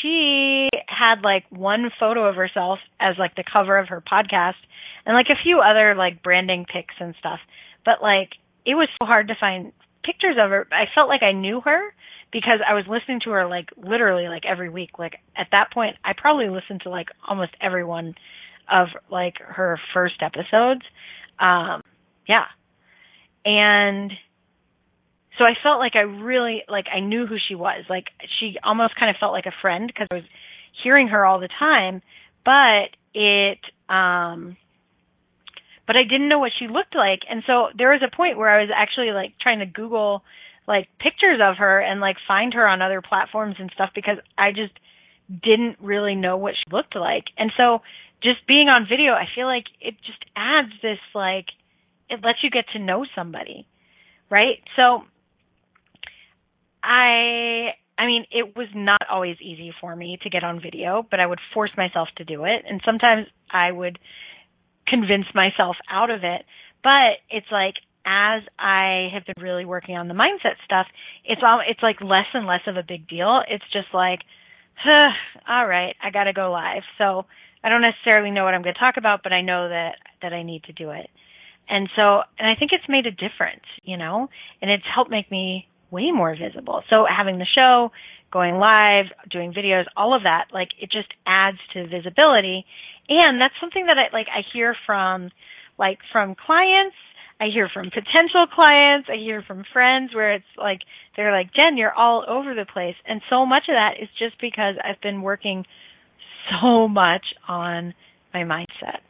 she 0.01 0.69
had 0.87 1.21
like 1.23 1.45
one 1.49 1.91
photo 1.99 2.27
of 2.27 2.35
herself 2.35 2.79
as 2.99 3.15
like 3.17 3.35
the 3.35 3.43
cover 3.43 3.77
of 3.77 3.89
her 3.89 4.01
podcast 4.01 4.61
and 5.05 5.15
like 5.15 5.27
a 5.29 5.41
few 5.41 5.59
other 5.59 5.95
like 5.95 6.21
branding 6.21 6.65
pics 6.71 6.95
and 6.99 7.15
stuff. 7.19 7.39
But 7.85 8.01
like 8.01 8.29
it 8.65 8.75
was 8.75 8.87
so 8.99 9.05
hard 9.05 9.27
to 9.29 9.35
find 9.39 9.71
pictures 10.03 10.37
of 10.39 10.49
her. 10.49 10.67
I 10.71 10.85
felt 10.93 11.09
like 11.09 11.23
I 11.23 11.31
knew 11.31 11.61
her 11.61 11.93
because 12.31 12.59
I 12.67 12.73
was 12.73 12.85
listening 12.87 13.19
to 13.25 13.31
her 13.31 13.47
like 13.47 13.69
literally 13.77 14.27
like 14.27 14.43
every 14.45 14.69
week. 14.69 14.99
Like 14.99 15.15
at 15.35 15.47
that 15.51 15.71
point, 15.73 15.95
I 16.03 16.13
probably 16.15 16.49
listened 16.49 16.81
to 16.83 16.89
like 16.89 17.07
almost 17.27 17.51
every 17.61 17.83
one 17.83 18.15
of 18.71 18.87
like 19.09 19.35
her 19.39 19.79
first 19.93 20.15
episodes. 20.21 20.81
Um, 21.39 21.81
yeah. 22.27 22.45
And 23.45 24.11
so 25.37 25.45
I 25.45 25.53
felt 25.61 25.79
like 25.79 25.95
I 25.95 26.01
really 26.01 26.63
like 26.67 26.85
I 26.93 26.99
knew 26.99 27.25
who 27.25 27.37
she 27.47 27.55
was. 27.55 27.85
Like 27.89 28.05
she 28.39 28.57
almost 28.63 28.95
kind 28.99 29.09
of 29.09 29.15
felt 29.19 29.33
like 29.33 29.45
a 29.45 29.61
friend 29.61 29.87
because 29.87 30.07
I 30.11 30.15
was 30.15 30.23
hearing 30.83 31.07
her 31.07 31.25
all 31.25 31.39
the 31.39 31.49
time, 31.59 32.01
but 32.45 32.89
it 33.13 33.59
um 33.89 34.57
but 35.85 35.97
I 35.97 36.03
didn't 36.03 36.29
know 36.29 36.39
what 36.39 36.51
she 36.57 36.67
looked 36.67 36.95
like. 36.95 37.21
And 37.29 37.43
so 37.45 37.67
there 37.77 37.91
was 37.91 38.01
a 38.01 38.15
point 38.15 38.37
where 38.37 38.49
I 38.49 38.61
was 38.61 38.69
actually 38.73 39.11
like 39.11 39.33
trying 39.41 39.59
to 39.59 39.65
Google 39.65 40.23
like 40.67 40.87
pictures 40.99 41.41
of 41.43 41.57
her 41.57 41.79
and 41.79 41.99
like 41.99 42.15
find 42.27 42.53
her 42.53 42.67
on 42.67 42.81
other 42.81 43.01
platforms 43.01 43.55
and 43.59 43.69
stuff 43.73 43.89
because 43.93 44.17
I 44.37 44.51
just 44.51 44.73
didn't 45.29 45.77
really 45.81 46.15
know 46.15 46.37
what 46.37 46.53
she 46.55 46.71
looked 46.71 46.95
like. 46.95 47.25
And 47.37 47.51
so 47.57 47.81
just 48.21 48.45
being 48.47 48.69
on 48.69 48.87
video, 48.89 49.11
I 49.13 49.25
feel 49.35 49.47
like 49.47 49.65
it 49.81 49.95
just 50.05 50.23
adds 50.35 50.71
this 50.81 50.99
like 51.13 51.47
it 52.09 52.23
lets 52.23 52.43
you 52.43 52.49
get 52.49 52.65
to 52.73 52.79
know 52.79 53.05
somebody. 53.15 53.65
Right? 54.29 54.63
So 54.75 55.03
I 56.83 57.73
I 57.97 58.05
mean, 58.05 58.25
it 58.31 58.55
was 58.55 58.67
not 58.75 59.01
always 59.09 59.37
easy 59.41 59.71
for 59.79 59.95
me 59.95 60.17
to 60.23 60.29
get 60.29 60.43
on 60.43 60.59
video, 60.59 61.05
but 61.09 61.19
I 61.19 61.25
would 61.25 61.39
force 61.53 61.71
myself 61.77 62.09
to 62.17 62.25
do 62.25 62.43
it. 62.45 62.63
And 62.67 62.81
sometimes 62.83 63.27
I 63.51 63.71
would 63.71 63.99
convince 64.87 65.25
myself 65.33 65.77
out 65.89 66.09
of 66.09 66.23
it. 66.23 66.43
But 66.83 67.21
it's 67.29 67.47
like 67.51 67.75
as 68.05 68.43
I 68.59 69.07
have 69.13 69.25
been 69.25 69.41
really 69.41 69.63
working 69.63 69.95
on 69.95 70.07
the 70.07 70.13
mindset 70.13 70.55
stuff, 70.65 70.87
it's 71.23 71.41
all 71.45 71.61
it's 71.65 71.81
like 71.81 72.01
less 72.01 72.27
and 72.33 72.45
less 72.45 72.61
of 72.67 72.77
a 72.77 72.83
big 72.83 73.07
deal. 73.07 73.41
It's 73.47 73.63
just 73.71 73.87
like, 73.93 74.19
huh, 74.75 75.09
all 75.47 75.67
right, 75.67 75.95
I 76.03 76.11
got 76.11 76.25
to 76.25 76.33
go 76.33 76.51
live. 76.51 76.83
So 76.97 77.25
I 77.63 77.69
don't 77.69 77.81
necessarily 77.81 78.31
know 78.31 78.43
what 78.43 78.53
I'm 78.53 78.63
to 78.63 78.73
talk 78.73 78.95
about, 78.97 79.21
but 79.23 79.31
I 79.31 79.41
know 79.41 79.69
that 79.69 79.95
that 80.21 80.33
I 80.33 80.43
need 80.43 80.63
to 80.65 80.73
do 80.73 80.89
it. 80.89 81.09
And 81.69 81.87
so, 81.95 82.21
and 82.37 82.49
I 82.49 82.55
think 82.59 82.71
it's 82.73 82.89
made 82.89 83.05
a 83.05 83.11
difference, 83.11 83.63
you 83.83 83.95
know, 83.95 84.29
and 84.61 84.69
it's 84.69 84.83
helped 84.93 85.09
make 85.09 85.31
me 85.31 85.67
way 85.93 86.11
more 86.11 86.35
visible. 86.35 86.81
So 86.89 87.05
having 87.05 87.37
the 87.37 87.45
show, 87.45 87.91
going 88.31 88.55
live, 88.55 89.05
doing 89.29 89.53
videos, 89.53 89.85
all 89.95 90.15
of 90.15 90.23
that, 90.23 90.45
like 90.51 90.69
it 90.81 90.91
just 90.91 91.13
adds 91.27 91.59
to 91.73 91.87
visibility. 91.87 92.65
And 93.07 93.39
that's 93.39 93.53
something 93.61 93.85
that 93.85 93.97
I 93.97 94.09
like 94.11 94.27
I 94.27 94.41
hear 94.51 94.75
from 94.87 95.29
like 95.77 95.99
from 96.11 96.35
clients, 96.35 96.97
I 97.39 97.45
hear 97.53 97.69
from 97.71 97.91
potential 97.91 98.47
clients, 98.51 99.07
I 99.07 99.17
hear 99.17 99.43
from 99.45 99.63
friends 99.71 100.15
where 100.15 100.33
it's 100.33 100.53
like 100.57 100.79
they're 101.15 101.31
like, 101.31 101.53
"Jenn, 101.53 101.77
you're 101.77 101.93
all 101.93 102.25
over 102.27 102.55
the 102.55 102.65
place." 102.65 102.95
And 103.05 103.21
so 103.29 103.45
much 103.45 103.63
of 103.69 103.75
that 103.75 104.01
is 104.01 104.09
just 104.17 104.41
because 104.41 104.75
I've 104.83 105.01
been 105.01 105.21
working 105.21 105.65
so 106.49 106.87
much 106.87 107.25
on 107.47 107.93
my 108.33 108.41
mindset. 108.41 109.05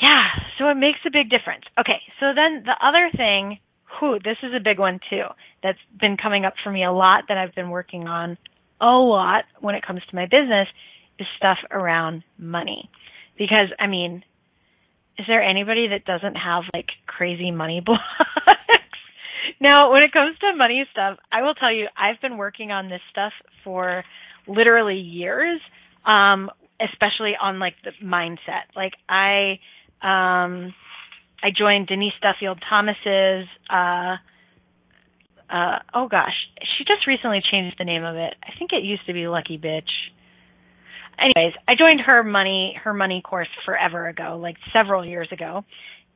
Yeah, 0.00 0.28
so 0.58 0.68
it 0.68 0.76
makes 0.76 0.98
a 1.06 1.10
big 1.10 1.30
difference. 1.30 1.64
Okay, 1.78 2.00
so 2.18 2.32
then 2.34 2.64
the 2.64 2.74
other 2.80 3.10
thing, 3.16 3.58
whew, 3.98 4.18
this 4.22 4.36
is 4.42 4.52
a 4.54 4.62
big 4.62 4.78
one 4.78 5.00
too, 5.10 5.24
that's 5.62 5.78
been 6.00 6.16
coming 6.16 6.44
up 6.44 6.54
for 6.62 6.70
me 6.70 6.84
a 6.84 6.92
lot 6.92 7.24
that 7.28 7.38
I've 7.38 7.54
been 7.54 7.70
working 7.70 8.06
on 8.06 8.38
a 8.80 8.86
lot 8.86 9.44
when 9.60 9.74
it 9.74 9.86
comes 9.86 10.00
to 10.08 10.16
my 10.16 10.26
business 10.26 10.68
is 11.18 11.26
stuff 11.36 11.58
around 11.70 12.24
money. 12.38 12.90
Because, 13.38 13.68
I 13.78 13.86
mean, 13.86 14.24
is 15.18 15.26
there 15.28 15.42
anybody 15.42 15.88
that 15.88 16.04
doesn't 16.04 16.34
have 16.34 16.64
like 16.74 16.88
crazy 17.06 17.50
money 17.50 17.80
blocks? 17.84 18.00
now, 19.60 19.92
when 19.92 20.02
it 20.02 20.12
comes 20.12 20.36
to 20.38 20.56
money 20.56 20.84
stuff, 20.90 21.18
I 21.30 21.42
will 21.42 21.54
tell 21.54 21.72
you, 21.72 21.86
I've 21.96 22.20
been 22.20 22.36
working 22.36 22.70
on 22.70 22.88
this 22.88 23.00
stuff 23.10 23.32
for 23.64 24.04
literally 24.46 24.98
years, 24.98 25.60
um, 26.04 26.50
especially 26.80 27.32
on 27.40 27.58
like 27.58 27.74
the 27.84 27.92
mindset. 28.04 28.74
Like 28.74 28.94
I, 29.08 29.60
um, 30.02 30.74
I 31.42 31.48
joined 31.56 31.88
Denise 31.88 32.12
Duffield 32.22 32.62
Thomas's, 32.68 33.46
uh, 33.68 34.16
uh, 35.50 35.78
oh 35.94 36.08
gosh, 36.08 36.34
she 36.76 36.84
just 36.84 37.06
recently 37.06 37.42
changed 37.50 37.76
the 37.78 37.84
name 37.84 38.04
of 38.04 38.16
it. 38.16 38.34
I 38.42 38.56
think 38.58 38.72
it 38.72 38.84
used 38.84 39.06
to 39.06 39.12
be 39.12 39.26
Lucky 39.26 39.58
Bitch 39.58 39.90
anyways, 41.18 41.54
I 41.68 41.74
joined 41.74 42.00
her 42.00 42.22
money 42.22 42.74
her 42.82 42.92
money 42.92 43.22
course 43.22 43.48
forever 43.64 44.08
ago, 44.08 44.38
like 44.40 44.56
several 44.72 45.04
years 45.04 45.28
ago. 45.32 45.64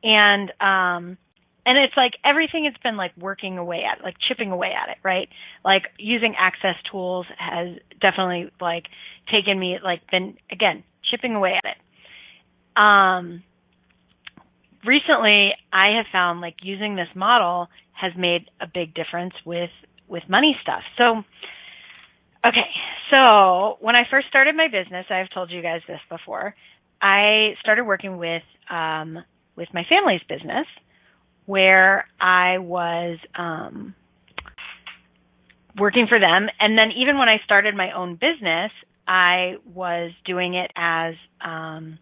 And 0.02 0.50
um 0.60 1.18
and 1.64 1.78
it's 1.78 1.96
like 1.96 2.12
everything 2.24 2.64
has 2.64 2.74
been 2.82 2.96
like 2.96 3.12
working 3.16 3.58
away 3.58 3.82
at 3.90 4.02
like 4.02 4.16
chipping 4.28 4.50
away 4.50 4.72
at 4.72 4.90
it, 4.90 4.98
right? 5.02 5.28
Like 5.64 5.84
using 5.98 6.34
access 6.38 6.76
tools 6.90 7.26
has 7.38 7.76
definitely 8.00 8.50
like 8.60 8.84
taken 9.30 9.58
me 9.58 9.78
like 9.82 10.08
been 10.10 10.36
again, 10.50 10.84
chipping 11.10 11.34
away 11.34 11.54
at 11.62 11.70
it. 11.70 11.78
Um 12.76 13.42
recently 14.84 15.52
I 15.72 15.96
have 15.96 16.06
found 16.12 16.40
like 16.40 16.56
using 16.62 16.96
this 16.96 17.08
model 17.14 17.68
has 17.92 18.12
made 18.16 18.50
a 18.60 18.66
big 18.66 18.94
difference 18.94 19.34
with 19.44 19.70
with 20.08 20.22
money 20.28 20.56
stuff. 20.62 20.82
So 20.98 21.22
Okay, 22.46 22.68
so 23.12 23.76
when 23.80 23.96
I 23.96 24.02
first 24.08 24.28
started 24.28 24.54
my 24.54 24.68
business, 24.68 25.06
I've 25.10 25.30
told 25.30 25.50
you 25.50 25.62
guys 25.62 25.80
this 25.88 25.98
before. 26.08 26.54
I 27.02 27.54
started 27.60 27.84
working 27.84 28.18
with 28.18 28.42
um, 28.70 29.18
with 29.56 29.68
my 29.74 29.84
family's 29.88 30.20
business, 30.28 30.66
where 31.46 32.06
I 32.20 32.58
was 32.58 33.18
um, 33.36 33.94
working 35.78 36.06
for 36.08 36.20
them, 36.20 36.46
and 36.60 36.78
then 36.78 36.92
even 36.96 37.18
when 37.18 37.28
I 37.28 37.38
started 37.44 37.74
my 37.74 37.90
own 37.92 38.14
business, 38.14 38.70
I 39.08 39.56
was 39.74 40.12
doing 40.24 40.54
it 40.54 40.70
as 40.76 41.14
um, 41.44 41.98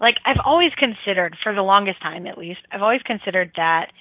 like 0.00 0.16
I've 0.24 0.40
always 0.44 0.72
considered 0.78 1.36
for 1.42 1.54
the 1.54 1.62
longest 1.62 2.00
time, 2.02 2.26
at 2.26 2.38
least, 2.38 2.60
I've 2.70 2.82
always 2.82 3.02
considered 3.02 3.52
that 3.56 3.92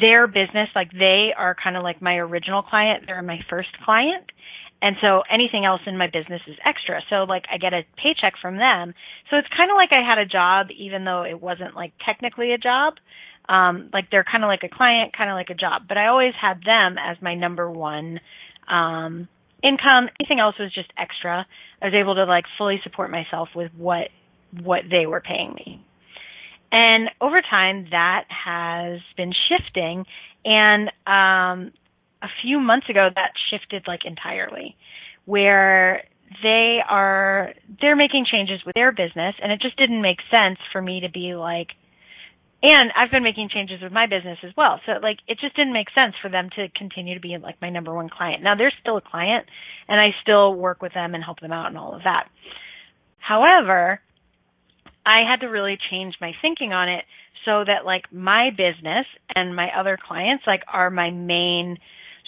their 0.00 0.26
business, 0.26 0.68
like 0.74 0.90
they 0.92 1.30
are 1.36 1.54
kind 1.54 1.76
of 1.76 1.82
like 1.82 2.02
my 2.02 2.16
original 2.16 2.62
client. 2.62 3.04
They're 3.06 3.22
my 3.22 3.40
first 3.48 3.68
client. 3.84 4.24
And 4.80 4.96
so 5.00 5.22
anything 5.32 5.64
else 5.64 5.80
in 5.86 5.98
my 5.98 6.06
business 6.06 6.40
is 6.46 6.56
extra. 6.64 7.00
So 7.10 7.24
like 7.24 7.44
I 7.52 7.58
get 7.58 7.72
a 7.72 7.82
paycheck 7.96 8.34
from 8.40 8.56
them. 8.56 8.94
So 9.30 9.36
it's 9.36 9.48
kind 9.48 9.70
of 9.70 9.76
like 9.76 9.90
I 9.92 10.08
had 10.08 10.18
a 10.18 10.26
job, 10.26 10.68
even 10.76 11.04
though 11.04 11.24
it 11.24 11.40
wasn't 11.40 11.74
like 11.74 11.92
technically 12.04 12.52
a 12.52 12.58
job. 12.58 12.94
Um, 13.48 13.88
like 13.92 14.10
they're 14.10 14.26
kind 14.30 14.44
of 14.44 14.48
like 14.48 14.62
a 14.62 14.68
client, 14.68 15.16
kind 15.16 15.30
of 15.30 15.34
like 15.34 15.50
a 15.50 15.54
job, 15.54 15.82
but 15.88 15.96
I 15.96 16.08
always 16.08 16.34
had 16.38 16.60
them 16.64 16.96
as 16.98 17.16
my 17.22 17.34
number 17.34 17.70
one, 17.70 18.20
um, 18.70 19.26
income. 19.64 20.10
Anything 20.20 20.38
else 20.38 20.56
was 20.58 20.72
just 20.74 20.92
extra. 20.98 21.46
I 21.80 21.86
was 21.86 21.94
able 21.94 22.14
to 22.16 22.24
like 22.24 22.44
fully 22.58 22.78
support 22.82 23.10
myself 23.10 23.48
with 23.56 23.72
what, 23.74 24.08
what 24.62 24.82
they 24.90 25.06
were 25.06 25.20
paying 25.20 25.54
me. 25.54 25.84
And 26.70 27.10
over 27.20 27.40
time, 27.40 27.88
that 27.90 28.24
has 28.28 29.00
been 29.16 29.32
shifting. 29.48 30.04
And 30.44 30.88
um, 31.06 31.72
a 32.22 32.28
few 32.42 32.60
months 32.60 32.88
ago, 32.88 33.08
that 33.14 33.32
shifted 33.50 33.84
like 33.86 34.04
entirely, 34.04 34.76
where 35.24 36.04
they 36.42 36.78
are 36.86 37.54
they're 37.80 37.96
making 37.96 38.26
changes 38.30 38.60
with 38.66 38.74
their 38.74 38.92
business, 38.92 39.34
and 39.42 39.50
it 39.50 39.60
just 39.60 39.76
didn't 39.76 40.02
make 40.02 40.18
sense 40.30 40.58
for 40.72 40.82
me 40.82 41.00
to 41.00 41.10
be 41.10 41.34
like. 41.34 41.68
And 42.60 42.90
I've 42.96 43.12
been 43.12 43.22
making 43.22 43.50
changes 43.54 43.80
with 43.80 43.92
my 43.92 44.06
business 44.06 44.38
as 44.42 44.50
well. 44.56 44.80
So 44.84 44.94
like 45.00 45.18
it 45.28 45.38
just 45.40 45.54
didn't 45.54 45.72
make 45.72 45.86
sense 45.94 46.14
for 46.20 46.28
them 46.28 46.50
to 46.56 46.66
continue 46.76 47.14
to 47.14 47.20
be 47.20 47.38
like 47.40 47.54
my 47.62 47.70
number 47.70 47.94
one 47.94 48.08
client. 48.08 48.42
Now 48.42 48.56
they're 48.56 48.72
still 48.80 48.96
a 48.96 49.00
client 49.00 49.46
and 49.86 50.00
I 50.00 50.08
still 50.22 50.54
work 50.54 50.82
with 50.82 50.92
them 50.92 51.14
and 51.14 51.22
help 51.22 51.38
them 51.38 51.52
out 51.52 51.68
and 51.68 51.78
all 51.78 51.94
of 51.94 52.02
that. 52.02 52.28
However, 53.18 54.00
I 55.08 55.20
had 55.26 55.40
to 55.40 55.46
really 55.46 55.78
change 55.90 56.16
my 56.20 56.32
thinking 56.42 56.74
on 56.74 56.90
it 56.90 57.04
so 57.46 57.64
that 57.64 57.86
like 57.86 58.12
my 58.12 58.50
business 58.50 59.06
and 59.34 59.56
my 59.56 59.68
other 59.74 59.96
clients 59.96 60.44
like 60.46 60.62
are 60.70 60.90
my 60.90 61.10
main 61.10 61.78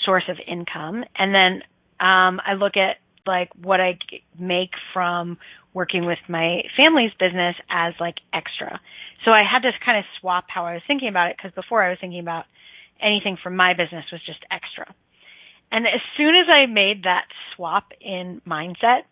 source 0.06 0.24
of 0.30 0.38
income. 0.48 1.04
And 1.14 1.34
then 1.34 1.62
um, 2.00 2.40
I 2.40 2.54
look 2.58 2.78
at 2.78 2.96
like 3.26 3.50
what 3.60 3.82
I 3.82 3.98
make 4.38 4.70
from 4.94 5.36
working 5.74 6.06
with 6.06 6.18
my 6.26 6.62
family's 6.74 7.12
business 7.20 7.54
as 7.68 7.92
like 8.00 8.16
extra. 8.32 8.80
So 9.26 9.30
I 9.30 9.42
had 9.44 9.60
to 9.60 9.72
kind 9.84 9.98
of 9.98 10.04
swap 10.18 10.46
how 10.48 10.64
I 10.64 10.72
was 10.72 10.82
thinking 10.86 11.08
about 11.08 11.28
it 11.28 11.36
because 11.36 11.52
before 11.54 11.84
I 11.84 11.90
was 11.90 11.98
thinking 12.00 12.20
about 12.20 12.46
anything 13.02 13.36
from 13.42 13.56
my 13.56 13.74
business 13.74 14.06
was 14.10 14.22
just 14.24 14.40
extra. 14.50 14.94
And 15.70 15.86
as 15.86 16.00
soon 16.16 16.34
as 16.34 16.46
I 16.50 16.64
made 16.64 17.04
that 17.04 17.26
swap 17.54 17.92
in 18.00 18.40
mindset, 18.48 19.02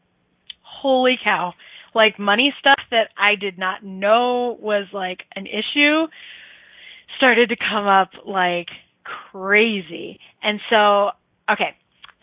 holy 0.63 1.19
cow, 1.23 1.53
like 1.95 2.19
money 2.19 2.55
stuff 2.61 2.81
that 2.91 3.11
I 3.17 3.35
did 3.35 3.59
not 3.59 3.85
know 3.85 4.57
was 4.61 4.87
like 4.93 5.21
an 5.35 5.47
issue 5.47 6.07
started 7.17 7.49
to 7.51 7.57
come 7.57 7.87
up 7.87 8.11
like 8.27 8.69
crazy. 9.33 10.21
And 10.43 10.61
so, 10.71 11.11
okay, 11.51 11.77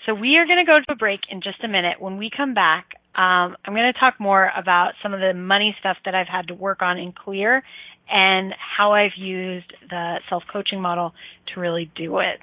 so 0.06 0.14
we 0.14 0.38
are 0.38 0.46
going 0.46 0.64
to 0.64 0.66
go 0.66 0.80
to 0.80 0.94
a 0.94 0.96
break 0.96 1.22
in 1.30 1.42
just 1.42 1.64
a 1.64 1.68
minute. 1.68 2.00
When 2.00 2.18
we 2.18 2.30
come 2.36 2.54
back, 2.54 2.90
um, 3.16 3.56
I'm 3.66 3.74
going 3.74 3.92
to 3.92 4.00
talk 4.00 4.20
more 4.20 4.52
about 4.56 4.94
some 5.02 5.14
of 5.14 5.20
the 5.20 5.34
money 5.34 5.76
stuff 5.80 5.98
that 6.06 6.16
I've 6.16 6.28
had 6.28 6.50
to 6.50 6.54
work 6.54 6.82
on 6.82 6.98
in 6.98 7.14
Clear 7.14 7.64
and 8.10 8.54
how 8.60 8.94
I've 8.94 9.18
used 9.18 9.74
the 9.90 10.18
self 10.30 10.44
coaching 10.52 10.82
model 10.82 11.14
to 11.54 11.60
really 11.60 11.92
do 11.96 12.20
it. 12.20 12.42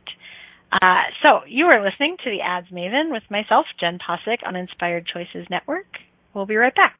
Uh, 0.72 1.02
so 1.24 1.40
you 1.46 1.66
are 1.66 1.84
listening 1.84 2.16
to 2.24 2.30
the 2.30 2.40
Ads 2.40 2.68
Maven 2.68 3.12
with 3.12 3.22
myself, 3.30 3.66
Jenn 3.78 3.98
Possick, 3.98 4.40
on 4.46 4.56
Inspired 4.56 5.06
Choices 5.06 5.46
Network. 5.50 5.86
We'll 6.34 6.46
be 6.46 6.56
right 6.56 6.74
back. 6.74 6.98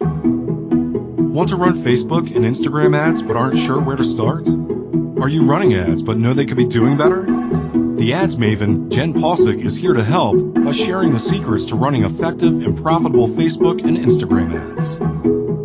Want 0.00 1.48
to 1.50 1.56
run 1.56 1.82
Facebook 1.82 2.34
and 2.34 2.44
Instagram 2.44 2.96
ads 2.96 3.22
but 3.22 3.36
aren't 3.36 3.58
sure 3.58 3.80
where 3.80 3.94
to 3.96 4.04
start? 4.04 4.48
Are 4.48 5.28
you 5.28 5.44
running 5.44 5.74
ads 5.74 6.02
but 6.02 6.18
know 6.18 6.34
they 6.34 6.46
could 6.46 6.56
be 6.56 6.64
doing 6.64 6.96
better? 6.96 7.22
The 7.22 8.14
ads 8.14 8.34
maven, 8.36 8.90
Jenn 8.90 9.12
Possick, 9.14 9.60
is 9.60 9.74
here 9.76 9.92
to 9.92 10.04
help 10.04 10.54
by 10.54 10.72
sharing 10.72 11.12
the 11.12 11.18
secrets 11.18 11.66
to 11.66 11.76
running 11.76 12.04
effective 12.04 12.64
and 12.64 12.80
profitable 12.80 13.28
Facebook 13.28 13.84
and 13.84 13.96
Instagram 13.96 14.54
ads. 14.54 14.98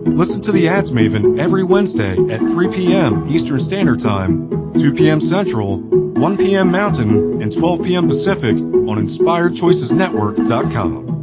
Listen 0.07 0.41
to 0.41 0.51
the 0.51 0.67
ads 0.69 0.89
maven 0.91 1.39
every 1.39 1.63
Wednesday 1.63 2.17
at 2.17 2.39
3 2.39 2.69
p.m. 2.69 3.27
Eastern 3.29 3.59
Standard 3.59 3.99
Time, 3.99 4.73
2 4.73 4.93
p.m. 4.93 5.21
Central, 5.21 5.79
1 5.79 6.37
p.m. 6.37 6.71
Mountain, 6.71 7.41
and 7.41 7.51
12 7.51 7.83
p.m. 7.83 8.07
Pacific 8.07 8.55
on 8.55 8.97
InspiredChoicesNetwork.com. 8.97 11.22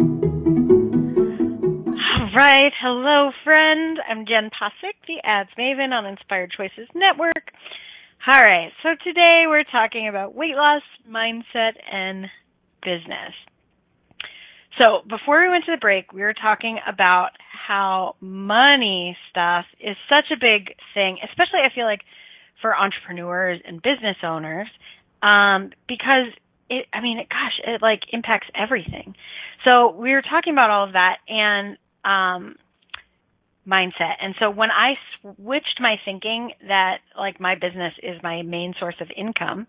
right. 2.36 2.72
Hello, 2.82 3.30
friend. 3.44 3.98
I'm 4.06 4.26
Jenn 4.26 4.50
Possick, 4.50 4.96
the 5.08 5.24
Ads 5.24 5.48
Maven 5.58 5.92
on 5.92 6.04
Inspired 6.04 6.52
Choices 6.54 6.86
Network. 6.94 7.50
All 8.30 8.42
right. 8.42 8.70
So 8.82 8.90
today 9.02 9.44
we're 9.46 9.64
talking 9.64 10.06
about 10.06 10.34
weight 10.34 10.54
loss, 10.54 10.82
mindset, 11.10 11.72
and 11.90 12.26
business. 12.82 13.32
So 14.78 15.00
before 15.08 15.42
we 15.42 15.48
went 15.48 15.64
to 15.64 15.70
the 15.70 15.80
break, 15.80 16.12
we 16.12 16.20
were 16.20 16.34
talking 16.34 16.78
about 16.86 17.30
how 17.48 18.16
money 18.20 19.16
stuff 19.30 19.64
is 19.80 19.96
such 20.10 20.26
a 20.30 20.36
big 20.38 20.74
thing, 20.92 21.16
especially 21.24 21.60
I 21.64 21.74
feel 21.74 21.86
like 21.86 22.02
for 22.60 22.76
entrepreneurs 22.76 23.62
and 23.66 23.80
business 23.80 24.18
owners, 24.22 24.68
um, 25.22 25.70
because 25.88 26.28
it, 26.68 26.84
I 26.92 27.00
mean, 27.00 27.16
gosh, 27.30 27.60
it 27.66 27.80
like 27.80 28.00
impacts 28.12 28.48
everything. 28.54 29.14
So 29.66 29.90
we 29.90 30.12
were 30.12 30.22
talking 30.22 30.52
about 30.52 30.68
all 30.68 30.84
of 30.84 30.92
that 30.92 31.16
and 31.28 31.78
um, 32.06 32.54
mindset. 33.66 34.14
And 34.22 34.34
so 34.38 34.50
when 34.50 34.70
I 34.70 34.94
switched 35.20 35.80
my 35.80 35.96
thinking 36.04 36.52
that 36.68 36.98
like 37.18 37.40
my 37.40 37.54
business 37.54 37.92
is 38.02 38.22
my 38.22 38.42
main 38.42 38.74
source 38.78 38.94
of 39.00 39.08
income, 39.16 39.66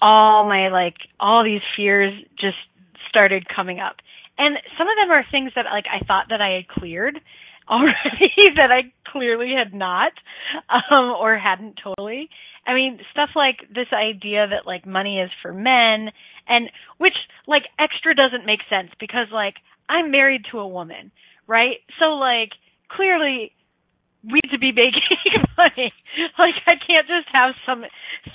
all 0.00 0.48
my 0.48 0.68
like 0.70 0.96
all 1.20 1.44
these 1.44 1.60
fears 1.76 2.12
just 2.40 2.56
started 3.08 3.46
coming 3.54 3.80
up. 3.80 3.96
And 4.38 4.56
some 4.78 4.88
of 4.88 4.96
them 4.96 5.10
are 5.10 5.24
things 5.30 5.52
that 5.54 5.66
like 5.66 5.84
I 5.86 6.04
thought 6.06 6.26
that 6.30 6.40
I 6.40 6.54
had 6.54 6.68
cleared 6.68 7.20
already 7.70 8.34
that 8.56 8.72
I 8.72 8.92
clearly 9.12 9.52
had 9.56 9.72
not 9.74 10.12
um 10.70 11.14
or 11.20 11.36
hadn't 11.38 11.78
totally. 11.82 12.30
I 12.66 12.74
mean, 12.74 12.98
stuff 13.10 13.30
like 13.34 13.58
this 13.74 13.88
idea 13.92 14.46
that 14.48 14.66
like 14.66 14.86
money 14.86 15.20
is 15.20 15.30
for 15.42 15.52
men 15.52 16.10
and 16.48 16.70
which 16.98 17.16
like 17.46 17.64
extra 17.78 18.14
doesn't 18.14 18.46
make 18.46 18.60
sense 18.68 18.90
because 18.98 19.26
like 19.32 19.54
I'm 19.90 20.10
married 20.12 20.44
to 20.52 20.60
a 20.60 20.68
woman, 20.68 21.12
right? 21.48 21.78
So 21.98 22.06
like 22.14 22.50
clearly 22.90 23.52
we 24.24 24.40
need 24.44 24.52
to 24.52 24.58
be 24.58 24.72
making 24.72 25.02
money. 25.58 25.92
Like 26.38 26.54
I 26.66 26.74
can't 26.76 27.08
just 27.08 27.28
have 27.32 27.54
some 27.66 27.84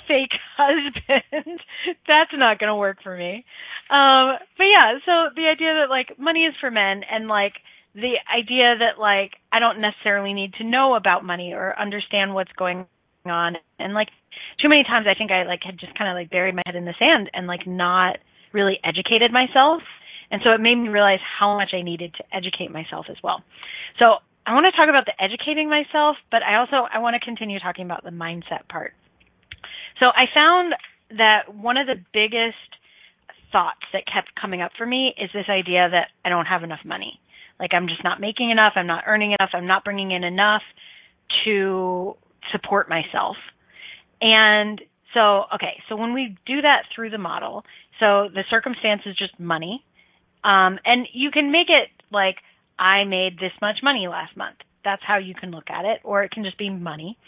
fake 0.08 0.34
husband. 0.58 1.60
That's 2.06 2.32
not 2.34 2.58
going 2.58 2.70
to 2.70 2.76
work 2.76 2.98
for 3.02 3.16
me. 3.16 3.44
um, 3.90 4.36
but 4.58 4.64
yeah, 4.64 4.98
so 5.04 5.30
the 5.36 5.46
idea 5.50 5.74
that 5.74 5.90
like 5.90 6.18
money 6.18 6.40
is 6.44 6.54
for 6.60 6.70
men 6.70 7.02
and 7.10 7.28
like 7.28 7.54
the 7.94 8.14
idea 8.34 8.76
that 8.78 8.98
like 9.00 9.32
I 9.52 9.60
don't 9.60 9.80
necessarily 9.80 10.34
need 10.34 10.54
to 10.54 10.64
know 10.64 10.94
about 10.94 11.24
money 11.24 11.52
or 11.54 11.78
understand 11.78 12.34
what's 12.34 12.52
going 12.52 12.86
on 13.26 13.56
and 13.78 13.94
like 13.94 14.08
too 14.62 14.68
many 14.68 14.84
times 14.84 15.06
I 15.10 15.14
think 15.18 15.30
I 15.30 15.44
like 15.44 15.60
had 15.64 15.78
just 15.78 15.96
kind 15.98 16.10
of 16.10 16.14
like 16.14 16.30
buried 16.30 16.54
my 16.54 16.62
head 16.66 16.76
in 16.76 16.84
the 16.84 16.94
sand 16.98 17.30
and 17.34 17.46
like 17.46 17.66
not 17.66 18.18
really 18.52 18.78
educated 18.84 19.32
myself. 19.32 19.82
And 20.30 20.40
so 20.44 20.50
it 20.50 20.60
made 20.60 20.74
me 20.74 20.88
realize 20.88 21.20
how 21.22 21.56
much 21.56 21.70
I 21.72 21.82
needed 21.82 22.14
to 22.18 22.24
educate 22.34 22.70
myself 22.70 23.06
as 23.08 23.16
well. 23.22 23.42
So 24.02 24.16
I 24.46 24.54
want 24.54 24.66
to 24.72 24.76
talk 24.76 24.88
about 24.88 25.06
the 25.06 25.14
educating 25.22 25.68
myself, 25.68 26.16
but 26.30 26.42
I 26.42 26.56
also 26.56 26.86
I 26.92 26.98
want 26.98 27.14
to 27.14 27.24
continue 27.24 27.58
talking 27.58 27.84
about 27.84 28.04
the 28.04 28.10
mindset 28.10 28.68
part. 28.68 28.94
So 29.98 30.06
I 30.06 30.26
found 30.34 30.74
that 31.10 31.54
one 31.54 31.76
of 31.76 31.86
the 31.86 31.96
biggest 32.12 32.58
thoughts 33.52 33.86
that 33.92 34.02
kept 34.06 34.34
coming 34.40 34.60
up 34.60 34.72
for 34.76 34.86
me 34.86 35.14
is 35.16 35.30
this 35.32 35.46
idea 35.48 35.88
that 35.90 36.08
I 36.24 36.28
don't 36.28 36.46
have 36.46 36.62
enough 36.62 36.84
money. 36.84 37.20
Like 37.58 37.70
I'm 37.72 37.88
just 37.88 38.04
not 38.04 38.20
making 38.20 38.50
enough, 38.50 38.74
I'm 38.76 38.86
not 38.86 39.04
earning 39.06 39.32
enough, 39.32 39.50
I'm 39.54 39.66
not 39.66 39.84
bringing 39.84 40.10
in 40.10 40.24
enough 40.24 40.62
to 41.44 42.14
support 42.52 42.88
myself. 42.88 43.36
And 44.20 44.80
so, 45.14 45.44
okay, 45.54 45.82
so 45.88 45.96
when 45.96 46.12
we 46.12 46.36
do 46.46 46.60
that 46.62 46.82
through 46.94 47.10
the 47.10 47.18
model, 47.18 47.64
so 47.98 48.28
the 48.32 48.44
circumstance 48.50 49.02
is 49.06 49.16
just 49.16 49.38
money. 49.40 49.82
Um, 50.46 50.78
and 50.84 51.08
you 51.12 51.30
can 51.30 51.50
make 51.50 51.68
it 51.68 51.90
like, 52.12 52.36
I 52.78 53.04
made 53.04 53.38
this 53.38 53.52
much 53.60 53.78
money 53.82 54.06
last 54.06 54.36
month. 54.36 54.58
That's 54.84 55.02
how 55.04 55.18
you 55.18 55.34
can 55.34 55.50
look 55.50 55.68
at 55.68 55.84
it. 55.84 56.00
Or 56.04 56.22
it 56.22 56.30
can 56.30 56.44
just 56.44 56.58
be 56.58 56.70
money. 56.70 57.18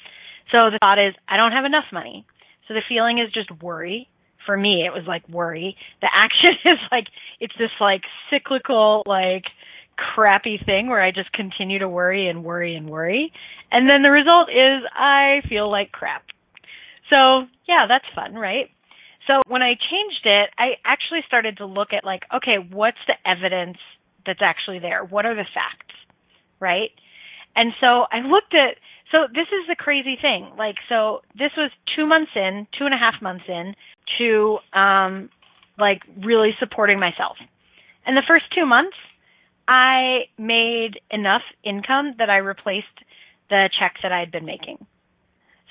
So 0.53 0.71
the 0.71 0.79
thought 0.81 0.99
is, 0.99 1.15
I 1.29 1.37
don't 1.37 1.53
have 1.53 1.65
enough 1.65 1.91
money. 1.93 2.25
So 2.69 2.75
the 2.75 2.83
feeling 2.89 3.19
is 3.19 3.33
just 3.33 3.51
worry. 3.61 4.09
For 4.47 4.57
me, 4.57 4.87
it 4.87 4.93
was 4.93 5.03
like 5.07 5.29
worry. 5.29 5.77
The 6.01 6.09
action 6.15 6.55
is 6.65 6.79
like, 6.93 7.07
it's 7.41 7.55
this 7.59 7.75
like 7.81 8.03
cyclical, 8.31 9.03
like, 9.05 9.45
crappy 9.99 10.61
thing 10.65 10.89
where 10.89 11.03
I 11.03 11.11
just 11.11 11.33
continue 11.33 11.81
to 11.81 11.89
worry 11.89 12.29
and 12.29 12.45
worry 12.45 12.77
and 12.77 12.89
worry. 12.89 13.33
And 13.73 13.91
then 13.91 14.03
the 14.03 14.11
result 14.11 14.49
is 14.49 14.85
I 14.95 15.43
feel 15.49 15.71
like 15.71 15.91
crap. 15.91 16.23
So 17.13 17.47
yeah, 17.67 17.87
that's 17.89 18.05
fun, 18.15 18.35
right? 18.35 18.71
So 19.29 19.43
when 19.47 19.63
I 19.63 19.75
changed 19.75 20.25
it, 20.25 20.51
I 20.59 20.81
actually 20.85 21.21
started 21.27 21.59
to 21.59 21.67
look 21.67 21.93
at 21.93 22.05
like, 22.05 22.23
okay, 22.35 22.57
what's 22.59 22.99
the 23.07 23.15
evidence 23.29 23.77
that's 24.27 24.41
actually 24.43 24.79
there? 24.81 25.05
What 25.05 25.27
are 25.27 25.35
the 25.35 25.45
facts? 25.45 25.95
Right? 26.59 26.91
And 27.55 27.73
so 27.81 28.07
I 28.11 28.21
looked 28.27 28.55
at, 28.55 28.77
so 29.13 29.29
this 29.33 29.47
is 29.49 29.69
the 29.69 29.77
crazy 29.77 30.17
thing. 30.21 30.51
Like, 30.57 30.77
so 30.89 31.21
this 31.37 31.51
was 31.57 31.71
two 31.95 32.07
months 32.07 32.33
in, 32.35 32.67
two 32.79 32.87
and 32.87 32.95
a 32.95 32.99
half 32.99 33.21
months 33.21 33.45
in 33.47 33.75
to, 34.19 34.59
um, 34.73 35.29
like 35.79 36.03
really 36.25 36.57
supporting 36.59 36.99
myself. 36.99 37.37
And 38.07 38.17
the 38.17 38.25
first 38.27 38.47
two 38.55 38.67
months, 38.67 38.97
I 39.69 40.29
made 40.39 41.01
enough 41.11 41.43
income 41.63 42.15
that 42.19 42.31
I 42.31 42.39
replaced 42.39 42.87
the 43.51 43.69
check 43.79 43.97
that 44.03 44.13
I 44.13 44.21
had 44.21 44.33
been 44.33 44.47
making. 44.47 44.85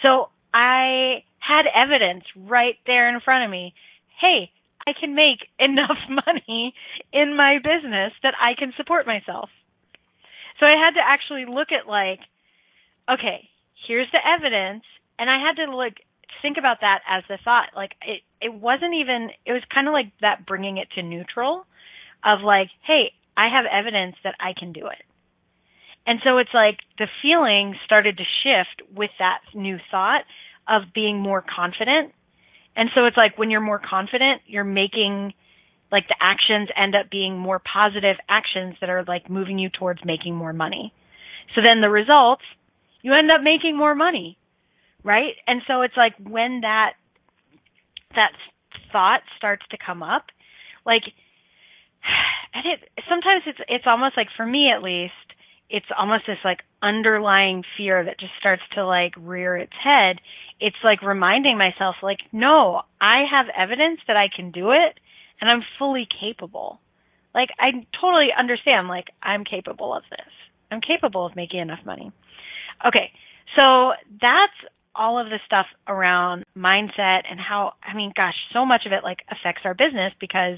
So 0.06 0.30
I 0.54 1.24
had 1.48 1.66
evidence 1.74 2.24
right 2.36 2.76
there 2.86 3.08
in 3.14 3.22
front 3.22 3.46
of 3.46 3.52
me. 3.52 3.74
Hey, 4.20 4.52
I 4.86 4.92
can 4.98 5.16
make 5.16 5.48
enough 5.60 5.98
money 6.10 6.74
in 7.14 7.36
my 7.36 7.58
business 7.58 8.14
that 8.24 8.34
I 8.40 8.54
can 8.58 8.74
support 8.76 9.08
myself. 9.08 9.50
So 10.60 10.66
I 10.66 10.76
had 10.78 10.96
to 10.96 11.06
actually 11.06 11.46
look 11.46 11.70
at 11.72 11.88
like, 11.88 12.20
okay, 13.10 13.48
here's 13.88 14.10
the 14.12 14.20
evidence. 14.20 14.84
And 15.20 15.30
I 15.30 15.38
had 15.40 15.64
to 15.64 15.76
like 15.76 15.98
think 16.42 16.58
about 16.58 16.82
that 16.82 17.00
as 17.08 17.24
the 17.30 17.38
thought. 17.44 17.70
Like 17.76 17.92
it, 18.02 18.22
it 18.42 18.54
wasn't 18.54 18.96
even, 18.96 19.30
it 19.46 19.54
was 19.54 19.64
kind 19.74 19.88
of 19.88 19.94
like 19.94 20.12
that 20.22 20.46
bringing 20.46 20.78
it 20.78 20.88
to 20.96 21.04
neutral 21.04 21.66
of 22.24 22.42
like, 22.42 22.70
hey, 22.86 23.12
I 23.36 23.50
have 23.50 23.66
evidence 23.70 24.16
that 24.24 24.36
I 24.40 24.54
can 24.58 24.74
do 24.74 24.88
it. 24.88 25.04
And 26.08 26.20
so 26.24 26.38
it's 26.38 26.54
like 26.54 26.80
the 26.98 27.08
feeling 27.22 27.76
started 27.86 28.18
to 28.18 28.24
shift 28.44 28.90
with 28.96 29.12
that 29.20 29.42
new 29.54 29.78
thought 29.92 30.24
of 30.68 30.94
being 30.94 31.20
more 31.20 31.44
confident. 31.44 32.14
And 32.76 32.90
so 32.94 33.06
it's 33.06 33.18
like 33.18 33.38
when 33.38 33.50
you're 33.50 33.62
more 33.62 33.82
confident, 33.84 34.42
you're 34.46 34.64
making 34.64 35.34
like 35.92 36.08
the 36.08 36.16
actions 36.20 36.70
end 36.76 36.96
up 36.96 37.10
being 37.10 37.38
more 37.38 37.60
positive 37.60 38.18
actions 38.30 38.76
that 38.82 38.90
are 38.90 39.04
like 39.08 39.30
moving 39.30 39.58
you 39.58 39.70
towards 39.70 40.04
making 40.04 40.36
more 40.36 40.54
money. 40.54 40.94
So 41.56 41.62
then 41.64 41.82
the 41.82 41.90
results, 41.90 42.44
you 43.02 43.14
end 43.14 43.32
up 43.32 43.42
making 43.42 43.78
more 43.78 43.96
money, 43.96 44.38
right? 45.04 45.34
And 45.48 45.62
so 45.68 45.82
it's 45.82 45.96
like 45.96 46.14
when 46.20 46.62
that, 46.62 46.94
that 48.16 48.32
thought 48.92 49.22
starts 49.38 49.64
to 49.72 49.78
come 49.84 50.04
up, 50.04 50.26
like 50.86 51.04
and 52.54 52.66
it 52.66 52.90
sometimes 53.10 53.44
it's 53.46 53.60
it's 53.68 53.86
almost 53.88 54.16
like 54.18 54.28
for 54.36 54.46
me 54.46 54.72
at 54.76 54.84
least 54.84 55.14
it's 55.70 55.86
almost 55.98 56.24
this 56.28 56.38
like 56.46 56.60
underlying 56.82 57.64
fear 57.76 58.06
that 58.06 58.20
just 58.20 58.32
starts 58.40 58.62
to 58.74 58.86
like 58.86 59.14
rear 59.18 59.58
its 59.58 59.74
head 59.84 60.20
it's 60.60 60.78
like 60.84 61.02
reminding 61.02 61.58
myself 61.58 61.96
like 62.02 62.20
no 62.32 62.82
i 63.02 63.24
have 63.30 63.48
evidence 63.56 64.00
that 64.08 64.18
i 64.18 64.28
can 64.34 64.52
do 64.52 64.72
it 64.72 65.00
and 65.42 65.50
i'm 65.50 65.62
fully 65.78 66.08
capable 66.20 66.80
like 67.34 67.50
i 67.60 67.72
totally 68.00 68.30
understand 68.38 68.88
like 68.88 69.08
i'm 69.22 69.44
capable 69.44 69.94
of 69.94 70.04
this 70.10 70.32
i'm 70.72 70.82
capable 70.82 71.26
of 71.26 71.36
making 71.36 71.60
enough 71.60 71.86
money 71.86 72.12
okay 72.86 73.12
so 73.60 73.92
that's 74.22 74.54
all 74.96 75.20
of 75.20 75.28
the 75.30 75.40
stuff 75.46 75.68
around 75.88 76.44
mindset 76.58 77.22
and 77.30 77.40
how 77.40 77.74
i 77.84 77.96
mean 77.96 78.12
gosh 78.16 78.36
so 78.54 78.66
much 78.66 78.86
of 78.86 78.92
it 78.92 79.04
like 79.04 79.20
affects 79.30 79.62
our 79.66 79.74
business 79.74 80.14
because 80.20 80.58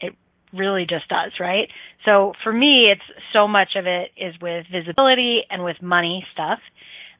it 0.00 0.14
really 0.52 0.86
just 0.88 1.08
does, 1.08 1.32
right? 1.40 1.68
So 2.04 2.32
for 2.42 2.52
me, 2.52 2.88
it's 2.90 3.02
so 3.32 3.48
much 3.48 3.70
of 3.76 3.86
it 3.86 4.10
is 4.16 4.34
with 4.40 4.66
visibility 4.70 5.40
and 5.50 5.64
with 5.64 5.80
money 5.80 6.26
stuff. 6.32 6.58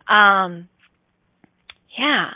Um, 0.09 0.69
yeah. 1.99 2.30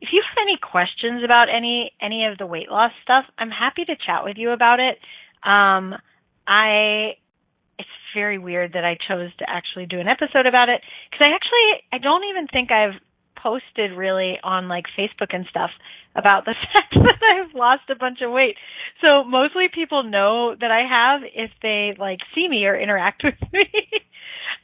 If 0.00 0.08
you 0.12 0.22
have 0.26 0.42
any 0.42 0.58
questions 0.58 1.22
about 1.24 1.46
any 1.48 1.92
any 2.00 2.26
of 2.26 2.38
the 2.38 2.46
weight 2.46 2.70
loss 2.70 2.92
stuff, 3.02 3.24
I'm 3.38 3.50
happy 3.50 3.84
to 3.84 3.94
chat 3.94 4.24
with 4.24 4.36
you 4.36 4.50
about 4.50 4.80
it. 4.80 4.98
Um, 5.46 5.94
I 6.46 7.14
it's 7.78 7.88
very 8.14 8.38
weird 8.38 8.72
that 8.74 8.84
I 8.84 8.96
chose 9.08 9.30
to 9.38 9.44
actually 9.48 9.86
do 9.86 10.00
an 10.00 10.08
episode 10.08 10.46
about 10.46 10.68
it 10.68 10.80
because 11.10 11.26
I 11.26 11.34
actually 11.34 11.86
I 11.92 11.98
don't 11.98 12.24
even 12.24 12.46
think 12.48 12.70
I've 12.70 13.00
posted 13.42 13.92
really 13.96 14.38
on 14.42 14.68
like 14.68 14.84
Facebook 14.98 15.34
and 15.34 15.46
stuff 15.50 15.70
about 16.14 16.44
the 16.44 16.54
fact 16.72 16.94
that 16.94 17.18
I've 17.22 17.54
lost 17.54 17.90
a 17.90 17.96
bunch 17.96 18.18
of 18.22 18.30
weight. 18.30 18.56
So 19.00 19.24
mostly 19.24 19.66
people 19.72 20.04
know 20.04 20.54
that 20.58 20.70
I 20.70 20.86
have 20.88 21.22
if 21.34 21.50
they 21.62 21.94
like 21.98 22.18
see 22.34 22.48
me 22.48 22.64
or 22.66 22.78
interact 22.78 23.22
with 23.24 23.52
me. 23.52 23.66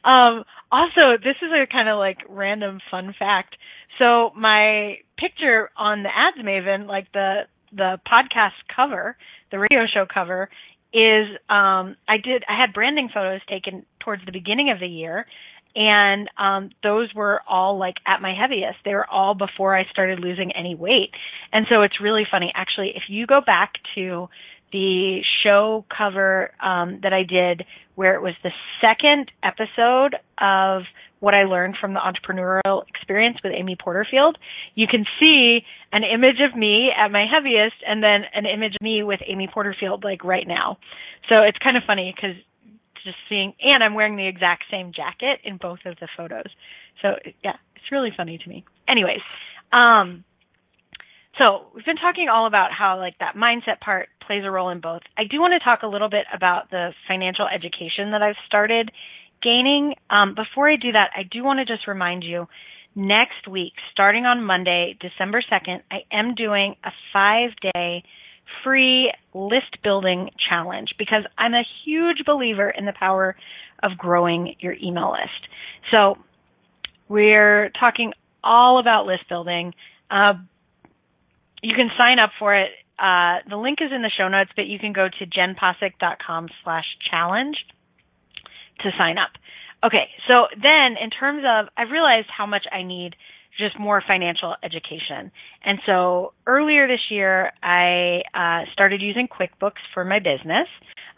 um 0.03 0.43
also 0.71 1.17
this 1.21 1.35
is 1.41 1.51
a 1.51 1.67
kind 1.71 1.89
of 1.89 1.97
like 1.97 2.19
random 2.29 2.79
fun 2.89 3.13
fact. 3.17 3.55
So 3.97 4.31
my 4.35 4.97
picture 5.17 5.69
on 5.75 6.03
the 6.03 6.09
ads 6.09 6.37
maven, 6.37 6.87
like 6.87 7.11
the 7.11 7.41
the 7.71 7.99
podcast 8.07 8.57
cover, 8.75 9.15
the 9.51 9.59
radio 9.59 9.85
show 9.91 10.05
cover 10.11 10.49
is 10.93 11.27
um 11.49 11.95
I 12.07 12.17
did 12.23 12.43
I 12.47 12.59
had 12.59 12.73
branding 12.73 13.09
photos 13.13 13.41
taken 13.47 13.85
towards 13.99 14.25
the 14.25 14.31
beginning 14.31 14.71
of 14.71 14.79
the 14.79 14.87
year 14.87 15.25
and 15.75 16.27
um 16.37 16.71
those 16.81 17.13
were 17.13 17.41
all 17.47 17.77
like 17.77 17.95
at 18.07 18.21
my 18.21 18.33
heaviest. 18.33 18.79
They 18.85 18.95
were 18.95 19.09
all 19.09 19.35
before 19.35 19.75
i 19.77 19.83
started 19.91 20.19
losing 20.19 20.51
any 20.53 20.75
weight. 20.75 21.11
And 21.53 21.67
so 21.69 21.83
it's 21.83 22.01
really 22.01 22.23
funny. 22.29 22.51
Actually 22.55 22.93
if 22.95 23.03
you 23.07 23.27
go 23.27 23.39
back 23.45 23.73
to 23.95 24.29
the 24.71 25.21
show 25.43 25.85
cover 25.95 26.51
um 26.61 26.99
that 27.03 27.13
i 27.13 27.23
did 27.23 27.65
where 27.95 28.15
it 28.15 28.21
was 28.21 28.33
the 28.43 28.51
second 28.81 29.31
episode 29.43 30.15
of 30.39 30.83
what 31.19 31.33
I 31.33 31.43
learned 31.43 31.75
from 31.79 31.93
the 31.93 31.99
entrepreneurial 31.99 32.83
experience 32.87 33.37
with 33.43 33.53
Amy 33.55 33.75
Porterfield, 33.75 34.37
you 34.75 34.87
can 34.87 35.05
see 35.19 35.59
an 35.91 36.03
image 36.03 36.39
of 36.39 36.57
me 36.57 36.89
at 36.95 37.11
my 37.11 37.25
heaviest 37.29 37.75
and 37.85 38.01
then 38.01 38.21
an 38.33 38.45
image 38.45 38.75
of 38.75 38.81
me 38.81 39.03
with 39.03 39.19
Amy 39.27 39.49
Porterfield 39.51 40.03
like 40.03 40.23
right 40.23 40.47
now. 40.47 40.77
So 41.27 41.43
it's 41.43 41.57
kind 41.57 41.77
of 41.77 41.83
funny 41.85 42.13
because 42.15 42.35
just 43.03 43.17
seeing, 43.27 43.53
and 43.61 43.83
I'm 43.83 43.93
wearing 43.93 44.17
the 44.17 44.27
exact 44.27 44.63
same 44.71 44.91
jacket 44.93 45.39
in 45.43 45.57
both 45.57 45.79
of 45.85 45.95
the 45.99 46.07
photos. 46.15 46.47
So 47.01 47.15
yeah, 47.43 47.55
it's 47.75 47.91
really 47.91 48.11
funny 48.15 48.37
to 48.37 48.49
me. 48.49 48.63
Anyways, 48.87 49.21
um, 49.71 50.23
so 51.41 51.67
we've 51.73 51.85
been 51.85 51.95
talking 51.95 52.27
all 52.31 52.47
about 52.47 52.71
how 52.77 52.97
like 52.97 53.17
that 53.19 53.35
mindset 53.35 53.79
part 53.79 54.09
plays 54.25 54.43
a 54.45 54.51
role 54.51 54.69
in 54.69 54.81
both. 54.81 55.01
I 55.17 55.23
do 55.23 55.39
want 55.39 55.53
to 55.57 55.63
talk 55.63 55.83
a 55.83 55.87
little 55.87 56.09
bit 56.09 56.25
about 56.33 56.69
the 56.69 56.91
financial 57.07 57.47
education 57.47 58.11
that 58.11 58.21
I've 58.21 58.35
started 58.45 58.91
gaining. 59.41 59.95
Um, 60.09 60.35
before 60.35 60.69
I 60.69 60.75
do 60.75 60.91
that, 60.91 61.09
I 61.15 61.23
do 61.23 61.43
want 61.43 61.59
to 61.59 61.65
just 61.65 61.87
remind 61.87 62.23
you 62.23 62.47
next 62.95 63.47
week, 63.49 63.73
starting 63.91 64.25
on 64.25 64.43
Monday, 64.43 64.97
December 64.99 65.41
2nd, 65.41 65.81
I 65.91 65.99
am 66.11 66.35
doing 66.35 66.75
a 66.83 66.91
five 67.13 67.51
day 67.73 68.03
free 68.63 69.13
list 69.33 69.77
building 69.83 70.31
challenge 70.49 70.95
because 70.97 71.23
I'm 71.37 71.53
a 71.53 71.63
huge 71.85 72.23
believer 72.25 72.69
in 72.69 72.85
the 72.85 72.93
power 72.93 73.35
of 73.83 73.97
growing 73.97 74.55
your 74.59 74.73
email 74.73 75.11
list. 75.11 75.47
So 75.91 76.17
we're 77.07 77.69
talking 77.79 78.13
all 78.43 78.79
about 78.79 79.05
list 79.05 79.29
building. 79.29 79.73
Uh, 80.09 80.33
you 81.61 81.75
can 81.75 81.89
sign 81.97 82.19
up 82.19 82.31
for 82.39 82.55
it 82.55 82.69
uh, 82.99 83.39
the 83.49 83.55
link 83.55 83.79
is 83.81 83.91
in 83.95 84.01
the 84.01 84.11
show 84.15 84.27
notes, 84.27 84.51
but 84.55 84.67
you 84.67 84.77
can 84.77 84.91
go 84.91 85.07
to 85.07 85.25
jennpossick.com 85.25 86.49
slash 86.63 86.85
challenge 87.09 87.55
to 88.83 88.91
sign 88.97 89.17
up. 89.17 89.31
Okay, 89.83 90.09
so 90.27 90.47
then 90.55 90.97
in 91.01 91.09
terms 91.09 91.43
of, 91.47 91.67
I 91.77 91.83
realized 91.83 92.27
how 92.35 92.45
much 92.45 92.65
I 92.71 92.83
need 92.83 93.15
just 93.57 93.79
more 93.79 94.01
financial 94.05 94.55
education. 94.63 95.31
And 95.63 95.79
so 95.85 96.33
earlier 96.45 96.87
this 96.87 96.99
year, 97.09 97.51
I 97.63 98.21
uh, 98.33 98.71
started 98.73 99.01
using 99.01 99.27
QuickBooks 99.27 99.81
for 99.93 100.05
my 100.05 100.19
business, 100.19 100.67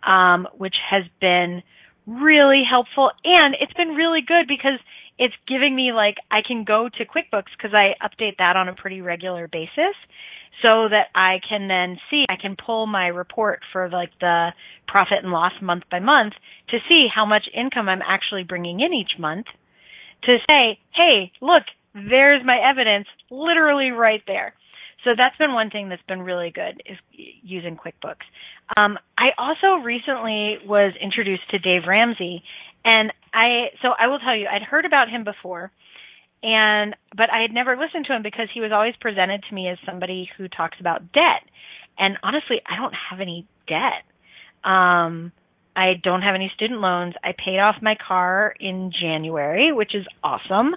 um, 0.06 0.48
which 0.58 0.76
has 0.90 1.04
been 1.20 1.64
really 2.08 2.64
helpful 2.68 3.12
and 3.24 3.56
it's 3.60 3.74
been 3.74 3.90
really 3.90 4.22
good 4.26 4.48
because 4.48 4.80
it's 5.22 5.36
giving 5.48 5.76
me 5.76 5.92
like 5.94 6.16
I 6.32 6.40
can 6.46 6.64
go 6.64 6.90
to 6.90 7.06
QuickBooks 7.06 7.54
because 7.56 7.76
I 7.76 7.94
update 8.04 8.38
that 8.40 8.56
on 8.56 8.68
a 8.68 8.74
pretty 8.74 9.02
regular 9.02 9.48
basis 9.48 9.94
so 10.66 10.90
that 10.90 11.14
I 11.14 11.38
can 11.48 11.68
then 11.68 12.00
see, 12.10 12.26
I 12.28 12.38
can 12.42 12.56
pull 12.58 12.88
my 12.88 13.06
report 13.06 13.60
for 13.72 13.88
like 13.88 14.10
the 14.20 14.50
profit 14.88 15.20
and 15.22 15.32
loss 15.32 15.54
month 15.62 15.84
by 15.92 16.00
month 16.00 16.34
to 16.70 16.78
see 16.90 17.06
how 17.14 17.28
much 17.28 17.44
income 17.54 17.88
I'm 17.88 18.02
actually 18.02 18.44
bringing 18.44 18.80
in 18.80 18.94
each 18.94 19.20
month 19.20 19.46
to 20.24 20.38
say, 20.50 20.80
hey, 20.96 21.32
look, 21.40 21.64
there's 21.94 22.42
my 22.44 22.58
evidence 22.58 23.06
literally 23.30 23.92
right 23.92 24.24
there. 24.26 24.56
So 25.04 25.12
that's 25.16 25.38
been 25.38 25.54
one 25.54 25.70
thing 25.70 25.90
that's 25.90 26.02
been 26.08 26.22
really 26.22 26.52
good 26.52 26.82
is 26.86 26.98
using 27.12 27.78
QuickBooks. 27.78 28.26
Um, 28.76 28.98
I 29.18 29.30
also 29.38 29.84
recently 29.84 30.58
was 30.66 30.94
introduced 31.02 31.50
to 31.52 31.60
Dave 31.60 31.84
Ramsey 31.88 32.44
and 32.84 33.14
I, 33.34 33.70
so 33.82 33.90
I 33.98 34.08
will 34.08 34.20
tell 34.20 34.36
you, 34.36 34.48
I'd 34.48 34.64
heard 34.64 34.86
about 34.86 35.10
him 35.10 35.24
before 35.24 35.72
and 36.44 36.96
but 37.16 37.30
I 37.32 37.42
had 37.42 37.54
never 37.54 37.78
listened 37.78 38.06
to 38.08 38.16
him 38.16 38.24
because 38.24 38.48
he 38.54 38.62
was 38.62 38.72
always 38.74 38.96
presented 39.00 39.44
to 39.48 39.56
me 39.56 39.68
as 39.68 39.78
somebody 39.86 40.30
who 40.38 40.48
talks 40.48 40.78
about 40.80 41.12
debt. 41.14 41.44
And 41.98 42.18
honestly, 42.24 42.62
I 42.68 42.78
don't 42.78 42.96
have 43.10 43.20
any 43.20 43.48
debt. 43.68 44.04
Um 44.64 45.32
I 45.76 45.94
don't 46.04 46.22
have 46.22 46.36
any 46.36 46.52
student 46.56 46.82
loans. 46.82 47.14
I 47.24 47.32
paid 47.34 47.60
off 47.60 47.76
my 47.82 47.96
car 47.96 48.54
in 48.60 48.92
January, 49.00 49.72
which 49.72 49.94
is 49.94 50.06
awesome. 50.24 50.76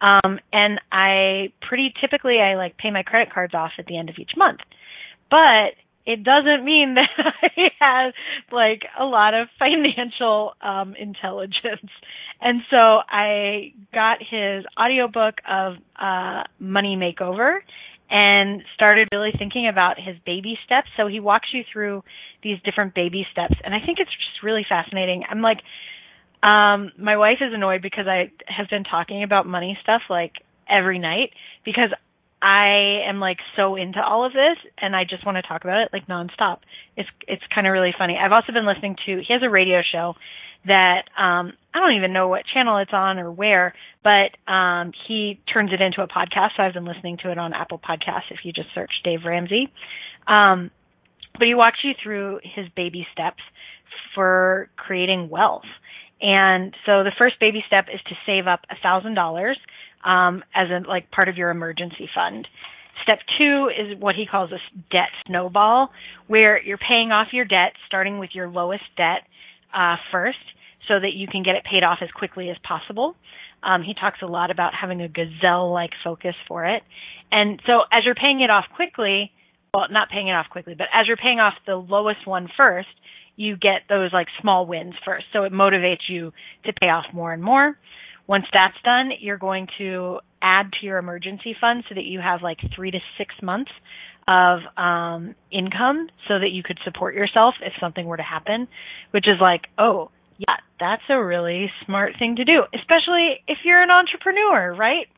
Um 0.00 0.38
and 0.52 0.80
I 0.92 1.52
pretty 1.60 1.92
typically 2.00 2.38
I 2.38 2.54
like 2.54 2.78
pay 2.78 2.90
my 2.90 3.02
credit 3.02 3.32
cards 3.32 3.54
off 3.54 3.72
at 3.78 3.86
the 3.86 3.98
end 3.98 4.10
of 4.10 4.16
each 4.18 4.32
month. 4.36 4.60
But 5.28 5.74
it 6.10 6.24
doesn't 6.24 6.64
mean 6.64 6.94
that 6.96 7.08
I 7.16 7.70
have 7.78 8.14
like 8.50 8.82
a 8.98 9.04
lot 9.04 9.34
of 9.34 9.48
financial 9.58 10.54
um 10.60 10.94
intelligence. 10.98 11.90
And 12.40 12.62
so 12.70 12.76
I 12.76 13.72
got 13.92 14.18
his 14.18 14.64
audiobook 14.78 15.36
of 15.48 15.74
uh 15.96 16.42
Money 16.58 16.96
Makeover 16.96 17.58
and 18.12 18.62
started 18.74 19.08
really 19.12 19.30
thinking 19.38 19.68
about 19.68 19.96
his 19.98 20.16
baby 20.26 20.58
steps. 20.64 20.88
So 20.96 21.06
he 21.06 21.20
walks 21.20 21.48
you 21.52 21.62
through 21.72 22.02
these 22.42 22.58
different 22.64 22.94
baby 22.94 23.24
steps 23.30 23.54
and 23.64 23.74
I 23.74 23.78
think 23.84 23.98
it's 24.00 24.10
just 24.10 24.42
really 24.42 24.66
fascinating. 24.68 25.22
I'm 25.30 25.42
like 25.42 25.58
um 26.42 26.90
my 26.98 27.16
wife 27.16 27.38
is 27.40 27.52
annoyed 27.54 27.82
because 27.82 28.06
I 28.08 28.32
have 28.46 28.68
been 28.68 28.84
talking 28.84 29.22
about 29.22 29.46
money 29.46 29.78
stuff 29.82 30.02
like 30.10 30.32
every 30.68 30.98
night 30.98 31.30
because 31.64 31.90
I 32.42 33.02
am 33.08 33.20
like 33.20 33.38
so 33.56 33.76
into 33.76 34.00
all 34.02 34.24
of 34.24 34.32
this 34.32 34.56
and 34.78 34.96
I 34.96 35.04
just 35.04 35.26
want 35.26 35.36
to 35.36 35.42
talk 35.42 35.64
about 35.64 35.82
it 35.82 35.90
like 35.92 36.06
nonstop. 36.06 36.58
It's 36.96 37.08
it's 37.28 37.42
kind 37.54 37.66
of 37.66 37.72
really 37.72 37.94
funny. 37.96 38.16
I've 38.16 38.32
also 38.32 38.52
been 38.52 38.66
listening 38.66 38.96
to 39.06 39.22
he 39.26 39.32
has 39.32 39.42
a 39.42 39.50
radio 39.50 39.82
show 39.82 40.14
that 40.66 41.04
um 41.18 41.52
I 41.74 41.80
don't 41.80 41.96
even 41.96 42.12
know 42.12 42.28
what 42.28 42.42
channel 42.52 42.78
it's 42.78 42.92
on 42.92 43.18
or 43.18 43.30
where, 43.30 43.74
but 44.02 44.36
um 44.50 44.92
he 45.06 45.40
turns 45.52 45.70
it 45.72 45.82
into 45.82 46.02
a 46.02 46.08
podcast. 46.08 46.50
So 46.56 46.62
I've 46.62 46.74
been 46.74 46.86
listening 46.86 47.18
to 47.22 47.30
it 47.30 47.38
on 47.38 47.52
Apple 47.52 47.78
Podcasts 47.78 48.30
if 48.30 48.38
you 48.44 48.52
just 48.52 48.68
search 48.74 48.92
Dave 49.04 49.20
Ramsey. 49.26 49.70
Um 50.26 50.70
but 51.38 51.46
he 51.46 51.54
walks 51.54 51.78
you 51.84 51.92
through 52.02 52.40
his 52.42 52.66
baby 52.74 53.06
steps 53.12 53.42
for 54.14 54.68
creating 54.76 55.28
wealth. 55.28 55.64
And 56.20 56.74
so 56.84 57.02
the 57.02 57.12
first 57.18 57.40
baby 57.40 57.62
step 57.66 57.86
is 57.92 58.00
to 58.08 58.14
save 58.26 58.46
up 58.46 58.60
a 58.70 58.76
thousand 58.82 59.14
dollars 59.14 59.58
um, 60.04 60.42
as 60.54 60.68
a 60.70 60.86
like 60.88 61.10
part 61.10 61.28
of 61.28 61.36
your 61.36 61.50
emergency 61.50 62.08
fund. 62.14 62.46
Step 63.02 63.18
two 63.38 63.68
is 63.68 63.98
what 63.98 64.14
he 64.14 64.26
calls 64.26 64.52
a 64.52 64.58
debt 64.90 65.08
snowball, 65.26 65.90
where 66.26 66.62
you're 66.62 66.78
paying 66.78 67.12
off 67.12 67.28
your 67.32 67.44
debt, 67.46 67.72
starting 67.86 68.18
with 68.18 68.30
your 68.34 68.48
lowest 68.48 68.84
debt 68.96 69.22
uh, 69.74 69.96
first, 70.12 70.38
so 70.86 71.00
that 71.00 71.12
you 71.14 71.26
can 71.26 71.42
get 71.42 71.54
it 71.54 71.64
paid 71.64 71.82
off 71.82 71.98
as 72.02 72.10
quickly 72.10 72.50
as 72.50 72.56
possible. 72.66 73.14
Um, 73.62 73.82
he 73.82 73.94
talks 73.94 74.18
a 74.22 74.26
lot 74.26 74.50
about 74.50 74.72
having 74.78 75.00
a 75.02 75.08
gazelle-like 75.08 75.90
focus 76.04 76.34
for 76.48 76.66
it, 76.66 76.82
and 77.30 77.60
so 77.66 77.82
as 77.92 78.02
you're 78.04 78.14
paying 78.14 78.40
it 78.40 78.50
off 78.50 78.64
quickly, 78.74 79.32
well, 79.72 79.86
not 79.90 80.10
paying 80.10 80.28
it 80.28 80.32
off 80.32 80.46
quickly, 80.50 80.74
but 80.76 80.88
as 80.92 81.06
you're 81.06 81.16
paying 81.16 81.38
off 81.40 81.54
the 81.66 81.76
lowest 81.76 82.26
one 82.26 82.48
first, 82.56 82.88
you 83.36 83.56
get 83.56 83.82
those 83.88 84.12
like 84.12 84.26
small 84.40 84.66
wins 84.66 84.94
first. 85.04 85.24
So 85.32 85.44
it 85.44 85.52
motivates 85.52 86.08
you 86.08 86.32
to 86.66 86.72
pay 86.72 86.88
off 86.88 87.06
more 87.14 87.32
and 87.32 87.42
more. 87.42 87.76
Once 88.30 88.44
that's 88.54 88.76
done, 88.84 89.10
you're 89.18 89.36
going 89.36 89.66
to 89.76 90.20
add 90.40 90.70
to 90.70 90.86
your 90.86 90.98
emergency 90.98 91.52
fund 91.60 91.82
so 91.88 91.96
that 91.96 92.04
you 92.04 92.20
have 92.20 92.42
like 92.42 92.58
three 92.76 92.92
to 92.92 93.00
six 93.18 93.34
months 93.42 93.72
of 94.28 94.60
um, 94.76 95.34
income 95.50 96.06
so 96.28 96.38
that 96.38 96.50
you 96.52 96.62
could 96.62 96.78
support 96.84 97.12
yourself 97.12 97.54
if 97.60 97.72
something 97.80 98.06
were 98.06 98.16
to 98.16 98.22
happen, 98.22 98.68
which 99.10 99.26
is 99.26 99.34
like, 99.40 99.62
oh, 99.78 100.12
yeah, 100.38 100.54
that's 100.78 101.02
a 101.10 101.20
really 101.20 101.72
smart 101.84 102.12
thing 102.20 102.36
to 102.36 102.44
do, 102.44 102.62
especially 102.72 103.42
if 103.48 103.58
you're 103.64 103.82
an 103.82 103.90
entrepreneur, 103.90 104.76
right? 104.78 105.08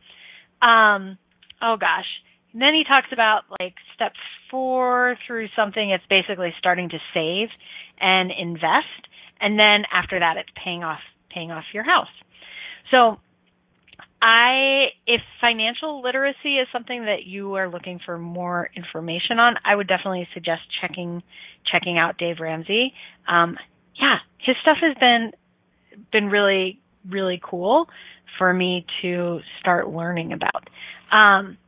Um, 0.63 1.19
oh 1.61 1.77
gosh. 1.79 2.09
And 2.55 2.63
then 2.63 2.73
he 2.73 2.83
talks 2.83 3.09
about 3.13 3.43
like 3.61 3.75
step 3.95 4.13
four 4.51 5.19
through 5.27 5.49
something. 5.55 5.91
It's 5.91 6.05
basically 6.09 6.55
starting 6.59 6.89
to 6.89 6.99
save 7.13 7.49
and 8.01 8.33
invest. 8.33 9.05
And 9.39 9.59
then 9.59 9.85
after 9.93 10.19
that, 10.19 10.39
it's 10.39 10.49
paying 10.65 10.83
off, 10.83 11.01
paying 11.29 11.51
off 11.51 11.65
your 11.75 11.85
house. 11.85 12.09
So 12.93 13.19
I, 14.23 14.87
if 15.05 15.21
financial 15.41 16.01
literacy 16.01 16.59
is 16.59 16.69
something 16.73 17.07
that 17.07 17.27
you 17.27 17.55
are 17.55 17.69
looking 17.69 17.99
for 18.07 18.19
more 18.19 18.71
information 18.77 19.41
on, 19.41 19.57
I 19.65 19.75
would 19.75 19.89
definitely 19.89 20.29
suggest 20.33 20.63
checking, 20.81 21.25
checking 21.71 21.99
out 21.99 22.19
Dave 22.19 22.37
Ramsey. 22.39 22.93
Um, 23.29 23.57
yeah, 24.01 24.19
his 24.39 24.55
stuff 24.63 24.77
has 24.81 24.97
been, 25.01 25.33
been 26.13 26.27
really, 26.27 26.79
really 27.11 27.41
cool 27.43 27.89
for 28.39 28.55
me 28.55 28.87
to 29.03 29.41
start 29.59 29.89
learning 29.89 30.33
about. 30.33 30.69
Um, 31.11 31.59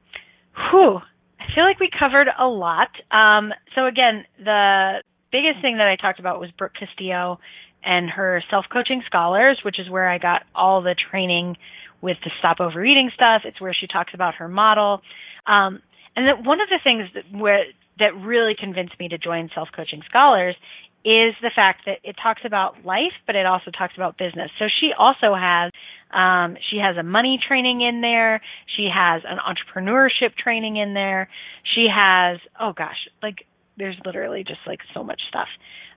whew, 0.71 1.01
I 1.41 1.55
feel 1.55 1.65
like 1.65 1.81
we 1.81 1.91
covered 1.99 2.29
a 2.39 2.47
lot. 2.47 2.89
Um, 3.11 3.53
so 3.75 3.87
again, 3.87 4.25
the 4.39 5.03
biggest 5.33 5.61
thing 5.61 5.79
that 5.79 5.89
I 5.89 5.97
talked 6.01 6.21
about 6.21 6.39
was 6.39 6.51
Brooke 6.57 6.75
Castillo 6.79 7.41
and 7.85 8.09
her 8.11 8.43
self-coaching 8.51 9.03
scholars, 9.07 9.61
which 9.65 9.79
is 9.79 9.89
where 9.91 10.09
I 10.09 10.19
got 10.19 10.43
all 10.55 10.83
the 10.83 10.95
training 11.11 11.57
with 12.01 12.17
the 12.25 12.31
stop 12.39 12.61
overeating 12.61 13.11
stuff. 13.15 13.43
It's 13.45 13.61
where 13.61 13.75
she 13.75 13.87
talks 13.87 14.13
about 14.15 14.37
her 14.37 14.49
model. 14.49 15.03
Um, 15.47 15.81
and 16.17 16.29
that 16.29 16.45
one 16.45 16.61
of 16.61 16.69
the 16.69 16.79
things 16.83 17.09
that 17.15 17.25
where 17.37 17.65
that 17.99 18.15
really 18.17 18.55
convinced 18.59 18.99
me 18.99 19.09
to 19.09 19.19
join 19.19 19.51
self-coaching 19.55 20.03
scholars 20.09 20.57
is 21.05 21.35
the 21.43 21.51
fact 21.55 21.83
that 21.87 21.99
it 22.03 22.17
talks 22.21 22.41
about 22.45 22.85
life, 22.85 23.13
but 23.27 23.37
it 23.37 23.47
also 23.47 23.71
talks 23.71 23.95
about 23.95 24.17
business. 24.17 24.51
So 24.59 24.67
she 24.81 24.91
also 24.99 25.35
has 25.35 25.71
um, 26.13 26.57
she 26.71 26.79
has 26.79 26.97
a 26.97 27.03
money 27.03 27.39
training 27.47 27.83
in 27.83 28.01
there. 28.01 28.41
She 28.77 28.89
has 28.93 29.23
an 29.27 29.39
entrepreneurship 29.39 30.35
training 30.37 30.77
in 30.77 30.95
there. 30.95 31.29
She 31.75 31.89
has 31.95 32.39
oh 32.61 32.73
gosh, 32.73 33.09
like 33.23 33.47
there's 33.77 33.97
literally 34.05 34.45
just 34.45 34.61
like 34.67 34.81
so 34.95 35.03
much 35.03 35.21
stuff. 35.29 35.49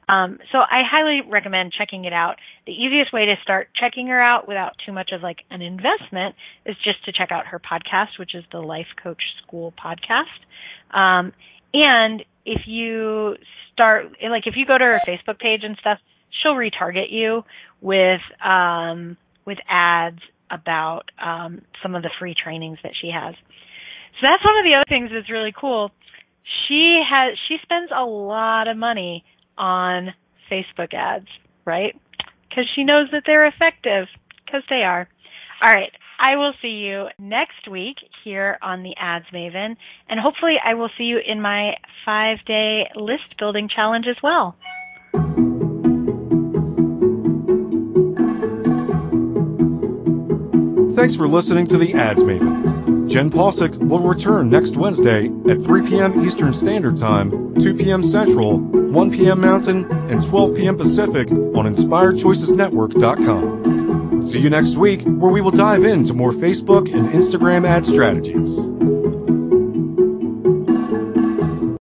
Um, 0.09 0.39
so 0.51 0.59
I 0.59 0.83
highly 0.89 1.21
recommend 1.27 1.73
checking 1.77 2.05
it 2.05 2.13
out. 2.13 2.35
The 2.65 2.71
easiest 2.71 3.11
way 3.11 3.25
to 3.25 3.35
start 3.43 3.69
checking 3.75 4.07
her 4.07 4.21
out 4.21 4.47
without 4.47 4.73
too 4.85 4.93
much 4.93 5.11
of 5.11 5.21
like 5.21 5.39
an 5.49 5.61
investment 5.61 6.35
is 6.65 6.75
just 6.83 7.03
to 7.05 7.11
check 7.11 7.31
out 7.31 7.47
her 7.47 7.59
podcast, 7.59 8.17
which 8.17 8.33
is 8.33 8.43
the 8.51 8.59
Life 8.59 8.87
Coach 9.01 9.21
School 9.43 9.73
podcast. 9.73 10.97
Um, 10.97 11.33
and 11.73 12.23
if 12.45 12.61
you 12.67 13.35
start, 13.73 14.05
like 14.23 14.47
if 14.47 14.55
you 14.55 14.65
go 14.65 14.77
to 14.77 14.83
her 14.83 15.01
Facebook 15.05 15.39
page 15.39 15.61
and 15.63 15.75
stuff, 15.77 15.99
she'll 16.41 16.55
retarget 16.55 17.11
you 17.11 17.43
with, 17.81 18.21
um, 18.43 19.17
with 19.45 19.57
ads 19.69 20.19
about, 20.49 21.11
um, 21.21 21.61
some 21.83 21.95
of 21.95 22.03
the 22.03 22.11
free 22.17 22.33
trainings 22.33 22.77
that 22.83 22.93
she 22.99 23.11
has. 23.13 23.35
So 23.35 24.27
that's 24.29 24.43
one 24.43 24.57
of 24.57 24.63
the 24.63 24.77
other 24.77 24.85
things 24.87 25.11
that's 25.13 25.29
really 25.29 25.53
cool. 25.59 25.91
She 26.67 27.01
has, 27.07 27.37
she 27.49 27.57
spends 27.61 27.91
a 27.93 28.05
lot 28.05 28.69
of 28.69 28.77
money 28.77 29.25
on 29.57 30.13
Facebook 30.51 30.93
ads, 30.93 31.27
right? 31.65 31.95
Because 32.49 32.65
she 32.75 32.83
knows 32.83 33.09
that 33.11 33.23
they're 33.25 33.47
effective, 33.47 34.07
because 34.45 34.63
they 34.69 34.83
are. 34.83 35.07
All 35.61 35.73
right. 35.73 35.91
I 36.19 36.35
will 36.35 36.53
see 36.61 36.69
you 36.69 37.07
next 37.19 37.67
week 37.69 37.97
here 38.23 38.57
on 38.61 38.81
the 38.81 38.95
Ads 38.99 39.25
Maven, 39.31 39.75
and 40.09 40.19
hopefully 40.19 40.55
I 40.63 40.73
will 40.73 40.89
see 40.97 41.03
you 41.03 41.19
in 41.25 41.41
my 41.41 41.73
five 42.05 42.37
day 42.45 42.89
list 42.95 43.37
building 43.37 43.69
challenge 43.73 44.05
as 44.09 44.17
well. 44.23 44.55
Thanks 50.95 51.15
for 51.15 51.27
listening 51.27 51.67
to 51.67 51.77
the 51.77 51.93
Ads 51.93 52.23
Maven. 52.23 52.76
Jenn 53.07 53.31
Possick 53.31 53.71
will 53.73 54.01
return 54.01 54.49
next 54.49 54.75
Wednesday 54.75 55.27
at 55.49 55.63
3 55.63 55.87
p.m. 55.87 56.25
Eastern 56.25 56.53
Standard 56.53 56.97
Time, 56.97 57.55
2 57.55 57.75
p.m. 57.75 58.03
Central, 58.03 58.59
1 58.59 59.11
p.m. 59.11 59.39
Mountain, 59.39 59.89
and 60.09 60.21
12 60.21 60.55
p.m. 60.55 60.75
Pacific 60.77 61.31
on 61.31 61.73
InspiredChoicesNetwork.com. 61.73 64.23
See 64.23 64.39
you 64.39 64.49
next 64.49 64.75
week, 64.75 65.03
where 65.03 65.31
we 65.31 65.39
will 65.41 65.51
dive 65.51 65.85
into 65.85 66.13
more 66.13 66.31
Facebook 66.31 66.93
and 66.93 67.07
Instagram 67.09 67.65
ad 67.65 67.85
strategies. 67.85 68.57